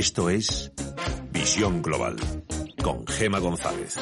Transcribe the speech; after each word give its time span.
Esto 0.00 0.30
es 0.30 0.72
Visión 1.30 1.82
Global 1.82 2.16
con 2.82 3.06
Gema 3.06 3.38
González. 3.38 3.96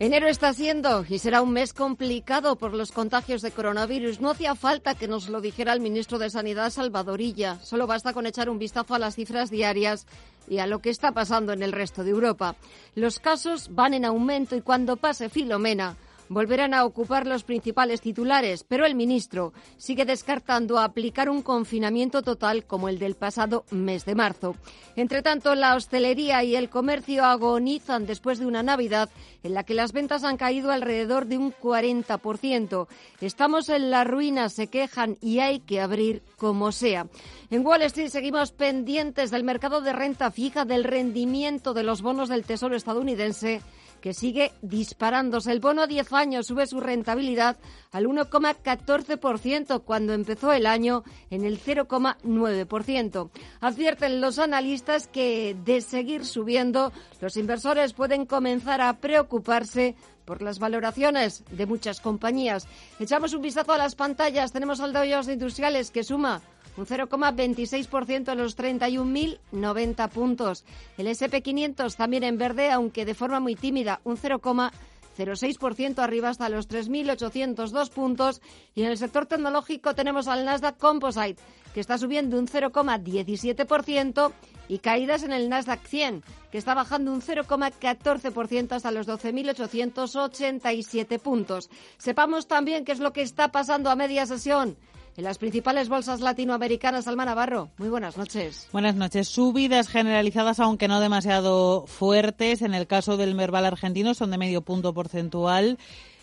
Enero 0.00 0.26
está 0.26 0.52
siendo 0.52 1.04
y 1.08 1.20
será 1.20 1.40
un 1.40 1.52
mes 1.52 1.72
complicado 1.72 2.56
por 2.56 2.74
los 2.74 2.90
contagios 2.90 3.42
de 3.42 3.52
coronavirus. 3.52 4.20
No 4.20 4.30
hacía 4.30 4.56
falta 4.56 4.96
que 4.96 5.06
nos 5.06 5.28
lo 5.28 5.40
dijera 5.40 5.72
el 5.72 5.78
ministro 5.78 6.18
de 6.18 6.30
Sanidad, 6.30 6.70
Salvadorilla. 6.70 7.60
Solo 7.60 7.86
basta 7.86 8.12
con 8.12 8.26
echar 8.26 8.50
un 8.50 8.58
vistazo 8.58 8.96
a 8.96 8.98
las 8.98 9.14
cifras 9.14 9.50
diarias 9.50 10.08
y 10.48 10.58
a 10.58 10.66
lo 10.66 10.80
que 10.80 10.90
está 10.90 11.12
pasando 11.12 11.52
en 11.52 11.62
el 11.62 11.70
resto 11.70 12.02
de 12.02 12.10
Europa. 12.10 12.56
Los 12.96 13.20
casos 13.20 13.72
van 13.72 13.94
en 13.94 14.04
aumento 14.04 14.56
y 14.56 14.62
cuando 14.62 14.96
pase 14.96 15.28
Filomena, 15.28 15.96
volverán 16.30 16.74
a 16.74 16.84
ocupar 16.84 17.26
los 17.26 17.42
principales 17.42 18.00
titulares, 18.00 18.64
pero 18.64 18.86
el 18.86 18.94
ministro 18.94 19.52
sigue 19.76 20.04
descartando 20.04 20.78
aplicar 20.78 21.28
un 21.28 21.42
confinamiento 21.42 22.22
total 22.22 22.64
como 22.64 22.88
el 22.88 23.00
del 23.00 23.16
pasado 23.16 23.64
mes 23.70 24.04
de 24.04 24.14
marzo. 24.14 24.54
Entre 24.94 25.22
tanto, 25.22 25.56
la 25.56 25.74
hostelería 25.74 26.42
y 26.44 26.54
el 26.54 26.70
comercio 26.70 27.24
agonizan 27.24 28.06
después 28.06 28.38
de 28.38 28.46
una 28.46 28.62
Navidad 28.62 29.10
en 29.42 29.54
la 29.54 29.64
que 29.64 29.74
las 29.74 29.92
ventas 29.92 30.22
han 30.22 30.36
caído 30.36 30.70
alrededor 30.70 31.26
de 31.26 31.36
un 31.36 31.52
40%. 31.52 32.86
Estamos 33.20 33.68
en 33.68 33.90
la 33.90 34.04
ruina, 34.04 34.48
se 34.50 34.68
quejan 34.68 35.18
y 35.20 35.40
hay 35.40 35.58
que 35.58 35.80
abrir 35.80 36.22
como 36.36 36.70
sea. 36.70 37.08
En 37.50 37.66
Wall 37.66 37.82
Street 37.82 38.08
seguimos 38.08 38.52
pendientes 38.52 39.32
del 39.32 39.42
mercado 39.42 39.80
de 39.80 39.92
renta 39.92 40.30
fija, 40.30 40.64
del 40.64 40.84
rendimiento 40.84 41.74
de 41.74 41.82
los 41.82 42.02
bonos 42.02 42.28
del 42.28 42.44
Tesoro 42.44 42.76
estadounidense 42.76 43.62
que 44.00 44.14
sigue 44.14 44.52
disparándose. 44.62 45.52
El 45.52 45.60
bono 45.60 45.82
a 45.82 45.86
10 45.86 46.12
años 46.12 46.46
sube 46.46 46.66
su 46.66 46.80
rentabilidad 46.80 47.56
al 47.92 48.06
1,14% 48.06 49.82
cuando 49.84 50.12
empezó 50.12 50.52
el 50.52 50.66
año 50.66 51.04
en 51.30 51.44
el 51.44 51.60
0,9%. 51.60 53.30
Advierten 53.60 54.20
los 54.20 54.38
analistas 54.38 55.06
que 55.06 55.56
de 55.64 55.80
seguir 55.80 56.24
subiendo, 56.24 56.92
los 57.20 57.36
inversores 57.36 57.92
pueden 57.92 58.26
comenzar 58.26 58.80
a 58.80 58.98
preocuparse 58.98 59.94
por 60.24 60.42
las 60.42 60.58
valoraciones 60.58 61.44
de 61.50 61.66
muchas 61.66 62.00
compañías. 62.00 62.68
Echamos 63.00 63.34
un 63.34 63.42
vistazo 63.42 63.72
a 63.72 63.78
las 63.78 63.96
pantallas. 63.96 64.52
Tenemos 64.52 64.80
al 64.80 64.92
Dow 64.92 65.04
Industriales 65.04 65.90
que 65.90 66.04
suma 66.04 66.40
un 66.76 66.86
0,26% 66.86 68.32
en 68.32 68.38
los 68.38 68.56
31.090 68.56 70.08
puntos. 70.08 70.64
El 70.96 71.08
SP500 71.08 71.96
también 71.96 72.22
en 72.24 72.38
verde, 72.38 72.70
aunque 72.70 73.04
de 73.04 73.14
forma 73.14 73.38
muy 73.40 73.56
tímida, 73.56 74.00
un 74.04 74.16
0,06% 74.16 75.98
arriba 75.98 76.30
hasta 76.30 76.48
los 76.48 76.68
3.802 76.68 77.90
puntos. 77.90 78.40
Y 78.74 78.82
en 78.82 78.88
el 78.88 78.96
sector 78.98 79.26
tecnológico 79.26 79.94
tenemos 79.94 80.26
al 80.28 80.44
Nasdaq 80.44 80.78
Composite, 80.78 81.42
que 81.74 81.80
está 81.80 81.98
subiendo 81.98 82.38
un 82.38 82.46
0,17% 82.46 84.32
y 84.68 84.78
caídas 84.78 85.24
en 85.24 85.32
el 85.32 85.48
Nasdaq 85.48 85.84
100, 85.84 86.22
que 86.52 86.58
está 86.58 86.74
bajando 86.74 87.12
un 87.12 87.22
0,14% 87.22 88.72
hasta 88.72 88.92
los 88.92 89.08
12.887 89.08 91.18
puntos. 91.18 91.68
Sepamos 91.98 92.46
también 92.46 92.84
qué 92.84 92.92
es 92.92 93.00
lo 93.00 93.12
que 93.12 93.22
está 93.22 93.50
pasando 93.50 93.90
a 93.90 93.96
media 93.96 94.26
sesión 94.26 94.76
las 95.20 95.38
principales 95.38 95.88
bolsas 95.88 96.20
latinoamericanas. 96.20 97.08
Alma 97.08 97.24
Navarro, 97.24 97.70
muy 97.78 97.88
buenas 97.88 98.16
noches. 98.16 98.68
Buenas 98.72 98.94
noches. 98.94 99.28
Subidas 99.28 99.88
generalizadas, 99.88 100.60
aunque 100.60 100.88
no 100.88 101.00
demasiado 101.00 101.86
fuertes. 101.86 102.62
En 102.62 102.74
el 102.74 102.86
caso 102.86 103.16
del 103.16 103.34
Merval 103.34 103.66
argentino 103.66 104.14
son 104.14 104.30
de 104.30 104.38
medio 104.38 104.62
punto 104.62 104.92
porcentual 104.94 105.78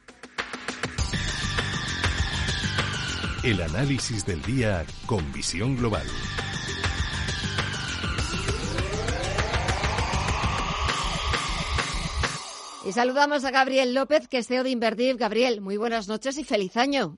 El 3.42 3.60
análisis 3.60 4.24
del 4.24 4.40
día 4.42 4.86
con 5.06 5.32
visión 5.32 5.76
global. 5.76 6.06
Y 12.86 12.92
saludamos 12.92 13.44
a 13.44 13.50
Gabriel 13.50 13.94
López, 13.94 14.28
que 14.28 14.38
es 14.38 14.46
CEO 14.46 14.62
de 14.62 14.70
Invertir. 14.70 15.16
Gabriel, 15.16 15.62
muy 15.62 15.78
buenas 15.78 16.06
noches 16.06 16.36
y 16.36 16.44
feliz 16.44 16.76
año. 16.76 17.16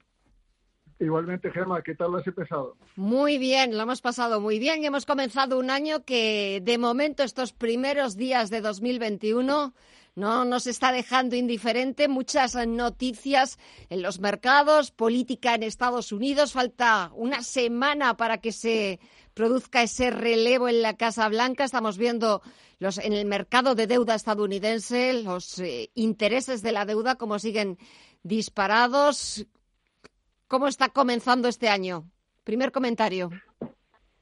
Igualmente, 0.99 1.51
Gemma, 1.51 1.83
¿qué 1.83 1.95
tal 1.95 2.13
lo 2.13 2.19
has 2.19 2.27
empezado? 2.27 2.77
Muy 2.97 3.37
bien, 3.37 3.77
lo 3.77 3.83
hemos 3.83 4.01
pasado 4.01 4.41
muy 4.41 4.59
bien 4.59 4.85
hemos 4.85 5.05
comenzado 5.05 5.59
un 5.59 5.71
año 5.71 6.05
que, 6.05 6.61
de 6.63 6.79
momento, 6.79 7.23
estos 7.23 7.53
primeros 7.53 8.17
días 8.17 8.49
de 8.49 8.61
2021 8.63 9.75
no 10.15 10.45
nos 10.47 10.67
está 10.67 10.93
dejando 10.93 11.37
indiferente. 11.37 12.09
Muchas 12.09 12.55
noticias 12.67 13.59
en 13.91 14.01
los 14.01 14.19
mercados, 14.19 14.91
política 14.91 15.55
en 15.55 15.63
Estados 15.63 16.11
Unidos. 16.11 16.55
Falta 16.55 17.11
una 17.15 17.43
semana 17.43 18.17
para 18.17 18.39
que 18.39 18.53
se 18.53 18.99
produzca 19.35 19.83
ese 19.83 20.11
relevo 20.11 20.69
en 20.69 20.81
la 20.81 20.97
Casa 20.97 21.29
Blanca. 21.29 21.65
Estamos 21.65 21.99
viendo 21.99 22.41
los, 22.79 22.97
en 22.97 23.13
el 23.13 23.27
mercado 23.27 23.75
de 23.75 23.87
deuda 23.87 24.15
estadounidense 24.15 25.23
los 25.23 25.59
eh, 25.59 25.91
intereses 25.95 26.63
de 26.63 26.73
la 26.73 26.87
deuda 26.87 27.17
como 27.17 27.39
siguen 27.39 27.77
disparados. 28.23 29.47
¿Cómo 30.49 30.69
está 30.69 30.89
comenzando 30.89 31.49
este 31.49 31.69
año? 31.69 32.05
Primer 32.45 32.73
comentario. 32.73 33.31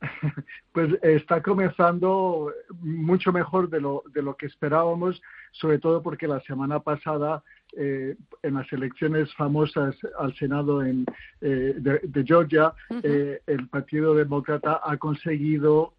Pues 0.72 0.92
está 1.02 1.40
comenzando 1.40 2.52
mucho 2.80 3.32
mejor 3.32 3.70
de 3.70 3.80
lo, 3.80 4.02
de 4.12 4.22
lo 4.22 4.36
que 4.36 4.46
esperábamos, 4.46 5.22
sobre 5.54 5.78
todo 5.78 6.02
porque 6.02 6.26
la 6.26 6.40
semana 6.40 6.80
pasada 6.80 7.42
eh, 7.76 8.16
en 8.42 8.54
las 8.54 8.72
elecciones 8.72 9.32
famosas 9.34 9.96
al 10.18 10.34
Senado 10.34 10.84
en, 10.84 11.06
eh, 11.40 11.74
de, 11.76 12.24
Georgia, 12.24 12.72
eh, 13.02 13.40
el 13.46 13.68
Partido 13.68 14.14
Demócrata 14.14 14.80
ha 14.84 14.96
conseguido 14.96 15.94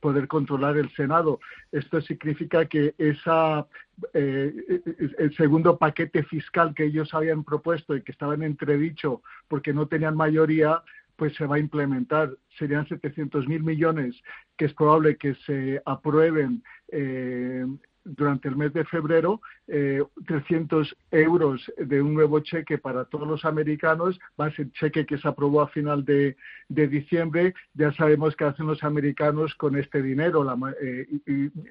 poder 0.00 0.28
controlar 0.28 0.76
el 0.76 0.90
Senado. 0.94 1.40
Esto 1.70 2.00
significa 2.00 2.66
que 2.66 2.94
esa 2.98 3.66
el 4.12 5.34
segundo 5.38 5.78
paquete 5.78 6.22
fiscal 6.24 6.74
que 6.74 6.84
ellos 6.84 7.14
habían 7.14 7.44
propuesto 7.44 7.96
y 7.96 8.02
que 8.02 8.12
estaba 8.12 8.34
en 8.34 8.42
entredicho 8.42 9.22
porque 9.48 9.72
no 9.72 9.86
tenían 9.86 10.14
mayoría, 10.16 10.82
pues 11.16 11.34
se 11.34 11.46
va 11.46 11.56
a 11.56 11.60
implementar. 11.60 12.30
Serían 12.58 12.86
700.000 12.86 13.62
millones 13.62 14.14
que 14.56 14.66
es 14.66 14.74
probable 14.74 15.16
que 15.16 15.34
se 15.46 15.80
aprueben 15.84 16.62
eh, 16.88 17.66
durante 18.06 18.48
el 18.48 18.56
mes 18.56 18.72
de 18.72 18.84
febrero 18.84 19.40
eh, 19.66 20.02
300 20.26 20.96
euros 21.10 21.72
de 21.76 22.00
un 22.00 22.14
nuevo 22.14 22.40
cheque 22.40 22.78
para 22.78 23.04
todos 23.04 23.26
los 23.26 23.44
americanos, 23.44 24.18
va 24.40 24.46
a 24.46 24.52
ser 24.52 24.70
cheque 24.72 25.04
que 25.04 25.18
se 25.18 25.26
aprobó 25.26 25.60
a 25.60 25.68
final 25.68 26.04
de, 26.04 26.36
diciembre. 26.68 27.54
Ya 27.74 27.92
sabemos 27.92 28.36
qué 28.36 28.44
hacen 28.44 28.66
los 28.66 28.82
americanos 28.84 29.54
con 29.54 29.76
este 29.76 30.02
dinero. 30.02 30.44
La, 30.44 30.56
eh, 30.80 31.06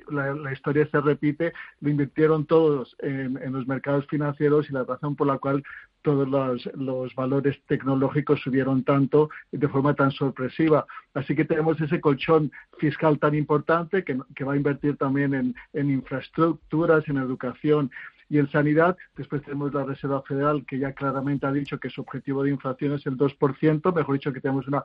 la, 0.09 0.53
historia 0.53 0.87
se 0.89 1.01
repite, 1.01 1.53
lo 1.81 1.89
invirtieron 1.89 2.45
todos 2.45 2.95
en, 2.99 3.53
los 3.53 3.67
mercados 3.67 4.05
financieros 4.07 4.69
y 4.69 4.73
la 4.73 4.83
razón 4.83 5.15
por 5.15 5.27
la 5.27 5.37
cual 5.37 5.63
todos 6.05 6.27
los, 6.29 6.69
los, 6.75 7.15
valores 7.15 7.59
tecnológicos 7.65 8.39
subieron 8.39 8.83
tanto 8.83 9.31
de 9.51 9.67
forma 9.67 9.95
tan 9.95 10.11
sorpresiva. 10.11 10.85
Así 11.15 11.35
que 11.35 11.45
tenemos 11.45 11.81
ese 11.81 11.99
colchón 11.99 12.51
fiscal 12.77 13.17
tan 13.17 13.33
importante 13.33 14.03
que, 14.03 14.13
va 14.43 14.53
a 14.53 14.55
invertir 14.55 14.97
también 14.97 15.33
en, 15.33 15.55
en 15.73 15.89
infraestructuras, 15.89 17.09
en 17.09 17.17
educación 17.17 17.89
y 18.29 18.37
en 18.37 18.47
sanidad. 18.51 18.95
Después 19.17 19.41
tenemos 19.41 19.73
la 19.73 19.83
Reserva 19.83 20.21
Federal 20.21 20.63
que 20.67 20.77
ya 20.77 20.93
claramente 20.93 21.47
ha 21.47 21.51
dicho 21.51 21.79
que 21.79 21.89
su 21.89 22.01
objetivo 22.01 22.43
de 22.43 22.51
inflación 22.51 22.93
es 22.93 23.05
el 23.07 23.17
2%, 23.17 23.95
mejor 23.95 24.13
dicho 24.13 24.31
que 24.31 24.41
tenemos 24.41 24.67
una 24.67 24.83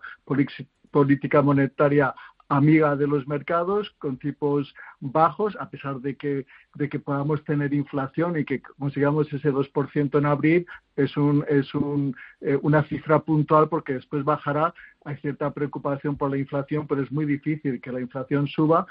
política 0.91 1.43
monetaria 1.43 2.15
amiga 2.51 2.97
de 2.97 3.07
los 3.07 3.27
mercados 3.29 3.91
con 3.99 4.19
tipos 4.19 4.75
bajos, 4.99 5.57
a 5.61 5.71
pesar 5.71 6.01
de 6.01 6.17
que, 6.17 6.47
de 6.75 6.89
que 6.89 6.99
podamos 6.99 7.43
tener 7.45 7.73
inflación 7.73 8.37
y 8.39 8.45
que 8.45 8.61
consigamos 8.61 9.33
ese 9.33 9.53
2% 9.53 10.19
en 10.19 10.27
abril, 10.27 10.67
es, 10.97 11.17
un, 11.17 11.45
es 11.49 11.73
un, 11.75 12.15
eh, 12.41 12.59
una 12.61 12.83
cifra 12.83 13.21
puntual 13.21 13.69
porque 13.69 13.95
después 13.95 14.25
bajará. 14.25 14.75
Hay 15.05 15.17
cierta 15.19 15.53
preocupación 15.53 16.17
por 16.17 16.31
la 16.31 16.39
inflación, 16.39 16.87
pero 16.89 17.03
es 17.03 17.13
muy 17.13 17.25
difícil 17.25 17.81
que 17.81 17.93
la 17.93 18.01
inflación 18.01 18.49
suba. 18.49 18.85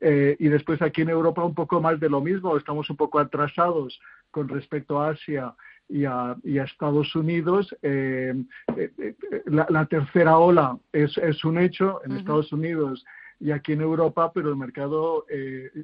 Eh, 0.00 0.36
y 0.40 0.48
después 0.48 0.82
aquí 0.82 1.02
en 1.02 1.10
Europa 1.10 1.44
un 1.44 1.54
poco 1.54 1.80
más 1.80 2.00
de 2.00 2.10
lo 2.10 2.20
mismo, 2.20 2.56
estamos 2.56 2.90
un 2.90 2.96
poco 2.96 3.20
atrasados 3.20 4.00
con 4.32 4.48
respecto 4.48 5.00
a 5.00 5.10
Asia 5.10 5.54
y 5.88 6.04
a, 6.04 6.36
Estados 6.44 7.14
Unidos. 7.14 7.74
Eh, 7.82 8.34
eh, 8.76 8.92
eh, 8.98 9.14
la, 9.46 9.86
tercera 9.86 10.38
ola 10.38 10.78
es, 10.92 11.44
un 11.44 11.58
hecho 11.58 12.00
en 12.04 12.12
Estados 12.12 12.52
Unidos 12.52 13.04
y 13.40 13.50
aquí 13.50 13.72
en 13.72 13.82
Europa, 13.82 14.32
pero 14.32 14.50
el 14.50 14.56
mercado 14.56 15.26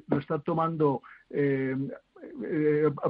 lo 0.07 0.19
está 0.19 0.39
tomando 0.39 1.01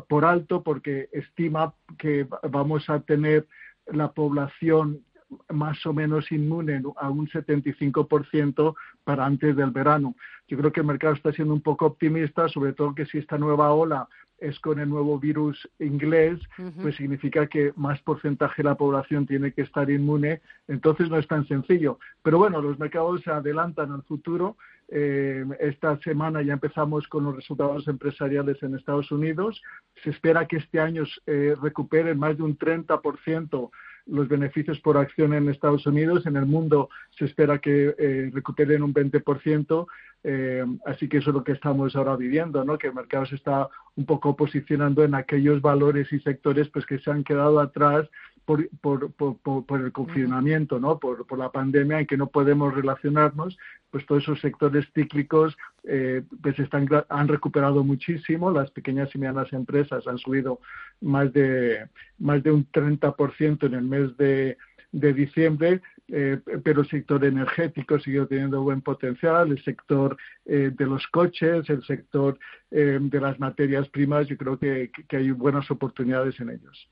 por 0.08 0.26
alto 0.26 0.64
porque 0.64 1.10
estima 1.12 1.74
que 1.98 2.28
vamos 2.50 2.90
a 2.90 3.00
tener 3.02 3.48
la 3.88 4.12
población 4.12 5.02
más 5.50 5.86
o 5.86 5.94
menos 5.94 6.32
inmune 6.32 6.82
a 6.98 7.10
un 7.10 7.28
75% 7.28 8.76
para 9.04 9.26
antes 9.26 9.56
del 9.56 9.72
verano. 9.72 10.16
Yo 10.48 10.58
creo 10.58 10.72
que 10.72 10.82
el 10.82 10.88
mercado 10.88 11.14
está 11.14 11.32
siendo 11.32 11.54
un 11.54 11.62
poco 11.62 11.86
optimista, 11.86 12.50
sobre 12.50 12.74
todo 12.74 12.96
que 12.96 13.06
si 13.06 13.20
esta 13.20 13.38
nueva 13.38 13.72
ola 13.74 14.08
es 14.42 14.60
con 14.60 14.80
el 14.80 14.90
nuevo 14.90 15.20
virus 15.20 15.70
inglés, 15.80 16.40
pues 16.82 16.96
significa 16.96 17.48
que 17.48 17.72
más 17.76 18.02
porcentaje 18.02 18.64
de 18.64 18.70
la 18.70 18.76
población 18.76 19.28
tiene 19.28 19.54
que 19.54 19.62
estar 19.62 19.90
inmune, 19.90 20.42
entonces 20.68 21.10
no 21.10 21.18
es 21.18 21.28
tan 21.28 21.48
sencillo. 21.48 22.00
Pero 22.24 22.40
bueno, 22.40 22.62
los 22.62 22.78
mercados 22.80 23.22
se 23.22 23.30
adelantan 23.30 23.92
al 23.92 24.04
futuro. 24.04 24.58
Eh, 24.90 25.46
esta 25.60 25.98
semana 26.00 26.42
ya 26.42 26.54
empezamos 26.54 27.08
con 27.08 27.24
los 27.24 27.36
resultados 27.36 27.88
empresariales 27.88 28.62
en 28.64 28.76
Estados 28.76 29.12
Unidos. 29.12 29.62
Se 30.04 30.10
espera 30.10 30.48
que 30.48 30.58
este 30.58 30.80
año 30.80 31.04
eh, 31.28 31.56
recuperen 31.62 32.18
más 32.18 32.36
de 32.36 32.44
un 32.44 32.58
30% 32.58 33.70
los 34.08 34.28
beneficios 34.28 34.80
por 34.80 34.98
acción 34.98 35.34
en 35.34 35.50
Estados 35.50 35.86
Unidos. 35.86 36.26
En 36.26 36.36
el 36.36 36.46
mundo 36.46 36.90
se 37.18 37.26
espera 37.26 37.60
que 37.60 37.96
eh, 37.98 38.32
recuperen 38.34 38.84
un 38.84 38.94
20%. 38.94 39.88
Eh, 40.24 40.64
así 40.86 41.10
que 41.10 41.18
eso 41.18 41.32
es 41.32 41.36
lo 41.36 41.44
que 41.44 41.54
estamos 41.54 41.96
ahora 41.96 42.16
viviendo, 42.16 42.64
¿no? 42.64 42.78
que 42.78 42.88
el 42.88 42.94
mercado 42.94 43.26
se 43.26 43.36
está 43.36 43.68
un 43.96 44.06
poco 44.06 44.36
posicionando 44.36 45.04
en 45.04 45.16
aquellos 45.16 45.62
valores 45.62 46.12
y 46.14 46.20
sectores 46.20 46.70
pues, 46.70 46.86
que 46.86 47.00
se 47.00 47.10
han 47.10 47.24
quedado 47.24 47.60
atrás 47.60 48.08
por, 48.46 48.70
por, 48.80 49.12
por, 49.12 49.66
por 49.66 49.82
el 49.82 49.92
confinamiento, 49.92 50.80
¿no? 50.80 51.00
Por, 51.00 51.26
la 51.38 51.52
pandemia 51.52 52.00
en 52.00 52.08
que 52.08 52.18
no 52.18 52.28
podemos 52.28 52.74
relacionarnos, 52.74 53.58
pues 53.90 54.06
todos 54.06 54.24
esos 54.24 54.42
sectores 54.42 54.86
cíclicos 54.94 55.56
eh, 55.84 56.24
pues 56.42 56.58
están, 56.60 56.88
han 57.10 57.28
recuperado 57.28 57.84
muchísimo, 57.84 58.52
las 58.52 58.72
pequeñas 58.72 59.14
y 59.14 59.20
medianas 59.20 59.54
empresas 59.54 60.08
han 60.08 60.18
subido 60.18 60.60
más 61.02 61.32
de, 61.34 61.88
más 62.18 62.44
de 62.44 62.52
un 62.52 62.70
30% 62.70 63.68
en 63.68 63.74
el 63.74 63.84
mes 63.84 64.18
de, 64.18 64.58
de 64.92 65.14
diciembre, 65.14 65.82
eh, 66.12 66.40
pero 66.64 66.82
el 66.82 66.90
sector 66.90 67.24
energético 67.24 67.98
sigue 68.00 68.26
teniendo 68.26 68.62
buen 68.62 68.82
potencial, 68.82 69.52
el 69.52 69.64
sector 69.64 70.18
eh, 70.46 70.72
de 70.74 70.86
los 70.86 71.08
coches, 71.08 71.70
el 71.70 71.84
sector 71.86 72.38
eh, 72.74 73.00
de 73.02 73.20
las 73.20 73.38
materias 73.38 73.90
primas, 73.90 74.28
yo 74.30 74.38
creo 74.38 74.58
que, 74.58 74.90
hay 75.10 75.32
buenas 75.32 75.70
oportunidades 75.70 76.40
en 76.40 76.52
ellos. 76.52 76.88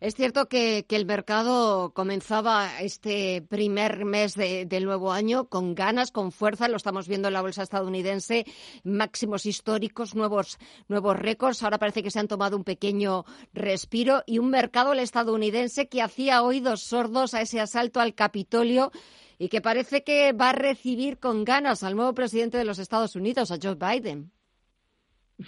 Es 0.00 0.14
cierto 0.14 0.48
que, 0.48 0.86
el 0.88 1.04
mercado 1.04 1.92
comenzaba 1.92 2.80
este 2.80 3.42
primer 3.42 4.06
mes 4.06 4.34
del 4.34 4.84
nuevo 4.84 5.12
año 5.12 5.50
con 5.50 5.74
ganas, 5.74 6.10
con 6.10 6.32
fuerza, 6.32 6.68
lo 6.68 6.76
estamos 6.76 7.06
viendo 7.06 7.28
en 7.28 7.34
la 7.34 7.42
bolsa 7.42 7.62
estadounidense, 7.62 8.46
máximos 8.82 9.44
históricos, 9.44 10.14
nuevos, 10.14 10.58
nuevos 10.88 11.18
récords, 11.18 11.62
ahora 11.62 11.78
parece 11.78 12.02
que 12.02 12.10
se 12.10 12.20
han 12.20 12.28
tomado 12.28 12.56
un 12.56 12.64
pequeño 12.64 13.24
respiro 13.52 14.22
y 14.26 14.38
un 14.38 14.48
mercado 14.48 14.92
el 14.92 15.00
estadounidense 15.00 15.88
que 15.88 16.00
hacía 16.00 16.42
oídos 16.42 16.82
sordos 16.82 17.34
a 17.34 17.42
ese 17.42 17.60
asalto 17.60 18.00
al 18.00 18.14
Capitolio 18.14 18.90
y 19.38 19.48
que 19.48 19.60
parece 19.60 20.02
que 20.02 20.32
va 20.32 20.50
a 20.50 20.54
recibir 20.54 21.18
con 21.18 21.44
ganas 21.44 21.82
al 21.82 21.96
nuevo 21.96 22.14
presidente 22.14 22.56
de 22.56 22.64
los 22.64 22.78
Estados 22.78 23.16
Unidos, 23.16 23.50
a 23.50 23.58
Joe 23.60 23.74
Biden. 23.74 24.32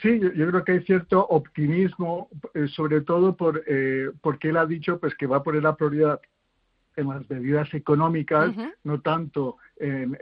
Sí, 0.02 0.18
yo, 0.20 0.48
creo 0.48 0.64
que 0.64 0.72
hay 0.72 0.82
cierto 0.82 1.24
optimismo, 1.28 2.28
eh, 2.54 2.66
sobre 2.68 3.02
todo 3.02 3.36
por, 3.36 3.62
eh, 3.66 4.10
porque 4.20 4.48
él 4.48 4.56
ha 4.56 4.66
dicho 4.66 4.98
pues 4.98 5.14
que 5.14 5.26
va 5.26 5.36
a 5.38 5.42
poner 5.42 5.62
la 5.62 5.76
prioridad 5.76 6.20
en 6.96 7.08
las 7.08 7.28
medidas 7.28 7.72
económicas, 7.74 8.54
no 8.82 9.00
tanto 9.00 9.58
en, 9.76 10.16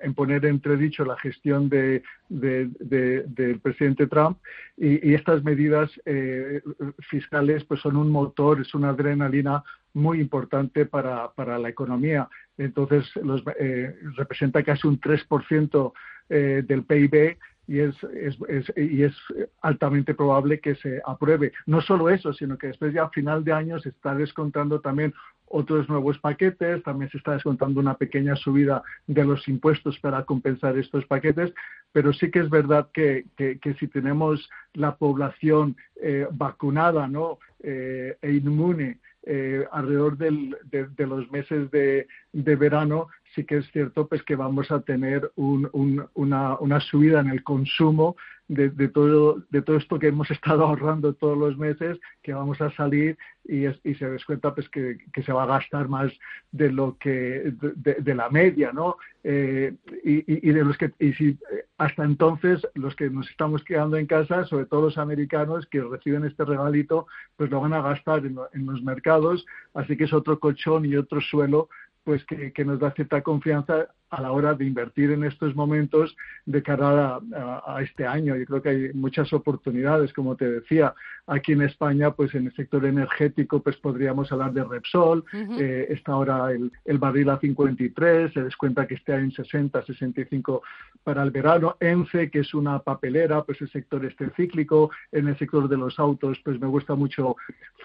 en, 0.00 0.14
poner 0.14 0.44
entredicho 0.46 1.04
la 1.04 1.16
gestión 1.16 1.68
de, 1.68 2.02
del 2.28 3.60
presidente 3.62 4.08
Trump. 4.08 4.38
Y, 4.76 5.14
estas 5.14 5.44
medidas 5.44 5.90
eh, 6.04 6.60
fiscales 7.08 7.64
pues 7.64 7.80
son 7.80 7.96
un 7.96 8.10
motor, 8.10 8.60
es 8.60 8.74
una 8.74 8.90
adrenalina 8.90 9.62
muy 9.94 10.20
importante 10.20 10.86
para, 10.86 11.30
para 11.32 11.58
la 11.58 11.68
economía. 11.68 12.28
Entonces, 12.56 13.08
los, 13.22 13.42
eh, 13.58 13.94
representa 14.16 14.62
casi 14.62 14.86
un 14.88 15.00
3% 15.00 15.92
eh, 16.30 16.62
del 16.66 16.84
PIB 16.84 17.38
y 17.68 17.80
es, 17.80 17.94
es, 18.02 18.72
y 18.76 19.02
es 19.02 19.14
altamente 19.60 20.14
probable 20.14 20.58
que 20.58 20.74
se 20.74 21.02
apruebe. 21.06 21.52
No 21.66 21.82
solo 21.82 22.08
eso, 22.08 22.32
sino 22.32 22.56
que 22.56 22.68
después 22.68 22.94
ya 22.94 23.04
a 23.04 23.10
final 23.10 23.44
de 23.44 23.52
año 23.52 23.78
se 23.78 23.90
está 23.90 24.14
descontando 24.14 24.80
también 24.80 25.12
otros 25.50 25.88
nuevos 25.88 26.18
paquetes, 26.18 26.82
también 26.82 27.10
se 27.10 27.18
está 27.18 27.32
descontando 27.32 27.80
una 27.80 27.94
pequeña 27.94 28.36
subida 28.36 28.82
de 29.06 29.24
los 29.24 29.46
impuestos 29.48 29.98
para 29.98 30.24
compensar 30.24 30.76
estos 30.78 31.04
paquetes, 31.06 31.52
pero 31.92 32.12
sí 32.12 32.30
que 32.30 32.40
es 32.40 32.50
verdad 32.50 32.88
que, 32.92 33.24
que, 33.36 33.74
si 33.78 33.88
tenemos 33.88 34.48
la 34.74 34.96
población 34.96 35.76
eh, 36.02 36.26
vacunada 36.30 37.06
¿no? 37.08 37.38
Eh, 37.60 38.16
e 38.22 38.32
inmune 38.32 38.98
eh, 39.24 39.66
alrededor 39.72 40.16
del, 40.16 40.56
de, 40.70 41.06
los 41.06 41.30
meses 41.30 41.70
de, 41.70 42.06
de 42.32 42.56
verano, 42.56 43.08
sí 43.38 43.44
que 43.44 43.58
es 43.58 43.70
cierto 43.70 44.08
pues 44.08 44.20
que 44.24 44.34
vamos 44.34 44.68
a 44.72 44.80
tener 44.80 45.30
un, 45.36 45.70
una, 46.14 46.58
una, 46.58 46.80
subida 46.80 47.20
en 47.20 47.28
el 47.28 47.44
consumo 47.44 48.16
de, 48.48 48.68
de, 48.70 48.88
todo, 48.88 49.44
de 49.50 49.62
todo 49.62 49.76
esto 49.76 49.96
que 49.98 50.08
hemos 50.08 50.28
estado 50.32 50.64
ahorrando 50.64 51.14
todos 51.14 51.38
los 51.38 51.56
meses, 51.56 52.00
que 52.20 52.34
vamos 52.34 52.60
a 52.60 52.72
salir 52.72 53.16
y, 53.44 53.66
y 53.66 53.94
se 53.94 54.10
descuenta 54.10 54.52
pues 54.56 54.68
que, 54.70 54.98
se 55.24 55.32
va 55.32 55.44
a 55.44 55.58
gastar 55.58 55.88
más 55.88 56.10
de 56.50 56.72
lo 56.72 56.96
que 56.98 57.52
de, 57.54 58.14
la 58.14 58.28
media, 58.28 58.72
¿no? 58.72 58.96
Eh, 59.22 59.72
y, 60.04 60.48
y, 60.48 60.52
de 60.52 60.64
los 60.64 60.76
que 60.76 60.90
y 60.98 61.12
si 61.12 61.38
hasta 61.76 62.04
entonces 62.04 62.66
los 62.74 62.96
que 62.96 63.08
nos 63.08 63.30
estamos 63.30 63.62
quedando 63.62 63.96
en 63.98 64.06
casa, 64.06 64.46
sobre 64.46 64.66
todo 64.66 64.82
los 64.82 64.98
americanos 64.98 65.66
que 65.66 65.80
reciben 65.80 66.24
este 66.24 66.44
regalito, 66.44 67.06
pues 67.36 67.50
lo 67.50 67.60
van 67.60 67.74
a 67.74 67.82
gastar 67.82 68.26
en, 68.26 68.36
en 68.52 68.66
los 68.66 68.82
mercados, 68.82 69.46
así 69.74 69.96
que 69.96 70.04
es 70.04 70.12
otro 70.12 70.40
colchón 70.40 70.86
y 70.86 70.96
otro 70.96 71.20
suelo 71.20 71.68
pues 72.08 72.24
que, 72.24 72.64
nos 72.64 72.80
da 72.80 72.90
cierta 72.92 73.20
confianza 73.20 73.88
a 74.08 74.22
la 74.22 74.32
hora 74.32 74.54
de 74.54 74.64
invertir 74.64 75.10
en 75.10 75.24
estos 75.24 75.54
momentos 75.54 76.16
de 76.46 76.62
cara 76.62 77.20
a, 77.66 77.82
este 77.82 78.06
año. 78.06 78.34
Yo 78.34 78.46
creo 78.46 78.62
que 78.62 78.68
hay 78.70 78.92
muchas 78.94 79.30
oportunidades, 79.34 80.14
como 80.14 80.34
te 80.34 80.50
decía, 80.50 80.94
aquí 81.26 81.52
en 81.52 81.60
España, 81.60 82.12
pues 82.12 82.34
en 82.34 82.46
el 82.46 82.54
sector 82.54 82.86
energético, 82.86 83.60
pues 83.60 83.76
podríamos 83.76 84.32
hablar 84.32 84.54
de 84.54 84.64
Repsol, 84.64 85.22
eh, 85.34 85.88
está 85.90 86.12
ahora 86.12 86.50
el, 86.50 86.72
el, 86.86 86.96
barril 86.96 87.28
a 87.28 87.38
53, 87.40 88.32
se 88.32 88.42
descuenta 88.42 88.86
que 88.86 88.94
esté 88.94 89.12
en 89.12 89.30
60, 89.30 89.84
65 89.84 90.62
para 91.04 91.22
el 91.22 91.30
verano, 91.30 91.76
ENCE, 91.78 92.30
que 92.30 92.38
es 92.38 92.54
una 92.54 92.78
papelera, 92.78 93.42
pues 93.42 93.60
el 93.60 93.68
sector 93.68 94.02
este 94.06 94.30
cíclico, 94.30 94.90
en 95.12 95.28
el 95.28 95.36
sector 95.36 95.68
de 95.68 95.76
los 95.76 95.98
autos, 95.98 96.40
pues 96.42 96.58
me 96.58 96.68
gusta 96.68 96.94
mucho 96.94 97.36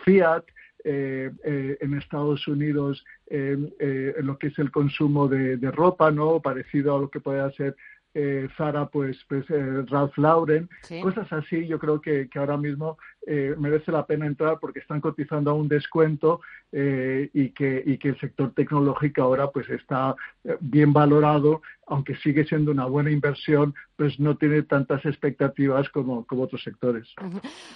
Fiat, 0.06 0.46
en 0.84 1.94
Estados 1.98 2.48
Unidos 2.48 3.06
en 3.28 3.74
lo 4.22 4.38
que 4.38 4.48
es 4.48 4.60
el 4.60 4.72
consumo 4.72 5.28
de, 5.28 5.58
de, 5.58 5.72
ropa, 5.72 6.12
¿no? 6.12 6.42
Parecido 6.42 6.96
a 6.96 7.00
lo 7.00 7.10
que 7.10 7.20
puede 7.20 7.52
ser 7.54 7.76
eh, 8.14 8.48
Zara, 8.58 8.88
pues, 8.88 9.18
pues 9.28 9.50
eh, 9.50 9.84
Ralph 9.88 10.18
Lauren, 10.18 10.70
cosas 11.02 11.32
así, 11.32 11.68
yo 11.68 11.80
creo 11.80 12.02
que, 12.02 12.30
que 12.30 12.40
ahora 12.40 12.58
mismo 12.58 12.98
eh, 13.26 13.56
merece 13.58 13.92
la 13.92 14.06
pena 14.06 14.26
entrar 14.26 14.60
porque 14.60 14.80
están 14.80 15.02
cotizando 15.02 15.52
a 15.52 15.54
un 15.54 15.68
descuento 15.68 16.42
eh, 16.72 17.30
y, 17.34 17.50
que, 17.50 17.82
y 17.86 17.98
que 17.98 18.10
el 18.10 18.20
sector 18.20 18.54
tecnológico 18.54 19.22
ahora 19.22 19.50
pues 19.50 19.70
está 19.70 20.16
bien 20.60 20.92
valorado, 20.92 21.62
aunque 21.88 22.16
sigue 22.18 22.46
siendo 22.46 22.72
una 22.72 22.86
buena 22.86 23.12
inversión, 23.12 23.74
pues 23.96 24.20
no 24.20 24.38
tiene 24.38 24.64
tantas 24.64 25.06
expectativas 25.06 25.90
como, 25.90 26.26
como 26.26 26.44
otros 26.44 26.64
sectores. 26.64 27.08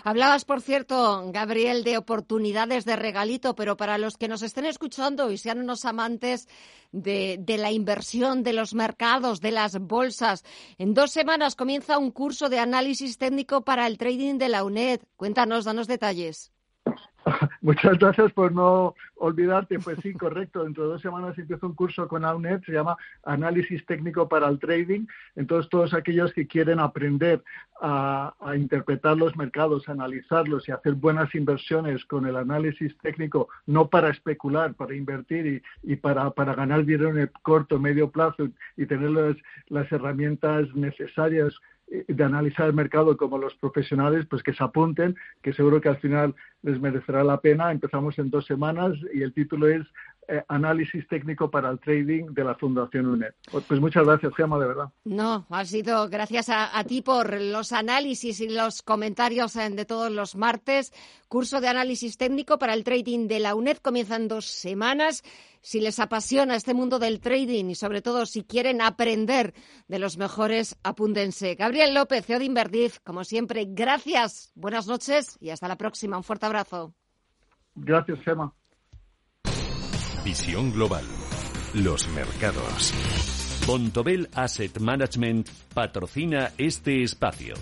Hablabas, 0.04 0.46
por 0.46 0.62
cierto, 0.62 1.30
Gabriel, 1.32 1.84
de 1.84 1.98
oportunidades 1.98 2.86
de 2.86 2.96
regalito, 2.96 3.56
pero 3.56 3.78
para 3.78 3.98
los 3.98 4.18
que 4.18 4.28
nos 4.28 4.42
estén 4.42 4.66
escuchando 4.66 5.32
y 5.32 5.38
sean 5.38 5.60
unos 5.60 5.86
amantes 5.86 6.48
de, 6.92 7.38
de 7.40 7.58
la 7.58 7.72
inversión, 7.72 8.44
de 8.44 8.54
los 8.54 8.74
mercados, 8.74 9.40
de 9.40 9.52
las 9.52 9.78
bolsas, 9.80 10.27
en 10.78 10.94
dos 10.94 11.12
semanas 11.12 11.56
comienza 11.56 11.98
un 11.98 12.12
curso 12.12 12.50
de 12.50 12.60
análisis 12.60 13.18
técnico 13.18 13.62
para 13.62 13.88
el 13.88 13.98
trading 13.98 14.38
de 14.38 14.50
la 14.50 14.64
UNED. 14.64 15.02
Cuéntanos, 15.16 15.66
danos 15.66 15.88
detalles. 15.88 16.52
Muchas 17.62 17.98
gracias 18.00 18.32
por 18.34 18.52
no 18.52 18.96
olvidarte. 19.16 19.80
Pues 19.80 19.98
sí, 20.02 20.14
correcto. 20.14 20.64
Dentro 20.64 20.84
de 20.84 20.90
dos 20.92 21.02
semanas 21.02 21.38
empieza 21.38 21.66
un 21.66 21.76
curso 21.76 22.08
con 22.08 22.26
AUNET, 22.26 22.64
se 22.66 22.72
llama 22.72 22.98
Análisis 23.24 23.86
Técnico 23.86 24.28
para 24.28 24.48
el 24.48 24.60
Trading. 24.60 25.06
Entonces, 25.36 25.70
todos 25.70 25.94
aquellos 25.94 26.34
que 26.34 26.48
quieren 26.48 26.80
aprender 26.80 27.44
a, 27.82 28.34
interpretar 28.56 29.18
los 29.18 29.36
mercados, 29.36 29.88
analizarlos 29.88 30.68
y 30.68 30.72
hacer 30.72 30.94
buenas 30.94 31.34
inversiones 31.36 32.04
con 32.06 32.26
el 32.26 32.36
análisis 32.36 32.98
técnico, 33.00 33.50
no 33.66 33.88
para 33.90 34.10
especular, 34.10 34.74
para 34.74 34.96
invertir 34.96 35.62
y, 35.84 35.96
para, 35.98 36.32
ganar 36.36 36.86
dinero 36.86 37.10
en 37.10 37.20
el 37.20 37.32
corto, 37.44 37.80
medio 37.80 38.10
plazo 38.10 38.48
y 38.76 38.86
tener 38.86 39.38
las 39.68 39.92
herramientas 39.92 40.68
necesarias 40.74 41.54
de 41.88 42.24
analizar 42.24 42.68
el 42.68 42.74
mercado 42.74 43.16
como 43.16 43.38
los 43.38 43.56
profesionales, 43.56 44.26
pues 44.30 44.44
que 44.44 44.54
se 44.54 44.64
apunten, 44.64 45.16
que 45.42 45.54
seguro 45.54 45.80
que 45.80 45.90
al 45.90 45.98
final 45.98 46.36
les 46.62 46.80
merecerá 46.80 47.24
la 47.24 47.40
pena. 47.40 47.72
Empezamos 47.72 48.18
en 48.20 48.30
dos 48.30 48.46
semanas 48.46 48.94
y 49.14 49.22
el 49.22 49.34
título 49.34 49.68
es 49.68 49.86
eh, 50.30 50.44
análisis 50.50 51.08
técnico 51.08 51.50
para 51.50 51.70
el 51.70 51.80
trading 51.80 52.34
de 52.34 52.44
la 52.44 52.56
Fundación 52.56 53.06
UNED. 53.06 53.34
Pues, 53.50 53.64
pues 53.66 53.80
muchas 53.80 54.06
gracias, 54.06 54.34
Gemma, 54.36 54.60
de 54.60 54.68
verdad. 54.68 54.90
No, 55.06 55.46
ha 55.50 55.66
sido 55.66 56.10
gracias 56.10 56.50
a, 56.50 56.84
ti 56.84 57.02
por 57.02 57.40
los 57.40 57.72
análisis 57.72 58.42
y 58.42 58.50
los 58.50 58.82
comentarios 58.82 59.54
de 59.54 59.86
todos 59.86 60.12
los 60.12 60.36
martes. 60.36 60.94
Curso 61.30 61.62
de 61.62 61.70
análisis 61.70 62.18
técnico 62.18 62.60
para 62.60 62.74
el 62.74 62.84
trading 62.84 63.28
de 63.28 63.40
la 63.40 63.56
UNED 63.56 63.78
comienza 63.78 64.18
en 64.18 64.28
dos 64.28 64.46
semanas. 64.46 65.24
Si 65.62 65.80
les 65.80 66.00
apasiona 66.00 66.56
este 66.56 66.74
mundo 66.74 67.00
del 67.00 67.20
trading 67.20 67.66
y 67.66 67.76
sobre 67.76 68.02
todo 68.02 68.26
si 68.26 68.44
quieren 68.44 68.82
aprender 68.82 69.54
de 69.88 70.00
los 70.00 70.18
mejores, 70.18 70.78
apúntense. 70.84 71.56
Gabriel 71.56 71.94
López, 71.94 72.26
CEO 72.26 72.40
de 72.40 72.46
Inverdiz, 72.46 73.00
como 73.00 73.24
siempre, 73.24 73.66
gracias, 73.68 74.52
buenas 74.56 74.88
noches 74.88 75.38
y 75.40 75.52
hasta 75.52 75.68
la 75.68 75.78
próxima. 75.78 76.18
Un 76.18 76.24
fuerte 76.24 76.46
abrazo. 76.46 76.94
Gracias, 77.76 78.20
Gemma. 78.22 78.54
Visión 80.28 80.74
global. 80.74 81.06
Los 81.74 82.10
mercados. 82.10 82.94
Bontobel 83.66 84.30
Asset 84.36 84.78
Management 84.78 85.48
patrocina 85.74 86.52
este 86.58 87.02
espacio. 87.02 87.54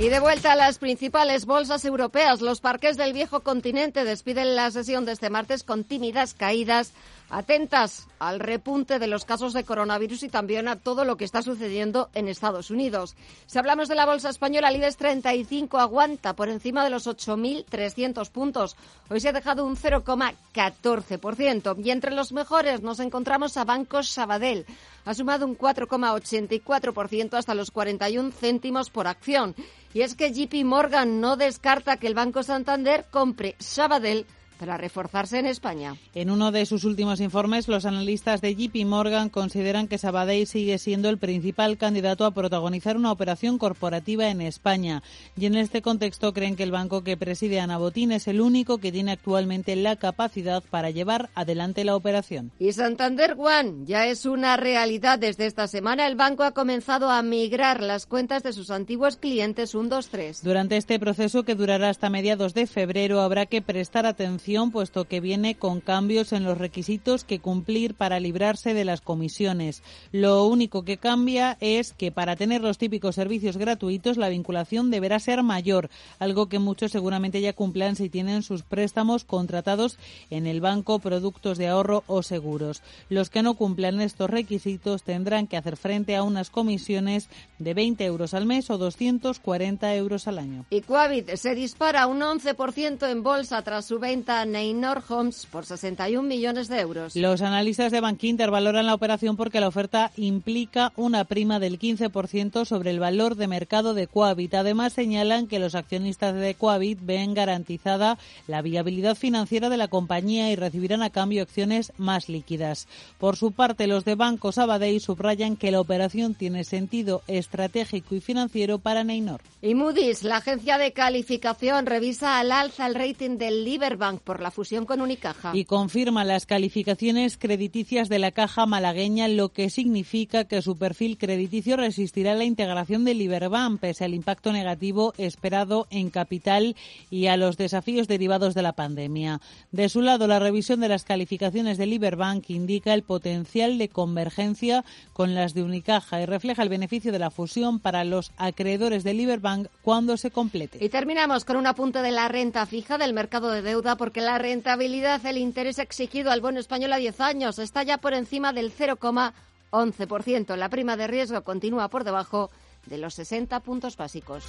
Y 0.00 0.08
de 0.08 0.18
vuelta 0.18 0.50
a 0.50 0.56
las 0.56 0.78
principales 0.78 1.46
bolsas 1.46 1.84
europeas, 1.84 2.40
los 2.40 2.60
parques 2.60 2.96
del 2.96 3.12
viejo 3.12 3.44
continente 3.44 4.04
despiden 4.04 4.56
la 4.56 4.68
sesión 4.72 5.04
de 5.04 5.12
este 5.12 5.30
martes 5.30 5.62
con 5.62 5.84
tímidas 5.84 6.34
caídas 6.34 6.92
atentas 7.32 8.06
al 8.18 8.38
repunte 8.38 8.98
de 8.98 9.06
los 9.06 9.24
casos 9.24 9.54
de 9.54 9.64
coronavirus 9.64 10.24
y 10.24 10.28
también 10.28 10.68
a 10.68 10.76
todo 10.76 11.06
lo 11.06 11.16
que 11.16 11.24
está 11.24 11.40
sucediendo 11.40 12.10
en 12.14 12.28
Estados 12.28 12.70
Unidos. 12.70 13.16
Si 13.46 13.58
hablamos 13.58 13.88
de 13.88 13.94
la 13.94 14.04
bolsa 14.04 14.28
española, 14.28 14.68
el 14.68 14.76
IBEX 14.76 14.98
35 14.98 15.78
aguanta 15.78 16.34
por 16.34 16.50
encima 16.50 16.84
de 16.84 16.90
los 16.90 17.06
8.300 17.06 18.30
puntos. 18.30 18.76
Hoy 19.08 19.20
se 19.20 19.30
ha 19.30 19.32
dejado 19.32 19.64
un 19.64 19.76
0,14%. 19.76 21.82
Y 21.82 21.90
entre 21.90 22.12
los 22.12 22.32
mejores 22.32 22.82
nos 22.82 23.00
encontramos 23.00 23.56
a 23.56 23.64
Banco 23.64 24.02
Sabadell. 24.02 24.66
Ha 25.06 25.14
sumado 25.14 25.46
un 25.46 25.56
4,84% 25.56 27.32
hasta 27.34 27.54
los 27.54 27.70
41 27.70 28.30
céntimos 28.32 28.90
por 28.90 29.06
acción. 29.06 29.54
Y 29.94 30.02
es 30.02 30.14
que 30.14 30.32
JP 30.32 30.66
Morgan 30.66 31.22
no 31.22 31.36
descarta 31.36 31.96
que 31.96 32.08
el 32.08 32.14
Banco 32.14 32.42
Santander 32.42 33.06
compre 33.10 33.56
Sabadell 33.58 34.26
para 34.62 34.76
reforzarse 34.76 35.40
en 35.40 35.46
España. 35.46 35.96
En 36.14 36.30
uno 36.30 36.52
de 36.52 36.66
sus 36.66 36.84
últimos 36.84 37.20
informes, 37.20 37.66
los 37.66 37.84
analistas 37.84 38.40
de 38.40 38.54
JP 38.54 38.86
Morgan 38.86 39.28
consideran 39.28 39.88
que 39.88 39.98
Sabadell 39.98 40.46
sigue 40.46 40.78
siendo 40.78 41.08
el 41.08 41.18
principal 41.18 41.76
candidato 41.76 42.24
a 42.24 42.30
protagonizar 42.30 42.96
una 42.96 43.10
operación 43.10 43.58
corporativa 43.58 44.28
en 44.28 44.40
España. 44.40 45.02
Y 45.36 45.46
en 45.46 45.56
este 45.56 45.82
contexto 45.82 46.32
creen 46.32 46.54
que 46.54 46.62
el 46.62 46.70
banco 46.70 47.02
que 47.02 47.16
preside 47.16 47.58
Ana 47.58 47.76
Botín 47.76 48.12
es 48.12 48.28
el 48.28 48.40
único 48.40 48.78
que 48.78 48.92
tiene 48.92 49.10
actualmente 49.10 49.74
la 49.74 49.96
capacidad 49.96 50.62
para 50.62 50.90
llevar 50.90 51.30
adelante 51.34 51.82
la 51.82 51.96
operación. 51.96 52.52
Y 52.60 52.72
Santander 52.72 53.34
One 53.36 53.84
ya 53.84 54.06
es 54.06 54.26
una 54.26 54.56
realidad. 54.56 55.18
Desde 55.18 55.46
esta 55.46 55.66
semana 55.66 56.06
el 56.06 56.14
banco 56.14 56.44
ha 56.44 56.52
comenzado 56.52 57.10
a 57.10 57.20
migrar 57.22 57.82
las 57.82 58.06
cuentas 58.06 58.44
de 58.44 58.52
sus 58.52 58.70
antiguos 58.70 59.16
clientes 59.16 59.74
1, 59.74 59.88
2, 59.88 60.08
3. 60.08 60.44
Durante 60.44 60.76
este 60.76 61.00
proceso 61.00 61.42
que 61.42 61.56
durará 61.56 61.88
hasta 61.88 62.10
mediados 62.10 62.54
de 62.54 62.68
febrero 62.68 63.22
habrá 63.22 63.46
que 63.46 63.60
prestar 63.60 64.06
atención 64.06 64.51
puesto 64.70 65.06
que 65.06 65.20
viene 65.20 65.54
con 65.54 65.80
cambios 65.80 66.32
en 66.32 66.44
los 66.44 66.58
requisitos 66.58 67.24
que 67.24 67.40
cumplir 67.40 67.94
para 67.94 68.20
librarse 68.20 68.74
de 68.74 68.84
las 68.84 69.00
comisiones. 69.00 69.82
Lo 70.12 70.44
único 70.46 70.84
que 70.84 70.98
cambia 70.98 71.56
es 71.60 71.92
que 71.92 72.12
para 72.12 72.36
tener 72.36 72.60
los 72.60 72.78
típicos 72.78 73.14
servicios 73.14 73.56
gratuitos 73.56 74.16
la 74.16 74.28
vinculación 74.28 74.90
deberá 74.90 75.18
ser 75.18 75.42
mayor, 75.42 75.90
algo 76.18 76.48
que 76.48 76.58
muchos 76.58 76.92
seguramente 76.92 77.40
ya 77.40 77.52
cumplan 77.52 77.96
si 77.96 78.08
tienen 78.08 78.42
sus 78.42 78.62
préstamos 78.62 79.24
contratados 79.24 79.98
en 80.30 80.46
el 80.46 80.60
banco, 80.60 80.98
productos 80.98 81.58
de 81.58 81.68
ahorro 81.68 82.04
o 82.06 82.22
seguros. 82.22 82.82
Los 83.08 83.30
que 83.30 83.42
no 83.42 83.54
cumplan 83.54 84.00
estos 84.00 84.30
requisitos 84.30 85.02
tendrán 85.02 85.46
que 85.46 85.56
hacer 85.56 85.76
frente 85.76 86.14
a 86.16 86.22
unas 86.22 86.50
comisiones 86.50 87.28
de 87.58 87.74
20 87.74 88.04
euros 88.04 88.34
al 88.34 88.46
mes 88.46 88.70
o 88.70 88.78
240 88.78 89.94
euros 89.96 90.28
al 90.28 90.38
año. 90.38 90.66
Y 90.70 90.82
Coavit 90.82 91.34
se 91.36 91.54
dispara 91.54 92.06
un 92.06 92.20
11% 92.20 93.10
en 93.10 93.22
bolsa 93.22 93.62
tras 93.62 93.86
su 93.86 93.98
venta 93.98 94.31
Neynor 94.46 95.02
Homes 95.08 95.46
por 95.46 95.64
61 95.64 96.26
millones 96.26 96.68
de 96.68 96.80
euros. 96.80 97.14
Los 97.14 97.42
analistas 97.42 97.92
de 97.92 98.00
Bankinter 98.00 98.50
valoran 98.50 98.86
la 98.86 98.94
operación 98.94 99.36
porque 99.36 99.60
la 99.60 99.68
oferta 99.68 100.10
implica 100.16 100.92
una 100.96 101.24
prima 101.24 101.58
del 101.58 101.78
15% 101.78 102.64
sobre 102.64 102.90
el 102.90 103.00
valor 103.00 103.36
de 103.36 103.46
mercado 103.46 103.94
de 103.94 104.06
Coavit. 104.06 104.54
Además, 104.54 104.94
señalan 104.94 105.46
que 105.46 105.58
los 105.58 105.74
accionistas 105.74 106.34
de 106.34 106.54
Coavit 106.54 106.98
ven 107.02 107.34
garantizada 107.34 108.18
la 108.46 108.62
viabilidad 108.62 109.14
financiera 109.14 109.68
de 109.68 109.76
la 109.76 109.88
compañía 109.88 110.50
y 110.50 110.56
recibirán 110.56 111.02
a 111.02 111.10
cambio 111.10 111.42
acciones 111.42 111.92
más 111.98 112.28
líquidas. 112.28 112.88
Por 113.18 113.36
su 113.36 113.52
parte, 113.52 113.86
los 113.86 114.04
de 114.04 114.14
Banco 114.14 114.52
Sabadell 114.52 115.00
subrayan 115.00 115.56
que 115.56 115.70
la 115.70 115.80
operación 115.80 116.34
tiene 116.34 116.64
sentido 116.64 117.22
estratégico 117.26 118.14
y 118.14 118.20
financiero 118.20 118.78
para 118.78 119.04
Neynor. 119.04 119.40
Y 119.60 119.74
Moody's, 119.74 120.24
la 120.24 120.38
agencia 120.38 120.78
de 120.78 120.92
calificación, 120.92 121.86
revisa 121.86 122.38
al 122.38 122.50
alza 122.50 122.86
el 122.86 122.94
rating 122.94 123.38
del 123.38 123.64
Liberbank 123.64 124.21
por 124.22 124.40
la 124.40 124.50
fusión 124.50 124.86
con 124.86 125.00
Unicaja. 125.00 125.52
Y 125.54 125.64
confirma 125.64 126.24
las 126.24 126.46
calificaciones 126.46 127.36
crediticias 127.36 128.08
de 128.08 128.18
la 128.18 128.32
caja 128.32 128.66
malagueña, 128.66 129.28
lo 129.28 129.50
que 129.50 129.70
significa 129.70 130.44
que 130.44 130.62
su 130.62 130.76
perfil 130.76 131.18
crediticio 131.18 131.76
resistirá 131.76 132.34
la 132.34 132.44
integración 132.44 133.04
de 133.04 133.14
Liberbank, 133.14 133.80
pese 133.80 134.04
al 134.04 134.14
impacto 134.14 134.52
negativo 134.52 135.14
esperado 135.18 135.86
en 135.90 136.10
capital 136.10 136.76
y 137.10 137.26
a 137.26 137.36
los 137.36 137.56
desafíos 137.56 138.08
derivados 138.08 138.54
de 138.54 138.62
la 138.62 138.72
pandemia. 138.72 139.40
De 139.70 139.88
su 139.88 140.02
lado, 140.02 140.26
la 140.26 140.38
revisión 140.38 140.80
de 140.80 140.88
las 140.88 141.04
calificaciones 141.04 141.78
de 141.78 141.86
Liberbank 141.86 142.50
indica 142.50 142.94
el 142.94 143.02
potencial 143.02 143.78
de 143.78 143.88
convergencia 143.88 144.84
con 145.12 145.34
las 145.34 145.54
de 145.54 145.62
Unicaja 145.62 146.20
y 146.20 146.26
refleja 146.26 146.62
el 146.62 146.68
beneficio 146.68 147.12
de 147.12 147.18
la 147.18 147.30
fusión 147.30 147.78
para 147.78 148.04
los 148.04 148.32
acreedores 148.36 149.04
de 149.04 149.14
Liberbank 149.14 149.68
cuando 149.82 150.16
se 150.16 150.30
complete. 150.30 150.78
Y 150.84 150.88
terminamos 150.88 151.44
con 151.44 151.56
un 151.56 151.66
apunte 151.66 152.02
de 152.02 152.10
la 152.10 152.28
renta 152.28 152.66
fija 152.66 152.98
del 152.98 153.12
mercado 153.12 153.50
de 153.50 153.62
deuda 153.62 153.96
porque 153.96 154.11
la 154.20 154.38
rentabilidad, 154.38 155.24
el 155.26 155.38
interés 155.38 155.78
exigido 155.78 156.30
al 156.30 156.40
bono 156.40 156.60
español 156.60 156.92
a 156.92 156.96
10 156.96 157.20
años 157.20 157.58
está 157.58 157.82
ya 157.82 157.98
por 157.98 158.14
encima 158.14 158.52
del 158.52 158.72
0,11%. 158.72 160.56
La 160.56 160.68
prima 160.68 160.96
de 160.96 161.06
riesgo 161.06 161.42
continúa 161.42 161.88
por 161.88 162.04
debajo 162.04 162.50
de 162.86 162.98
los 162.98 163.14
60 163.14 163.60
puntos 163.60 163.96
básicos. 163.96 164.44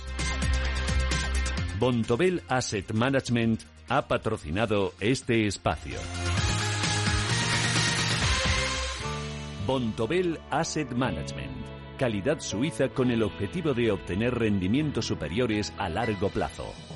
Bontobel 1.79 2.43
Asset 2.47 2.91
Management 2.93 3.61
ha 3.89 4.07
patrocinado 4.07 4.93
este 4.99 5.47
espacio. 5.47 5.99
Bontobel 9.65 10.39
Asset 10.49 10.91
Management 10.91 11.63
calidad 11.97 12.39
suiza 12.39 12.89
con 12.89 13.11
el 13.11 13.23
objetivo 13.23 13.73
de 13.73 13.91
obtener 13.91 14.35
rendimientos 14.35 15.05
superiores 15.05 15.73
a 15.77 15.89
largo 15.89 16.29
plazo. 16.29 16.65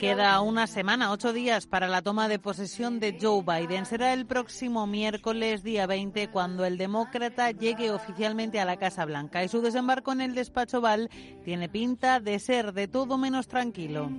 Queda 0.00 0.40
una 0.40 0.66
semana, 0.66 1.12
ocho 1.12 1.32
días 1.32 1.66
para 1.66 1.86
la 1.86 2.02
toma 2.02 2.28
de 2.28 2.40
posesión 2.40 2.98
de 2.98 3.16
Joe 3.20 3.42
Biden. 3.42 3.86
Será 3.86 4.12
el 4.12 4.26
próximo 4.26 4.86
miércoles, 4.88 5.62
día 5.62 5.86
20, 5.86 6.28
cuando 6.30 6.64
el 6.64 6.76
demócrata 6.76 7.52
llegue 7.52 7.92
oficialmente 7.92 8.58
a 8.58 8.64
la 8.64 8.76
Casa 8.76 9.04
Blanca. 9.04 9.44
Y 9.44 9.48
su 9.48 9.60
desembarco 9.60 10.10
en 10.10 10.22
el 10.22 10.34
despacho 10.34 10.80
Val 10.80 11.08
tiene 11.44 11.68
pinta 11.68 12.18
de 12.18 12.40
ser 12.40 12.72
de 12.72 12.88
todo 12.88 13.16
menos 13.16 13.46
tranquilo. 13.46 14.10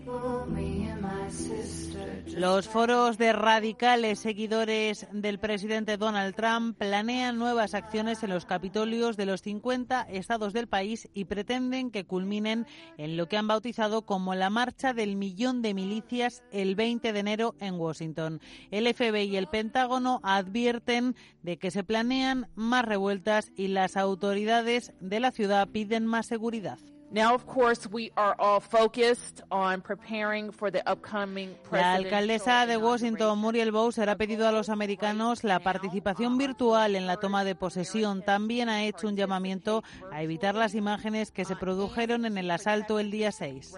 Los 2.36 2.68
foros 2.68 3.18
de 3.18 3.34
radicales 3.34 4.20
seguidores 4.20 5.08
del 5.12 5.40
presidente 5.40 5.98
Donald 5.98 6.36
Trump 6.36 6.78
planean 6.78 7.38
nuevas 7.38 7.74
acciones 7.74 8.24
en 8.24 8.30
los 8.30 8.46
capitolios 8.46 9.18
de 9.18 9.26
los 9.26 9.42
50 9.42 10.04
estados 10.04 10.54
del 10.54 10.68
país 10.68 11.10
y 11.14 11.26
pretenden 11.26 11.92
que 11.92 12.06
culminen 12.06 12.66
en 12.98 13.18
lo 13.18 13.28
que 13.28 13.38
han 13.38 13.48
bautizado 13.48 14.04
como 14.04 14.36
la 14.36 14.50
marcha 14.50 14.94
del 14.94 15.16
millón 15.16 15.62
de 15.62 15.74
milicias 15.74 16.44
el 16.52 16.76
20 16.76 17.12
de 17.12 17.20
enero 17.20 17.56
en 17.60 17.76
Washington. 17.76 18.40
El 18.72 18.94
FBI 18.94 19.24
y 19.24 19.38
el 19.38 19.48
Pentágono 19.48 20.22
advierten 20.24 21.16
de 21.44 21.58
que 21.58 21.72
se 21.72 21.84
planean 21.84 22.48
más 22.56 22.86
revueltas 22.86 23.52
y 23.56 23.68
las 23.68 23.98
autoridades 23.98 24.94
de 25.02 25.20
la 25.20 25.32
ciudad 25.32 25.68
piden 25.68 26.06
más 26.06 26.28
seguridad. 26.28 26.80
La 31.72 31.94
alcaldesa 31.94 32.68
de 32.68 32.78
Washington, 32.78 33.40
Muriel 33.40 33.72
Bowser, 33.72 34.10
ha 34.10 34.16
pedido 34.16 34.48
a 34.48 34.52
los 34.52 34.70
americanos 34.70 35.44
la 35.44 35.60
participación 35.60 36.38
virtual 36.38 36.96
en 36.96 37.08
la 37.08 37.18
toma 37.18 37.44
de 37.44 37.56
posesión. 37.56 38.22
También 38.22 38.70
ha 38.70 38.84
hecho 38.84 39.08
un 39.08 39.16
llamamiento 39.16 39.84
a 40.12 40.22
evitar 40.22 40.54
las 40.54 40.76
imágenes 40.76 41.32
que 41.32 41.46
se 41.46 41.56
produjeron 41.56 42.26
en 42.26 42.38
el 42.38 42.52
asalto 42.52 43.00
el 43.00 43.10
día 43.10 43.32
6. 43.32 43.74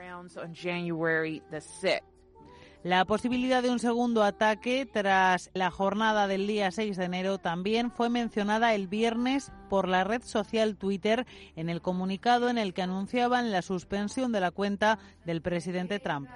La 2.83 3.05
posibilidad 3.05 3.61
de 3.61 3.69
un 3.69 3.77
segundo 3.77 4.23
ataque 4.23 4.87
tras 4.91 5.51
la 5.53 5.69
jornada 5.69 6.25
del 6.25 6.47
día 6.47 6.71
6 6.71 6.97
de 6.97 7.05
enero 7.05 7.37
también 7.37 7.91
fue 7.91 8.09
mencionada 8.09 8.73
el 8.73 8.87
viernes 8.87 9.51
por 9.69 9.87
la 9.87 10.03
red 10.03 10.23
social 10.23 10.75
Twitter 10.77 11.27
en 11.55 11.69
el 11.69 11.81
comunicado 11.81 12.49
en 12.49 12.57
el 12.57 12.73
que 12.73 12.81
anunciaban 12.81 13.51
la 13.51 13.61
suspensión 13.61 14.31
de 14.31 14.39
la 14.39 14.49
cuenta 14.49 14.97
del 15.25 15.43
presidente 15.43 15.99
Trump. 15.99 16.27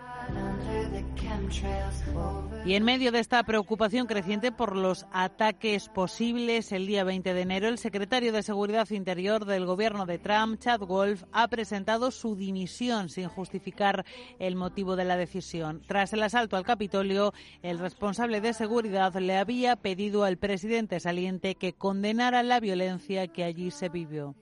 Y 2.65 2.73
en 2.73 2.83
medio 2.83 3.11
de 3.11 3.19
esta 3.19 3.43
preocupación 3.43 4.07
creciente 4.07 4.51
por 4.51 4.75
los 4.75 5.05
ataques 5.11 5.89
posibles 5.89 6.71
el 6.71 6.87
día 6.87 7.03
20 7.03 7.33
de 7.33 7.41
enero, 7.41 7.67
el 7.67 7.77
secretario 7.77 8.31
de 8.31 8.43
Seguridad 8.43 8.89
Interior 8.89 9.45
del 9.45 9.65
gobierno 9.65 10.05
de 10.05 10.17
Trump, 10.17 10.59
Chad 10.59 10.79
Wolf, 10.79 11.23
ha 11.31 11.47
presentado 11.47 12.11
su 12.11 12.35
dimisión 12.35 13.09
sin 13.09 13.27
justificar 13.27 14.05
el 14.39 14.55
motivo 14.55 14.95
de 14.95 15.05
la 15.05 15.17
decisión. 15.17 15.81
Tras 15.87 16.13
el 16.13 16.23
asalto 16.23 16.57
al 16.57 16.65
Capitolio, 16.65 17.33
el 17.61 17.79
responsable 17.79 18.41
de 18.41 18.53
seguridad 18.53 19.13
le 19.15 19.37
había 19.37 19.75
pedido 19.75 20.23
al 20.23 20.37
presidente 20.37 20.99
saliente 20.99 21.55
que 21.55 21.73
condenara 21.73 22.41
la 22.41 22.59
violencia 22.59 23.27
que 23.27 23.43
allí 23.43 23.71
se 23.71 23.89
vivió. 23.89 24.35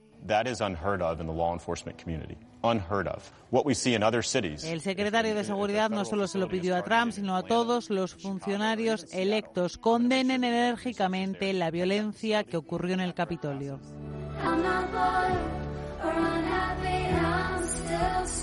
El 4.64 4.80
secretario 4.80 5.34
de 5.34 5.44
Seguridad 5.44 5.90
no 5.90 6.04
solo 6.04 6.26
se 6.26 6.38
lo 6.38 6.48
pidió 6.48 6.74
a 6.76 6.82
Trump, 6.82 7.12
sino 7.12 7.36
a 7.36 7.42
todos 7.42 7.90
los 7.90 8.14
funcionarios 8.14 9.06
electos. 9.12 9.76
Condenen 9.76 10.44
enérgicamente 10.44 11.52
la 11.52 11.70
violencia 11.70 12.42
que 12.44 12.56
ocurrió 12.56 12.94
en 12.94 13.00
el 13.00 13.14
Capitolio. 13.14 13.80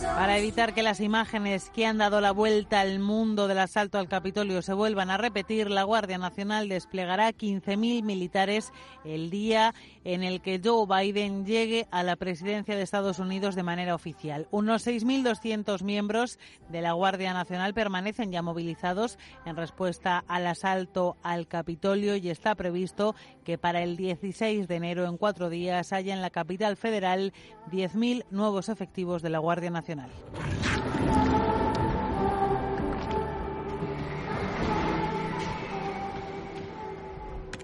Para 0.03 0.37
evitar 0.37 0.73
que 0.73 0.83
las 0.83 0.99
imágenes 0.99 1.69
que 1.69 1.85
han 1.85 1.97
dado 1.97 2.21
la 2.21 2.31
vuelta 2.31 2.81
al 2.81 2.99
mundo 2.99 3.47
del 3.47 3.57
asalto 3.57 3.97
al 3.97 4.07
Capitolio 4.07 4.61
se 4.61 4.73
vuelvan 4.73 5.09
a 5.09 5.17
repetir, 5.17 5.71
la 5.71 5.83
Guardia 5.83 6.17
Nacional 6.17 6.69
desplegará 6.69 7.31
15.000 7.31 8.03
militares 8.03 8.71
el 9.03 9.29
día 9.29 9.73
en 10.03 10.23
el 10.23 10.41
que 10.41 10.61
Joe 10.63 10.85
Biden 10.85 11.45
llegue 11.45 11.87
a 11.91 12.03
la 12.03 12.15
presidencia 12.15 12.75
de 12.75 12.83
Estados 12.83 13.17
Unidos 13.19 13.55
de 13.55 13.63
manera 13.63 13.95
oficial. 13.95 14.47
Unos 14.51 14.85
6.200 14.85 15.81
miembros 15.83 16.37
de 16.69 16.81
la 16.81 16.91
Guardia 16.93 17.33
Nacional 17.33 17.73
permanecen 17.73 18.31
ya 18.31 18.41
movilizados 18.41 19.17
en 19.45 19.55
respuesta 19.55 20.23
al 20.27 20.45
asalto 20.45 21.17
al 21.23 21.47
Capitolio 21.47 22.15
y 22.15 22.29
está 22.29 22.53
previsto 22.53 23.15
que 23.43 23.57
para 23.57 23.81
el 23.81 23.97
16 23.97 24.67
de 24.67 24.75
enero, 24.75 25.05
en 25.05 25.17
cuatro 25.17 25.49
días, 25.49 25.93
haya 25.93 26.13
en 26.13 26.21
la 26.21 26.29
capital 26.29 26.77
federal 26.77 27.33
10.000 27.71 28.25
nuevos 28.29 28.69
efectivos 28.69 29.21
de 29.21 29.29
la 29.29 29.39
Guardia 29.39 29.70
Nacional. 29.71 30.09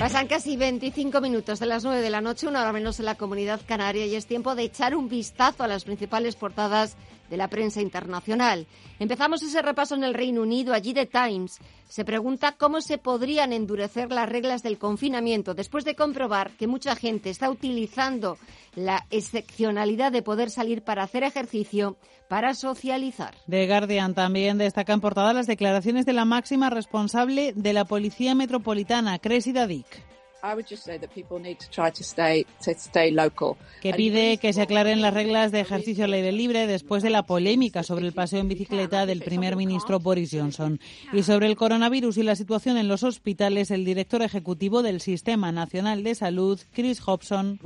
Pasan 0.00 0.28
casi 0.28 0.56
25 0.56 1.20
minutos 1.20 1.60
de 1.60 1.66
las 1.66 1.84
9 1.84 2.00
de 2.00 2.08
la 2.08 2.22
noche, 2.22 2.46
una 2.48 2.62
hora 2.62 2.72
menos 2.72 2.98
en 3.00 3.04
la 3.04 3.16
comunidad 3.16 3.60
canaria, 3.66 4.06
y 4.06 4.14
es 4.14 4.24
tiempo 4.24 4.54
de 4.54 4.62
echar 4.62 4.96
un 4.96 5.10
vistazo 5.10 5.62
a 5.62 5.68
las 5.68 5.84
principales 5.84 6.36
portadas 6.36 6.96
de 7.30 7.36
la 7.36 7.48
prensa 7.48 7.80
internacional. 7.80 8.66
Empezamos 8.98 9.42
ese 9.42 9.62
repaso 9.62 9.94
en 9.94 10.04
el 10.04 10.12
Reino 10.12 10.42
Unido. 10.42 10.74
Allí 10.74 10.92
The 10.92 11.06
Times 11.06 11.58
se 11.88 12.04
pregunta 12.04 12.56
cómo 12.58 12.80
se 12.80 12.98
podrían 12.98 13.52
endurecer 13.52 14.12
las 14.12 14.28
reglas 14.28 14.62
del 14.62 14.78
confinamiento 14.78 15.54
después 15.54 15.84
de 15.84 15.94
comprobar 15.94 16.50
que 16.52 16.66
mucha 16.66 16.94
gente 16.94 17.30
está 17.30 17.48
utilizando 17.48 18.36
la 18.74 19.06
excepcionalidad 19.10 20.12
de 20.12 20.22
poder 20.22 20.50
salir 20.50 20.82
para 20.82 21.04
hacer 21.04 21.22
ejercicio 21.22 21.96
para 22.28 22.54
socializar. 22.54 23.34
The 23.48 23.66
Guardian 23.66 24.14
también 24.14 24.58
destaca 24.58 24.92
en 24.92 25.00
portada 25.00 25.32
las 25.32 25.46
declaraciones 25.46 26.06
de 26.06 26.12
la 26.12 26.24
máxima 26.24 26.70
responsable 26.70 27.52
de 27.54 27.72
la 27.72 27.84
Policía 27.84 28.34
Metropolitana, 28.34 29.18
Cressida 29.18 29.66
Dick 29.66 30.09
que 33.82 33.94
pide 33.94 34.38
que 34.38 34.52
se 34.52 34.62
aclaren 34.62 35.00
las 35.00 35.14
reglas 35.14 35.52
de 35.52 35.60
ejercicio 35.60 36.04
al 36.04 36.12
aire 36.12 36.32
libre 36.32 36.66
después 36.66 37.02
de 37.02 37.10
la 37.10 37.24
polémica 37.24 37.82
sobre 37.82 38.06
el 38.06 38.12
paseo 38.12 38.40
en 38.40 38.48
bicicleta 38.48 39.06
del 39.06 39.20
primer 39.20 39.56
ministro 39.56 40.00
Boris 40.00 40.30
Johnson. 40.32 40.80
Y 41.12 41.22
sobre 41.22 41.46
el 41.46 41.56
coronavirus 41.56 42.18
y 42.18 42.22
la 42.22 42.36
situación 42.36 42.76
en 42.76 42.88
los 42.88 43.02
hospitales, 43.02 43.70
el 43.70 43.84
director 43.84 44.22
ejecutivo 44.22 44.82
del 44.82 45.00
Sistema 45.00 45.52
Nacional 45.52 46.02
de 46.02 46.14
Salud, 46.14 46.60
Chris 46.72 47.00
Hobson, 47.00 47.58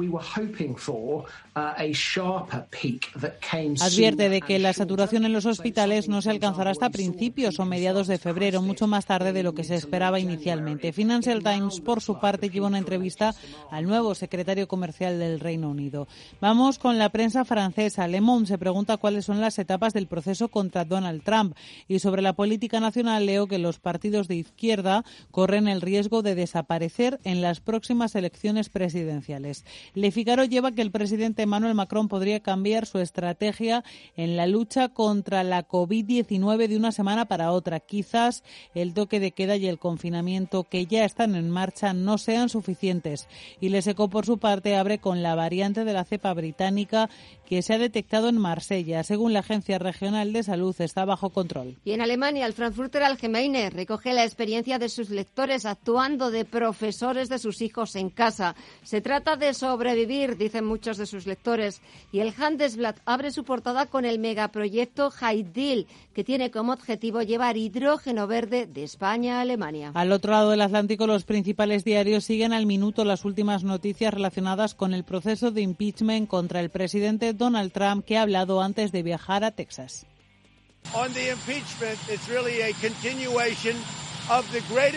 advierte 3.80 4.28
de 4.28 4.40
que 4.40 4.58
la 4.58 4.72
saturación 4.72 5.24
en 5.24 5.32
los 5.32 5.46
hospitales 5.46 6.08
no 6.08 6.22
se 6.22 6.30
alcanzará 6.30 6.70
hasta 6.70 6.90
principios 6.90 7.58
o 7.60 7.64
mediados 7.64 8.06
de 8.06 8.18
febrero, 8.18 8.62
mucho 8.62 8.87
más 8.87 9.06
tarde 9.06 9.32
de 9.32 9.42
lo 9.42 9.54
que 9.54 9.64
se 9.64 9.74
esperaba 9.74 10.18
inicialmente. 10.20 10.92
Financial 10.92 11.42
Times, 11.42 11.80
por 11.80 12.00
su 12.00 12.18
parte, 12.18 12.50
lleva 12.50 12.63
una 12.66 12.79
entrevista 12.79 13.35
al 13.70 13.87
nuevo 13.87 14.14
secretario 14.14 14.68
comercial 14.68 15.18
del 15.18 15.40
Reino 15.40 15.70
Unido. 15.70 16.09
Vamos 16.40 16.79
con 16.79 16.98
la 16.98 17.11
prensa 17.11 17.44
francesa. 17.44 18.09
Le 18.09 18.20
Monde 18.20 18.48
se 18.48 18.59
pregunta 18.59 18.96
cuáles 18.96 19.24
son 19.24 19.40
las 19.40 19.59
etapas 19.59 19.92
del 19.92 20.07
proceso 20.07 20.48
contra 20.48 20.85
Donald 20.85 21.22
Trump. 21.22 21.57
Y 21.88 21.98
sobre 21.98 22.22
la 22.22 22.35
política 22.35 22.81
nacional 22.81 23.27
leo 23.27 23.46
que 23.46 23.59
los 23.59 23.79
partidos 23.79 24.29
de 24.29 24.37
izquierda 24.37 25.05
corren 25.31 25.68
el 25.68 25.81
riesgo 25.81 26.22
de 26.22 26.35
desaparecer 26.35 27.20
en 27.24 27.40
las 27.40 27.61
próximas 27.61 28.14
elecciones 28.14 28.68
presidenciales. 28.68 29.64
Le 29.94 30.11
Figaro 30.11 30.44
lleva 30.44 30.72
que 30.72 30.83
el 30.83 30.90
presidente 30.90 31.42
Emmanuel 31.42 31.74
Macron 31.74 32.09
podría 32.09 32.40
cambiar 32.40 32.87
su 32.87 32.98
estrategia 32.98 33.85
en 34.16 34.37
la 34.37 34.46
lucha 34.46 34.88
contra 34.88 35.42
la 35.44 35.66
COVID-19 35.66 36.68
de 36.68 36.77
una 36.77 36.92
semana 36.92 37.27
para 37.27 37.53
otra. 37.53 37.81
Quizás 37.81 38.42
el 38.74 38.94
toque 38.94 39.20
de 39.20 39.33
queda 39.33 39.57
y 39.57 39.66
el 39.66 39.79
confinamiento 39.79 40.64
que 40.64 40.87
ya 40.87 41.05
están 41.05 41.35
en 41.35 41.50
marcha 41.50 41.92
no 41.92 42.18
sean 42.18 42.48
suficientes. 42.54 43.28
Y 43.60 43.68
Le 43.68 43.82
Seco, 43.82 44.08
por 44.08 44.24
su 44.24 44.38
parte, 44.38 44.76
abre 44.76 44.98
con 44.98 45.22
la 45.22 45.34
variante 45.34 45.84
de 45.84 45.92
la 45.92 46.04
cepa 46.04 46.32
británica 46.32 47.10
que 47.48 47.62
se 47.62 47.74
ha 47.74 47.78
detectado 47.78 48.28
en 48.28 48.38
Marsella. 48.38 49.02
Según 49.02 49.33
la 49.33 49.40
Agencia 49.40 49.78
Regional 49.78 50.33
de 50.33 50.42
Salud, 50.42 50.74
está 50.80 51.04
bajo 51.04 51.30
control. 51.30 51.76
Y 51.85 51.92
en 51.92 52.00
Alemania, 52.00 52.46
el 52.46 52.52
Frankfurter 52.52 53.02
Allgemeine 53.02 53.70
recoge 53.70 54.12
la 54.12 54.24
experiencia 54.24 54.78
de 54.78 54.88
sus 54.88 55.11
lectores 55.11 55.66
actuando 55.66 56.30
de 56.30 56.44
profesores 56.44 57.28
de 57.28 57.38
sus 57.38 57.61
hijos 57.61 57.96
en 57.96 58.11
casa. 58.11 58.54
Se 58.83 59.00
trata 59.00 59.37
de 59.37 59.54
sobrevivir, 59.54 60.37
dicen 60.37 60.64
muchos 60.64 60.96
de 60.96 61.07
sus 61.07 61.26
lectores. 61.26 61.83
Y 62.12 62.20
el 62.20 62.33
Handelsblatt 62.37 63.00
abre 63.04 63.30
su 63.30 63.44
portada 63.44 63.87
con 63.87 64.04
el 64.04 64.18
megaproyecto 64.18 65.12
Heidil, 65.20 65.87
que 66.14 66.24
tiene 66.24 66.50
como 66.50 66.72
objetivo 66.72 67.22
llevar 67.22 67.57
hidrógeno 67.57 68.26
verde 68.26 68.66
de 68.66 68.85
España 68.85 69.38
a 69.38 69.40
Alemania. 69.42 69.92
Al 69.94 70.12
otro 70.12 70.33
lado 70.33 70.50
del 70.50 70.62
Atlántico, 70.62 71.07
los 71.07 71.24
principales 71.24 71.85
diarios 71.85 72.24
siguen 72.24 72.52
al 72.52 72.66
minuto 72.66 73.04
las 73.04 73.24
últimas 73.24 73.64
noticias 73.64 74.14
relacionadas 74.14 74.74
con 74.74 74.94
el 74.94 75.04
proceso 75.04 75.50
de 75.50 75.62
impeachment 75.62 76.28
contra 76.28 76.61
el 76.61 76.70
presidente 76.70 77.33
Donald 77.36 77.72
Trump, 77.72 78.04
que 78.04 78.16
ha 78.16 78.22
hablado 78.22 78.62
antes 78.62 78.92
de 78.92 79.02
viajar 79.02 79.44
a 79.44 79.50
Texas. 79.50 80.06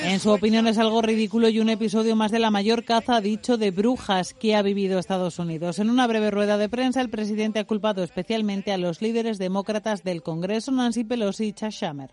En 0.04 0.20
su 0.20 0.32
opinión 0.32 0.68
es 0.68 0.78
algo 0.78 1.02
ridículo 1.02 1.50
y 1.50 1.60
un 1.60 1.70
episodio 1.70 2.16
más 2.16 2.32
de 2.32 2.40
la 2.40 2.50
mayor 2.50 2.86
caza, 2.86 3.20
dicho, 3.20 3.58
de 3.58 3.72
brujas 3.72 4.34
que 4.34 4.56
ha 4.56 4.62
vivido 4.62 5.00
Estados 5.00 5.38
Unidos. 5.40 5.80
En 5.80 5.90
una 5.90 6.08
breve 6.08 6.32
rueda 6.32 6.58
de 6.58 6.70
prensa, 6.70 7.02
el 7.02 7.10
presidente 7.10 7.60
ha 7.60 7.66
culpado 7.66 8.04
especialmente 8.04 8.72
a 8.72 8.78
los 8.78 9.02
líderes 9.02 9.38
demócratas 9.38 10.04
del 10.04 10.24
Congreso, 10.24 10.72
Nancy 10.72 11.04
Pelosi 11.04 11.48
y 11.48 11.54
Chuck 11.54 11.72
Schumer. 11.72 12.12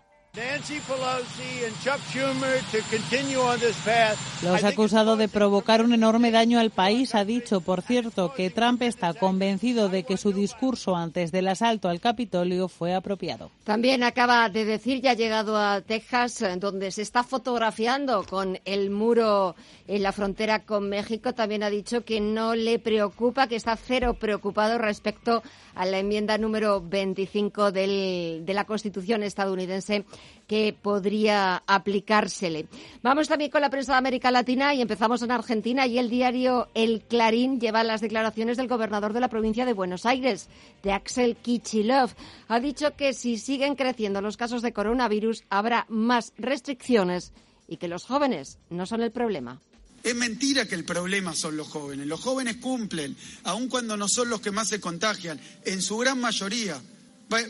Los 4.43 4.65
ha 4.65 4.67
acusado 4.67 5.15
de 5.15 5.29
provocar 5.29 5.81
un 5.81 5.93
enorme 5.93 6.29
daño 6.29 6.59
al 6.59 6.71
país. 6.71 7.15
Ha 7.15 7.23
dicho, 7.23 7.61
por 7.61 7.81
cierto, 7.81 8.33
que 8.33 8.49
Trump 8.49 8.81
está 8.81 9.13
convencido 9.13 9.87
de 9.87 10.03
que 10.03 10.17
su 10.17 10.33
discurso 10.33 10.97
antes 10.97 11.31
del 11.31 11.47
asalto 11.47 11.87
al 11.87 12.01
Capitolio 12.01 12.67
fue 12.67 12.93
apropiado. 12.93 13.49
También 13.63 14.03
acaba 14.03 14.49
de 14.49 14.65
decir, 14.65 15.01
ya 15.01 15.11
ha 15.11 15.15
llegado 15.15 15.57
a 15.57 15.79
Texas, 15.79 16.43
donde 16.59 16.91
se 16.91 17.01
está 17.01 17.23
fotografiando 17.23 18.25
con 18.25 18.59
el 18.65 18.89
muro 18.89 19.55
en 19.87 20.03
la 20.03 20.11
frontera 20.11 20.65
con 20.65 20.89
México. 20.89 21.33
También 21.33 21.63
ha 21.63 21.69
dicho 21.69 22.03
que 22.03 22.19
no 22.19 22.55
le 22.55 22.77
preocupa, 22.79 23.47
que 23.47 23.55
está 23.55 23.77
cero 23.77 24.15
preocupado 24.19 24.77
respecto 24.79 25.43
a 25.75 25.85
la 25.85 25.99
enmienda 25.99 26.37
número 26.37 26.81
25 26.81 27.71
del, 27.71 28.43
de 28.45 28.53
la 28.53 28.65
Constitución 28.65 29.23
estadounidense 29.23 30.05
que 30.47 30.75
podría 30.79 31.63
aplicársele. 31.65 32.67
Vamos 33.01 33.27
también 33.27 33.51
con 33.51 33.61
la 33.61 33.69
prensa 33.69 33.93
de 33.93 33.97
América 33.97 34.31
Latina 34.31 34.73
y 34.73 34.81
empezamos 34.81 35.21
en 35.21 35.31
Argentina 35.31 35.87
y 35.87 35.97
el 35.97 36.09
diario 36.09 36.69
El 36.73 37.01
Clarín 37.01 37.59
lleva 37.59 37.83
las 37.83 38.01
declaraciones 38.01 38.57
del 38.57 38.67
gobernador 38.67 39.13
de 39.13 39.19
la 39.19 39.29
provincia 39.29 39.65
de 39.65 39.73
Buenos 39.73 40.05
Aires, 40.05 40.47
de 40.83 40.91
Axel 40.91 41.35
Kichilov. 41.35 42.11
Ha 42.47 42.59
dicho 42.59 42.95
que 42.95 43.13
si 43.13 43.37
siguen 43.37 43.75
creciendo 43.75 44.21
los 44.21 44.37
casos 44.37 44.61
de 44.61 44.73
coronavirus 44.73 45.43
habrá 45.49 45.85
más 45.89 46.33
restricciones 46.37 47.33
y 47.67 47.77
que 47.77 47.87
los 47.87 48.05
jóvenes 48.05 48.59
no 48.69 48.85
son 48.85 49.01
el 49.01 49.11
problema. 49.11 49.59
Es 50.03 50.15
mentira 50.15 50.67
que 50.67 50.75
el 50.75 50.85
problema 50.85 51.33
son 51.33 51.57
los 51.57 51.67
jóvenes. 51.67 52.05
Los 52.05 52.21
jóvenes 52.21 52.57
cumplen, 52.57 53.17
aun 53.43 53.67
cuando 53.67 53.97
no 53.97 54.07
son 54.07 54.29
los 54.29 54.39
que 54.39 54.51
más 54.51 54.67
se 54.67 54.79
contagian, 54.79 55.41
en 55.65 55.81
su 55.81 55.97
gran 55.97 56.19
mayoría. 56.19 56.79